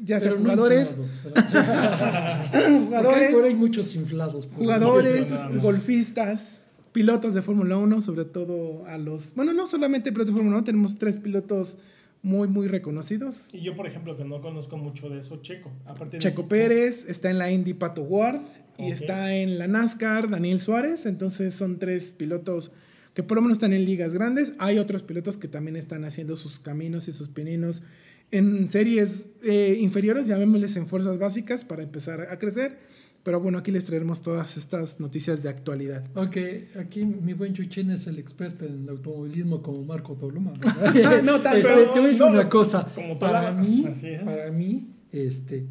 ya 0.01 0.19
sea 0.19 0.32
Pero 0.32 0.41
no 0.41 0.49
jugadores, 0.51 0.95
inflados, 1.25 2.49
pero- 2.51 2.80
jugadores, 2.86 3.36
hay 3.43 3.56
muchos 3.56 3.95
inflados. 3.95 4.47
jugadores, 4.56 5.28
golfistas, 5.62 6.64
pilotos 6.95 7.34
de 7.34 7.41
Fórmula 7.41 7.75
1, 7.77 7.99
sobre 7.99 8.23
todo 8.23 8.86
a 8.86 8.97
los, 8.97 9.36
bueno, 9.36 9.51
no 9.51 9.67
solamente 9.67 10.13
pilotos 10.13 10.27
de 10.27 10.38
Fórmula 10.38 10.55
1, 10.60 10.63
tenemos 10.63 10.97
tres 10.97 11.17
pilotos 11.17 11.77
muy, 12.23 12.47
muy 12.47 12.69
reconocidos. 12.69 13.49
Y 13.51 13.60
yo, 13.60 13.75
por 13.75 13.86
ejemplo, 13.86 14.15
que 14.15 14.23
no 14.23 14.39
conozco 14.39 14.77
mucho 14.77 15.10
de 15.10 15.19
eso, 15.19 15.41
Checo. 15.41 15.73
Aparte 15.86 16.15
de 16.15 16.23
Checo 16.23 16.47
Pérez, 16.47 17.05
está 17.10 17.29
en 17.29 17.38
la 17.38 17.51
Indy 17.51 17.73
Pato 17.73 18.01
Ward 18.03 18.39
y 18.77 18.91
está 18.91 19.36
en 19.36 19.58
la 19.58 19.67
NASCAR 19.67 20.29
Daniel 20.29 20.62
Suárez, 20.62 21.05
entonces 21.05 21.53
son 21.53 21.79
tres 21.79 22.13
pilotos 22.13 22.71
que 23.13 23.23
por 23.23 23.36
lo 23.36 23.41
menos 23.41 23.58
están 23.58 23.73
en 23.73 23.84
ligas 23.84 24.13
grandes. 24.13 24.53
Hay 24.58 24.77
otros 24.77 25.03
pilotos 25.03 25.38
que 25.38 25.49
también 25.49 25.75
están 25.75 26.05
haciendo 26.05 26.38
sus 26.38 26.60
caminos 26.60 27.10
y 27.10 27.12
sus 27.12 27.27
pininos 27.27 27.84
en 28.31 28.69
series 28.69 29.31
eh, 29.43 29.77
inferiores, 29.81 30.27
llamémosles 30.27 30.77
en 30.77 30.88
fuerzas 30.88 31.19
básicas 31.19 31.65
para 31.65 31.84
empezar 31.84 32.21
a 32.21 32.39
crecer. 32.39 32.77
Pero 33.26 33.40
bueno, 33.40 33.58
aquí 33.58 33.72
les 33.72 33.84
traeremos 33.86 34.22
todas 34.22 34.56
estas 34.56 35.00
noticias 35.00 35.42
de 35.42 35.50
actualidad. 35.50 36.04
Aunque 36.14 36.70
aquí 36.80 37.04
mi 37.04 37.34
buen 37.34 37.54
Chuchín 37.54 37.90
es 37.90 38.06
el 38.06 38.20
experto 38.20 38.66
en 38.66 38.88
automovilismo 38.88 39.64
como 39.64 39.84
Marco 39.84 40.14
Toluma. 40.14 40.52
No 41.24 41.42
tanto. 41.42 41.58
Este, 41.58 41.86
te 41.92 42.00
voy 42.00 42.04
a 42.06 42.08
decir 42.10 42.20
No, 42.22 42.28
una 42.30 42.48
cosa. 42.48 42.88
como 42.94 43.18
Para 43.18 43.52
mí, 43.52 43.84
para 44.24 44.52
mí, 44.52 44.88
este, 45.12 45.66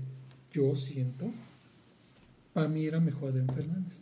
yo 0.52 0.74
siento, 0.74 1.30
para 2.52 2.66
mí 2.66 2.86
era 2.86 2.98
mejor 2.98 3.30
Adrián 3.30 3.46
Fernández. 3.46 4.00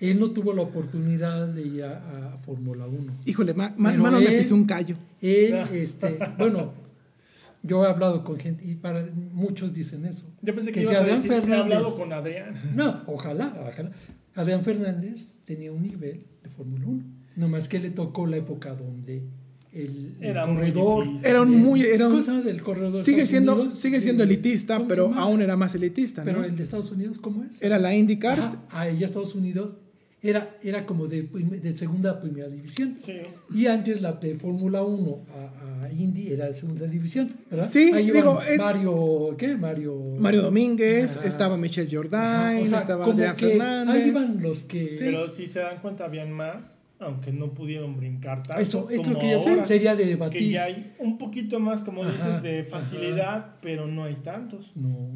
Él 0.00 0.18
no 0.18 0.32
tuvo 0.32 0.52
la 0.52 0.62
oportunidad 0.62 1.46
de 1.46 1.62
ir 1.62 1.84
a, 1.84 2.34
a 2.34 2.38
Fórmula 2.38 2.86
1. 2.86 3.12
Híjole, 3.24 3.54
ma- 3.54 3.72
ma- 3.76 3.90
Pero 3.92 4.02
mano 4.02 4.18
él- 4.18 4.36
pisó 4.38 4.56
un 4.56 4.64
callo. 4.66 4.96
Él, 5.22 5.54
este, 5.72 6.18
bueno, 6.36 6.72
yo 7.66 7.84
he 7.84 7.88
hablado 7.88 8.22
con 8.24 8.38
gente 8.38 8.64
y 8.64 8.76
para 8.76 9.04
muchos 9.32 9.72
dicen 9.72 10.04
eso. 10.04 10.32
Yo 10.42 10.54
pensé 10.54 10.70
que, 10.70 10.80
Que 10.80 10.86
si 10.86 10.94
Adrián 10.94 11.16
decir, 11.16 11.32
he 11.32 11.40
Fernández- 11.40 11.60
hablado 11.62 11.96
con 11.96 12.12
Adrián. 12.12 12.54
No, 12.76 13.02
ojalá, 13.06 13.56
ojalá. 13.68 13.90
Adrián 14.36 14.62
Fernández 14.62 15.34
tenía 15.44 15.72
un 15.72 15.82
nivel 15.82 16.26
de 16.42 16.48
Fórmula 16.50 16.86
1. 16.86 17.02
Nomás 17.36 17.66
que 17.68 17.80
le 17.80 17.90
tocó 17.90 18.26
la 18.26 18.36
época 18.36 18.74
donde 18.74 19.24
el, 19.72 20.16
el 20.20 20.24
Era 20.30 20.46
muy 20.46 20.56
corredor. 20.72 21.04
difícil. 21.06 21.26
Era 21.30 21.42
un 21.42 21.52
el- 21.54 21.58
muy- 21.60 21.80
era 21.82 22.04
un- 22.06 22.12
¿Cómo 22.12 22.22
se 22.22 22.30
llama 22.32 22.48
el 22.50 22.62
corredor? 22.62 23.04
Sigue 23.04 23.26
siendo, 23.26 23.54
Unidos? 23.56 23.74
sigue 23.74 24.00
siendo 24.00 24.22
El- 24.22 24.30
elitista, 24.30 24.74
¿cómo 24.76 24.84
se 24.88 24.94
pero 24.94 25.14
aún 25.14 25.40
era 25.42 25.56
más 25.56 25.74
elitista, 25.74 26.22
¿no? 26.22 26.26
Pero 26.26 26.44
el 26.44 26.54
de 26.56 26.62
Estados 26.62 26.90
Unidos, 26.92 27.18
¿cómo 27.18 27.42
es? 27.44 27.60
Era 27.62 27.78
la 27.78 27.94
IndyCar. 27.94 28.38
Ajá, 28.38 28.62
ahí 28.70 29.02
Estados 29.02 29.34
Unidos 29.34 29.78
era, 30.24 30.56
era 30.62 30.86
como 30.86 31.06
de, 31.06 31.22
de 31.22 31.72
segunda 31.74 32.12
a 32.12 32.20
primera 32.20 32.48
división. 32.48 32.96
Sí. 32.98 33.12
Y 33.54 33.66
antes 33.66 34.00
la 34.00 34.12
de 34.12 34.34
Fórmula 34.34 34.82
1 34.82 35.18
a, 35.30 35.84
a 35.84 35.92
Indy 35.92 36.32
era 36.32 36.46
de 36.46 36.54
segunda 36.54 36.86
división, 36.86 37.32
¿verdad? 37.50 37.68
Sí, 37.70 37.90
Ahí 37.92 38.06
iban 38.08 38.22
digo, 38.22 38.42
es- 38.42 38.58
Mario, 38.58 39.34
¿qué? 39.36 39.56
Mario... 39.56 39.94
Mario 40.18 40.42
Domínguez, 40.42 41.18
estaba 41.24 41.56
Michelle 41.58 41.94
Jordan, 41.94 42.54
Ajá, 42.56 42.58
o 42.60 42.64
sea, 42.64 42.78
estaba 42.78 43.04
que 43.14 43.34
Fernández. 43.34 43.94
Ahí 44.02 44.08
iban 44.08 44.42
los 44.42 44.64
que... 44.64 44.96
Pero 44.98 45.28
si 45.28 45.46
se 45.48 45.60
dan 45.60 45.80
cuenta, 45.80 46.06
habían 46.06 46.32
más, 46.32 46.80
aunque 47.00 47.30
no 47.30 47.52
pudieron 47.52 47.96
brincar 47.96 48.42
tanto. 48.42 48.62
Eso, 48.62 48.88
es 48.90 49.02
como 49.02 49.12
lo 49.14 49.18
que 49.18 49.30
ya 49.30 49.36
ahora, 49.36 49.64
sería 49.64 49.94
de 49.94 50.04
Que 50.04 50.08
debatir. 50.08 50.52
ya 50.52 50.64
hay 50.64 50.94
un 51.00 51.18
poquito 51.18 51.60
más, 51.60 51.82
como 51.82 52.02
Ajá, 52.02 52.12
dices, 52.12 52.42
de 52.42 52.60
ajá. 52.60 52.70
facilidad, 52.70 53.56
pero 53.60 53.86
no 53.86 54.04
hay 54.04 54.14
tantos. 54.14 54.72
No. 54.74 55.10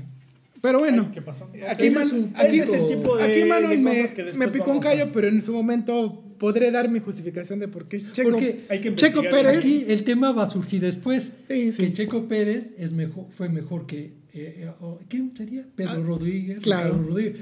Pero 0.60 0.80
bueno, 0.80 1.04
Ay, 1.06 1.12
¿Qué 1.14 1.22
pasó? 1.22 1.48
aquí, 1.68 1.90
Man- 1.90 2.10
un 2.12 2.32
aquí- 2.34 2.58
es 2.60 2.72
el 2.72 2.86
tipo 2.88 3.16
de- 3.16 3.22
aquí 3.24 3.44
Manuel 3.44 3.70
de 3.70 3.78
me, 3.78 3.90
cosas 3.96 4.12
que 4.12 4.24
después 4.24 4.48
me 4.48 4.52
picó 4.52 4.70
un 4.72 4.78
a- 4.78 4.80
callo, 4.80 5.12
pero 5.12 5.28
en 5.28 5.40
su 5.40 5.52
momento 5.52 6.24
podré 6.38 6.70
dar 6.72 6.88
mi 6.88 6.98
justificación 7.00 7.58
de 7.60 7.68
por 7.68 7.86
qué 7.88 7.98
Checo, 7.98 8.30
Porque 8.30 8.64
Hay 8.68 8.80
que 8.80 8.94
Checo 8.96 9.22
Pérez. 9.22 9.58
Aquí 9.58 9.84
el 9.86 10.02
tema 10.04 10.32
va 10.32 10.42
a 10.44 10.46
surgir 10.46 10.80
después. 10.80 11.32
Sí, 11.48 11.72
sí. 11.72 11.82
Que 11.82 11.92
Checo 11.92 12.24
Pérez 12.26 12.72
es 12.78 12.92
mejor, 12.92 13.26
fue 13.30 13.48
mejor 13.48 13.86
que. 13.86 14.18
eh, 14.34 14.62
eh, 14.64 14.70
oh, 14.80 14.98
¿Quién 15.08 15.32
sería? 15.36 15.64
Pedro 15.74 15.92
Ah, 15.92 16.00
Rodríguez. 16.04 16.58
claro. 16.60 16.90
Ricardo 16.94 17.08
Rodríguez. 17.08 17.36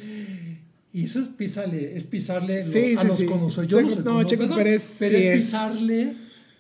Y 0.93 1.05
eso 1.05 1.21
es 1.21 1.29
pisarle, 1.29 1.95
es 1.95 2.05
pisarle 2.05 2.65
lo- 2.65 2.73
Sí, 2.73 2.95
a 2.97 3.05
los 3.05 3.19
sí. 3.19 3.27
conocedores. 3.27 3.71
Yo 3.71 3.81
no 3.83 3.89
soy 3.91 4.05
no, 4.05 4.23
Checo 4.25 4.55
Pérez 4.55 4.97
pero 4.99 5.19
sí 5.19 5.25
es 5.25 5.35
es. 5.39 5.45
pisarle 5.45 6.13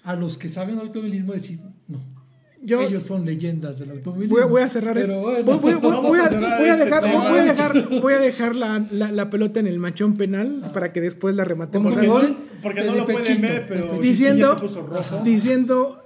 a 0.05 0.14
los 0.14 0.37
que 0.37 0.49
saben 0.51 0.79
automovilismo 0.79 1.33
decir, 1.33 1.59
yo 2.62 2.81
ellos 2.81 3.03
son 3.03 3.25
leyendas 3.25 3.79
del 3.79 3.90
automovilismo. 3.90 4.37
voy, 4.37 4.42
a- 4.42 4.47
voy 4.47 4.62
a 4.62 4.69
cerrar 4.69 4.99
esto. 4.99 5.21
Voy, 5.21 5.35
a 5.35 5.38
este 5.38 6.85
dejar, 6.85 7.03
voy 7.12 7.38
a 7.38 7.45
dejar, 7.45 8.01
voy 8.01 8.12
a 8.14 8.19
dejar 8.19 8.55
la, 8.57 8.87
la- 8.90 9.12
la 9.12 9.31
pelota 9.31 9.61
en 9.61 9.66
el 9.66 9.79
manchón 9.79 10.14
penal 10.16 10.62
Ah. 10.64 10.73
para 10.73 10.92
que 10.92 11.01
después 11.01 11.35
la 11.35 11.45
rematemos 11.45 11.95
Como 11.95 11.99
a 11.99 12.03
que 12.03 12.27
gol. 12.27 12.37
Porque 12.62 12.83
no 12.85 12.95
lo 12.95 13.05
pueden 13.07 13.40
ver, 13.40 13.66
pero. 13.69 13.99
Diciendo-. 14.01 14.57
Diciendo 15.25 16.03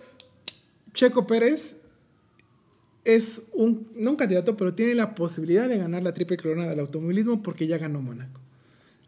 Checo 0.92 1.26
Pérez 1.26 1.76
es 3.04 3.42
un, 3.52 3.88
no 3.96 4.10
un 4.10 4.16
candidato, 4.16 4.56
pero 4.56 4.74
tiene 4.74 4.94
la 4.94 5.14
posibilidad 5.14 5.68
de 5.68 5.78
ganar 5.78 6.02
la 6.02 6.12
triple 6.12 6.36
corona 6.36 6.66
del 6.68 6.80
automovilismo 6.80 7.42
porque 7.42 7.66
ya 7.66 7.78
ganó 7.78 8.02
Mónaco. 8.02 8.40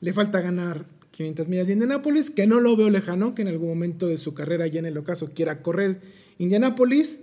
Le 0.00 0.12
falta 0.12 0.40
ganar 0.40 0.86
500 1.10 1.48
millas 1.48 1.66
de 1.66 1.74
Indianápolis, 1.74 2.30
que 2.30 2.46
no 2.46 2.58
lo 2.60 2.74
veo 2.74 2.88
lejano, 2.88 3.34
que 3.34 3.42
en 3.42 3.48
algún 3.48 3.68
momento 3.68 4.06
de 4.06 4.16
su 4.16 4.32
carrera, 4.32 4.66
ya 4.66 4.78
en 4.78 4.86
el 4.86 4.96
ocaso, 4.96 5.30
quiera 5.34 5.60
correr 5.60 6.00
Indianápolis, 6.38 7.22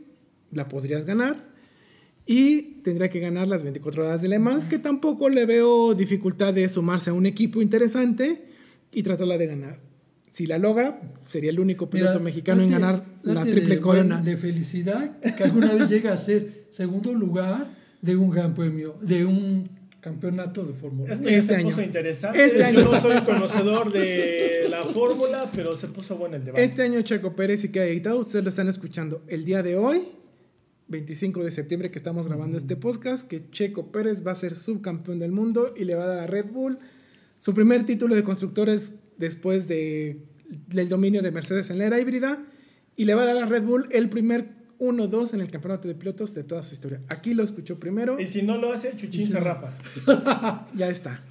la 0.52 0.68
podrías 0.68 1.06
ganar. 1.06 1.48
Y 2.26 2.82
tendría 2.84 3.10
que 3.10 3.20
ganar 3.20 3.48
las 3.48 3.64
24 3.64 4.06
horas 4.06 4.22
de 4.22 4.28
Le 4.28 4.38
Mans, 4.40 4.66
que 4.66 4.78
tampoco 4.78 5.30
le 5.30 5.46
veo 5.46 5.96
dificultad 5.96 6.54
de 6.54 6.70
sumarse 6.70 7.10
a 7.10 7.14
un 7.14 7.26
equipo 7.26 7.62
interesante 7.62 8.44
y 8.92 9.02
tratarla 9.04 9.38
de 9.38 9.48
ganar. 9.48 9.80
Si 10.32 10.46
la 10.46 10.60
logra, 10.60 11.02
sería 11.28 11.50
el 11.50 11.60
único 11.60 11.90
piloto 11.90 12.14
Mira, 12.14 12.24
mexicano 12.24 12.62
en 12.62 12.70
ganar 12.70 13.04
la 13.24 13.42
triple 13.44 13.76
de, 13.76 13.82
corona. 13.82 14.22
De 14.22 14.38
felicidad 14.38 15.20
que 15.20 15.44
alguna 15.44 15.74
vez 15.74 15.90
llega 15.90 16.14
a 16.14 16.18
ser 16.18 16.66
segundo 16.70 17.14
lugar 17.14 17.68
de 18.02 18.16
un 18.16 18.30
gran 18.30 18.54
premio, 18.54 18.96
de 19.02 19.26
un 19.26 19.68
campeonato 20.00 20.64
de 20.66 20.74
Fórmula 20.74 21.06
1. 21.06 21.14
Esto 21.14 21.30
ya 21.30 21.36
Este 21.36 21.54
se 21.54 21.60
año. 21.60 21.70
puso 21.70 21.82
interesante. 21.82 22.44
Este 22.46 22.60
Yo 22.60 22.66
año. 22.66 22.82
no 22.84 23.00
soy 23.02 23.22
conocedor 23.22 23.92
de 23.92 24.68
la 24.70 24.84
fórmula, 24.84 25.50
pero 25.54 25.76
se 25.76 25.88
puso 25.88 26.16
bueno 26.16 26.36
el 26.36 26.46
debate. 26.46 26.64
Este 26.64 26.84
año 26.84 27.02
Checo 27.02 27.36
Pérez 27.36 27.64
y 27.64 27.70
queda 27.70 27.88
editado, 27.88 28.20
ustedes 28.20 28.44
lo 28.44 28.50
están 28.50 28.70
escuchando 28.70 29.24
el 29.28 29.44
día 29.44 29.64
de 29.64 29.76
hoy, 29.76 30.04
25 30.90 31.44
de 31.44 31.52
septiembre 31.52 31.92
que 31.92 32.00
estamos 32.00 32.28
grabando 32.28 32.58
este 32.58 32.76
podcast, 32.76 33.28
que 33.28 33.50
Checo 33.52 33.92
Pérez 33.92 34.26
va 34.26 34.32
a 34.32 34.36
ser 34.36 34.56
subcampeón 34.56 35.20
del 35.20 35.32
mundo 35.32 35.74
y 35.78 35.86
le 35.86 35.96
va 35.96 36.06
a 36.06 36.08
dar 36.08 36.20
a 36.20 36.28
Red 36.28 36.48
Bull 36.52 36.78
su 37.40 37.54
primer 37.54 37.86
título 37.86 38.16
de 38.16 38.24
constructores 38.24 38.92
después 39.18 39.68
de, 39.68 40.26
del 40.68 40.90
dominio 40.90 41.22
de 41.22 41.32
Mercedes 41.32 41.70
en 41.70 41.78
la 41.78 41.86
era 41.86 42.00
híbrida 42.00 42.44
y 42.96 43.06
le 43.06 43.14
va 43.16 43.22
a 43.22 43.26
dar 43.26 43.38
a 43.38 43.46
Red 43.46 43.64
Bull 43.64 43.88
el 43.92 44.10
primer 44.10 44.50
1-2 44.80 45.34
en 45.36 45.42
el 45.42 45.52
campeonato 45.52 45.88
de 45.88 45.96
pilotos 45.96 46.34
de 46.34 46.44
toda 46.44 46.64
su 46.64 46.74
historia. 46.74 47.02
Aquí 47.08 47.34
lo 47.34 47.44
escuchó 47.44 47.80
primero, 47.80 48.20
Y 48.20 48.28
si 48.28 48.42
no 48.42 48.58
lo 48.58 48.74
hace, 48.74 48.92
Chuchín 48.96 49.26
si 49.26 49.32
se 49.32 49.40
no. 49.40 49.46
rapa. 49.46 49.78
ya 50.76 50.90
está. 50.90 51.24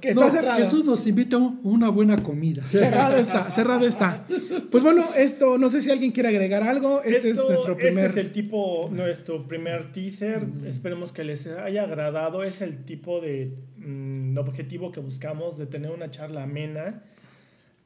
Que 0.00 0.10
está 0.10 0.30
cerrado. 0.30 0.58
Jesús 0.58 0.84
nos 0.84 1.06
invita 1.06 1.36
a 1.36 1.38
una 1.38 1.88
buena 1.88 2.16
comida. 2.16 2.64
Cerrado 2.70 3.16
está, 3.16 3.50
cerrado 3.52 3.86
está. 3.86 4.26
Pues 4.70 4.82
bueno, 4.82 5.04
esto, 5.16 5.58
no 5.58 5.70
sé 5.70 5.80
si 5.80 5.90
alguien 5.90 6.10
quiere 6.10 6.30
agregar 6.30 6.64
algo. 6.64 7.02
Este 7.02 7.30
Esto- 7.30 7.42
es 7.44 7.48
nuestro 7.50 7.76
primer. 7.76 8.06
Este 8.06 8.20
es 8.20 8.26
el 8.26 8.32
tipo, 8.32 8.88
nuestro 8.90 9.46
primer 9.46 9.92
teaser. 9.92 10.44
Esperemos 10.66 11.12
que 11.12 11.22
les 11.22 11.46
haya 11.46 11.84
agradado. 11.84 12.42
Es 12.42 12.62
el 12.62 12.84
tipo 12.84 13.20
de 13.20 13.54
mm, 13.76 14.36
objetivo 14.38 14.90
que 14.90 15.00
buscamos 15.00 15.56
de 15.56 15.66
tener 15.66 15.92
una 15.92 16.10
charla 16.10 16.42
amena. 16.42 17.02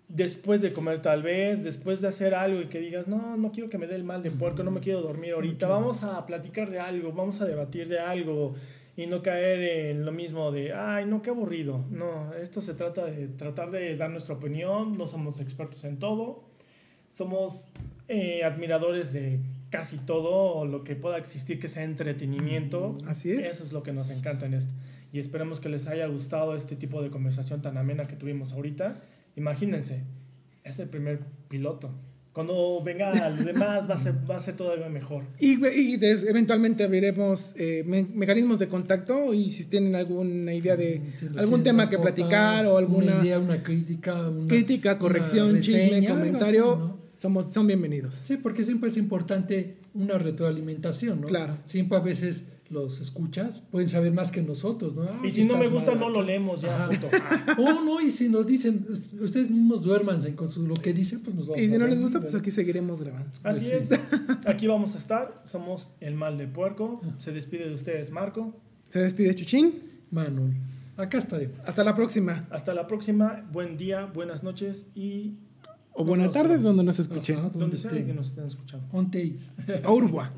Después 0.09 0.63
de 0.63 0.73
comer 0.73 1.03
tal 1.03 1.23
vez, 1.23 1.65
después 1.65 2.01
de 2.01 2.09
hacer 2.09 2.35
algo 2.35 2.63
y 2.63 2.69
que 2.69 2.81
digas, 2.81 3.09
no, 3.09 3.37
no 3.37 3.53
quiero 3.53 3.69
que 3.69 3.77
me 3.77 3.87
dé 3.87 3.95
el 3.95 4.05
mal 4.05 4.23
de 4.23 4.31
puerco, 4.31 4.63
no 4.63 4.71
me 4.71 4.81
quiero 4.81 5.03
dormir 5.03 5.33
ahorita, 5.33 5.67
vamos 5.69 6.03
a 6.03 6.25
platicar 6.25 6.71
de 6.71 6.81
algo, 6.81 7.13
vamos 7.13 7.43
a 7.43 7.47
debatir 7.47 7.89
de 7.89 7.99
algo 7.99 8.55
y 8.99 9.07
no 9.07 9.23
caer 9.23 9.91
en 9.91 10.05
lo 10.05 10.11
mismo 10.11 10.51
de, 10.51 10.73
ay, 10.73 11.07
no, 11.07 11.23
qué 11.23 11.31
aburrido. 11.31 11.85
No, 11.89 12.35
esto 12.35 12.61
se 12.61 12.75
trata 12.75 13.05
de 13.05 13.29
tratar 13.29 13.71
de 13.71 13.97
dar 13.97 14.11
nuestra 14.11 14.35
opinión, 14.35 14.99
no 14.99 15.07
somos 15.07 15.39
expertos 15.39 15.85
en 15.85 16.01
todo, 16.01 16.43
somos 17.09 17.69
eh, 18.09 18.43
admiradores 18.43 19.13
de 19.13 19.39
casi 19.71 19.99
todo 19.99 20.65
lo 20.65 20.83
que 20.83 20.97
pueda 20.97 21.17
existir 21.17 21.61
que 21.61 21.69
sea 21.69 21.85
entretenimiento. 21.85 22.95
Así 23.07 23.31
es. 23.31 23.47
Eso 23.47 23.63
es 23.63 23.73
lo 23.73 23.85
que 23.85 23.93
nos 23.93 24.11
encanta 24.11 24.47
en 24.47 24.55
esto. 24.55 24.75
Y 25.13 25.21
esperemos 25.21 25.61
que 25.61 25.69
les 25.69 25.87
haya 25.87 26.09
gustado 26.09 26.57
este 26.57 26.75
tipo 26.75 27.01
de 27.01 27.11
conversación 27.11 27.63
tan 27.63 27.79
amena 27.79 28.09
que 28.09 28.17
tuvimos 28.17 28.53
ahorita. 28.53 29.01
Imagínense, 29.37 30.03
es 30.65 30.81
el 30.81 30.89
primer 30.89 31.21
piloto 31.47 31.93
Cuando 32.33 32.81
venga 32.85 33.31
lo 33.31 33.45
demás 33.45 33.89
va 33.91 33.95
a 33.95 33.99
ser, 33.99 34.15
va 34.31 34.37
a 34.37 34.41
ser 34.41 34.55
todavía 34.55 34.89
mejor. 34.89 35.25
Y, 35.41 35.65
y 35.67 35.97
des- 35.97 36.25
eventualmente 36.25 36.85
abriremos 36.85 37.53
eh, 37.57 37.83
me- 37.87 38.05
mecanismos 38.15 38.59
de 38.61 38.69
contacto 38.69 39.35
y 39.35 39.51
si 39.51 39.69
tienen 39.69 39.97
alguna 39.97 40.55
idea 40.55 40.77
de 40.77 41.03
Si 41.17 41.25
nos 41.25 41.37
algún 41.37 41.63
tema 41.65 41.89
que 41.89 41.97
aportar 41.97 42.15
platicar 42.15 42.67
o 42.67 42.79
alguna 42.79 43.15
Una 43.17 43.25
idea, 43.25 43.39
una 43.41 43.63
crítica. 43.63 44.29
Una, 44.29 44.47
crítica, 44.47 44.99
corrección, 44.99 45.51
una 45.51 45.61
chisme, 45.61 45.81
reseña, 45.85 46.11
algo 46.11 46.21
comentario, 46.21 46.73
así, 46.73 46.81
¿no? 46.81 46.99
somos, 47.15 47.53
son 47.53 47.67
bienvenidos. 47.67 48.15
Sí, 48.15 48.37
porque 48.37 48.63
siempre 48.63 48.91
es 48.91 48.97
importante 48.97 49.79
una 49.95 50.17
retroalimentación, 50.19 51.21
¿no? 51.23 51.27
Claro. 51.27 51.59
Siempre 51.65 51.99
a 51.99 52.01
veces 52.01 52.45
los 52.71 53.01
escuchas, 53.01 53.61
pueden 53.71 53.89
saber 53.89 54.13
más 54.13 54.31
que 54.31 54.43
nosotros, 54.43 54.95
¿no? 54.95 55.03
Ah, 55.03 55.21
Y 55.25 55.31
si 55.31 55.41
aquí 55.43 55.49
no 55.51 55.57
me 55.57 55.69
gusta, 55.69 55.93
mal 55.93 56.01
no 56.01 56.11
lo 56.11 56.23
leemos 56.23 56.61
ya, 56.61 56.75
Ajá. 56.85 56.89
punto. 56.89 57.09
Oh, 57.59 57.83
no, 57.85 58.01
y 58.01 58.11
si 58.11 58.29
nos 58.29 58.47
dicen, 58.47 58.87
us- 58.91 59.13
ustedes 59.21 59.49
mismos 59.51 59.83
duérmanse 59.83 60.35
con 60.35 60.49
su, 60.49 60.67
lo 60.67 60.75
que 60.75 60.93
dicen, 60.93 61.21
pues 61.21 61.35
nos 61.35 61.47
vamos 61.49 61.63
Y 61.63 61.69
si 61.69 61.75
a 61.75 61.79
no 61.79 61.87
les 61.87 61.99
gusta, 62.01 62.21
pues 62.21 62.35
aquí 62.35 62.51
seguiremos 62.51 63.01
grabando. 63.03 63.31
Así 63.43 63.71
Pues 63.71 63.91
es. 63.91 64.01
Aquí 64.47 64.67
vamos 64.67 64.95
a 64.95 64.99
estar. 64.99 65.41
Somos 65.45 65.91
el 66.01 66.15
mal 66.15 66.37
de 66.37 66.47
puerco. 66.47 67.01
Se 67.19 67.33
despide 67.33 67.69
de 67.69 67.75
ustedes, 67.75 68.11
Marco. 68.11 68.55
Se 68.89 69.01
despide 69.01 69.35
Chuchín. 69.35 69.75
Manuel, 70.11 70.55
acá 70.97 71.19
estaré. 71.19 71.51
Hasta 71.67 71.85
la 71.85 71.95
próxima. 71.95 72.47
Hasta 72.51 72.73
la 72.75 72.87
próxima. 72.87 73.47
Buen 73.53 73.77
día, 73.77 74.07
buenas 74.07 74.43
noches 74.43 74.87
y 74.95 75.35
O 75.93 76.05
buena 76.05 76.31
tarde 76.31 76.59
donde 76.59 76.83
nos 76.85 76.99
escuchen. 76.99 77.37
Ajá, 77.39 77.49
donde 77.49 77.59
donde 77.61 77.79
sea 77.79 77.91
que 77.91 78.15
nos 78.15 78.29
estén 78.29 78.47
escuchando. 78.47 78.87
On 78.93 79.11
taste. 79.11 79.53
Au 79.85 79.99
revoir. 80.01 80.31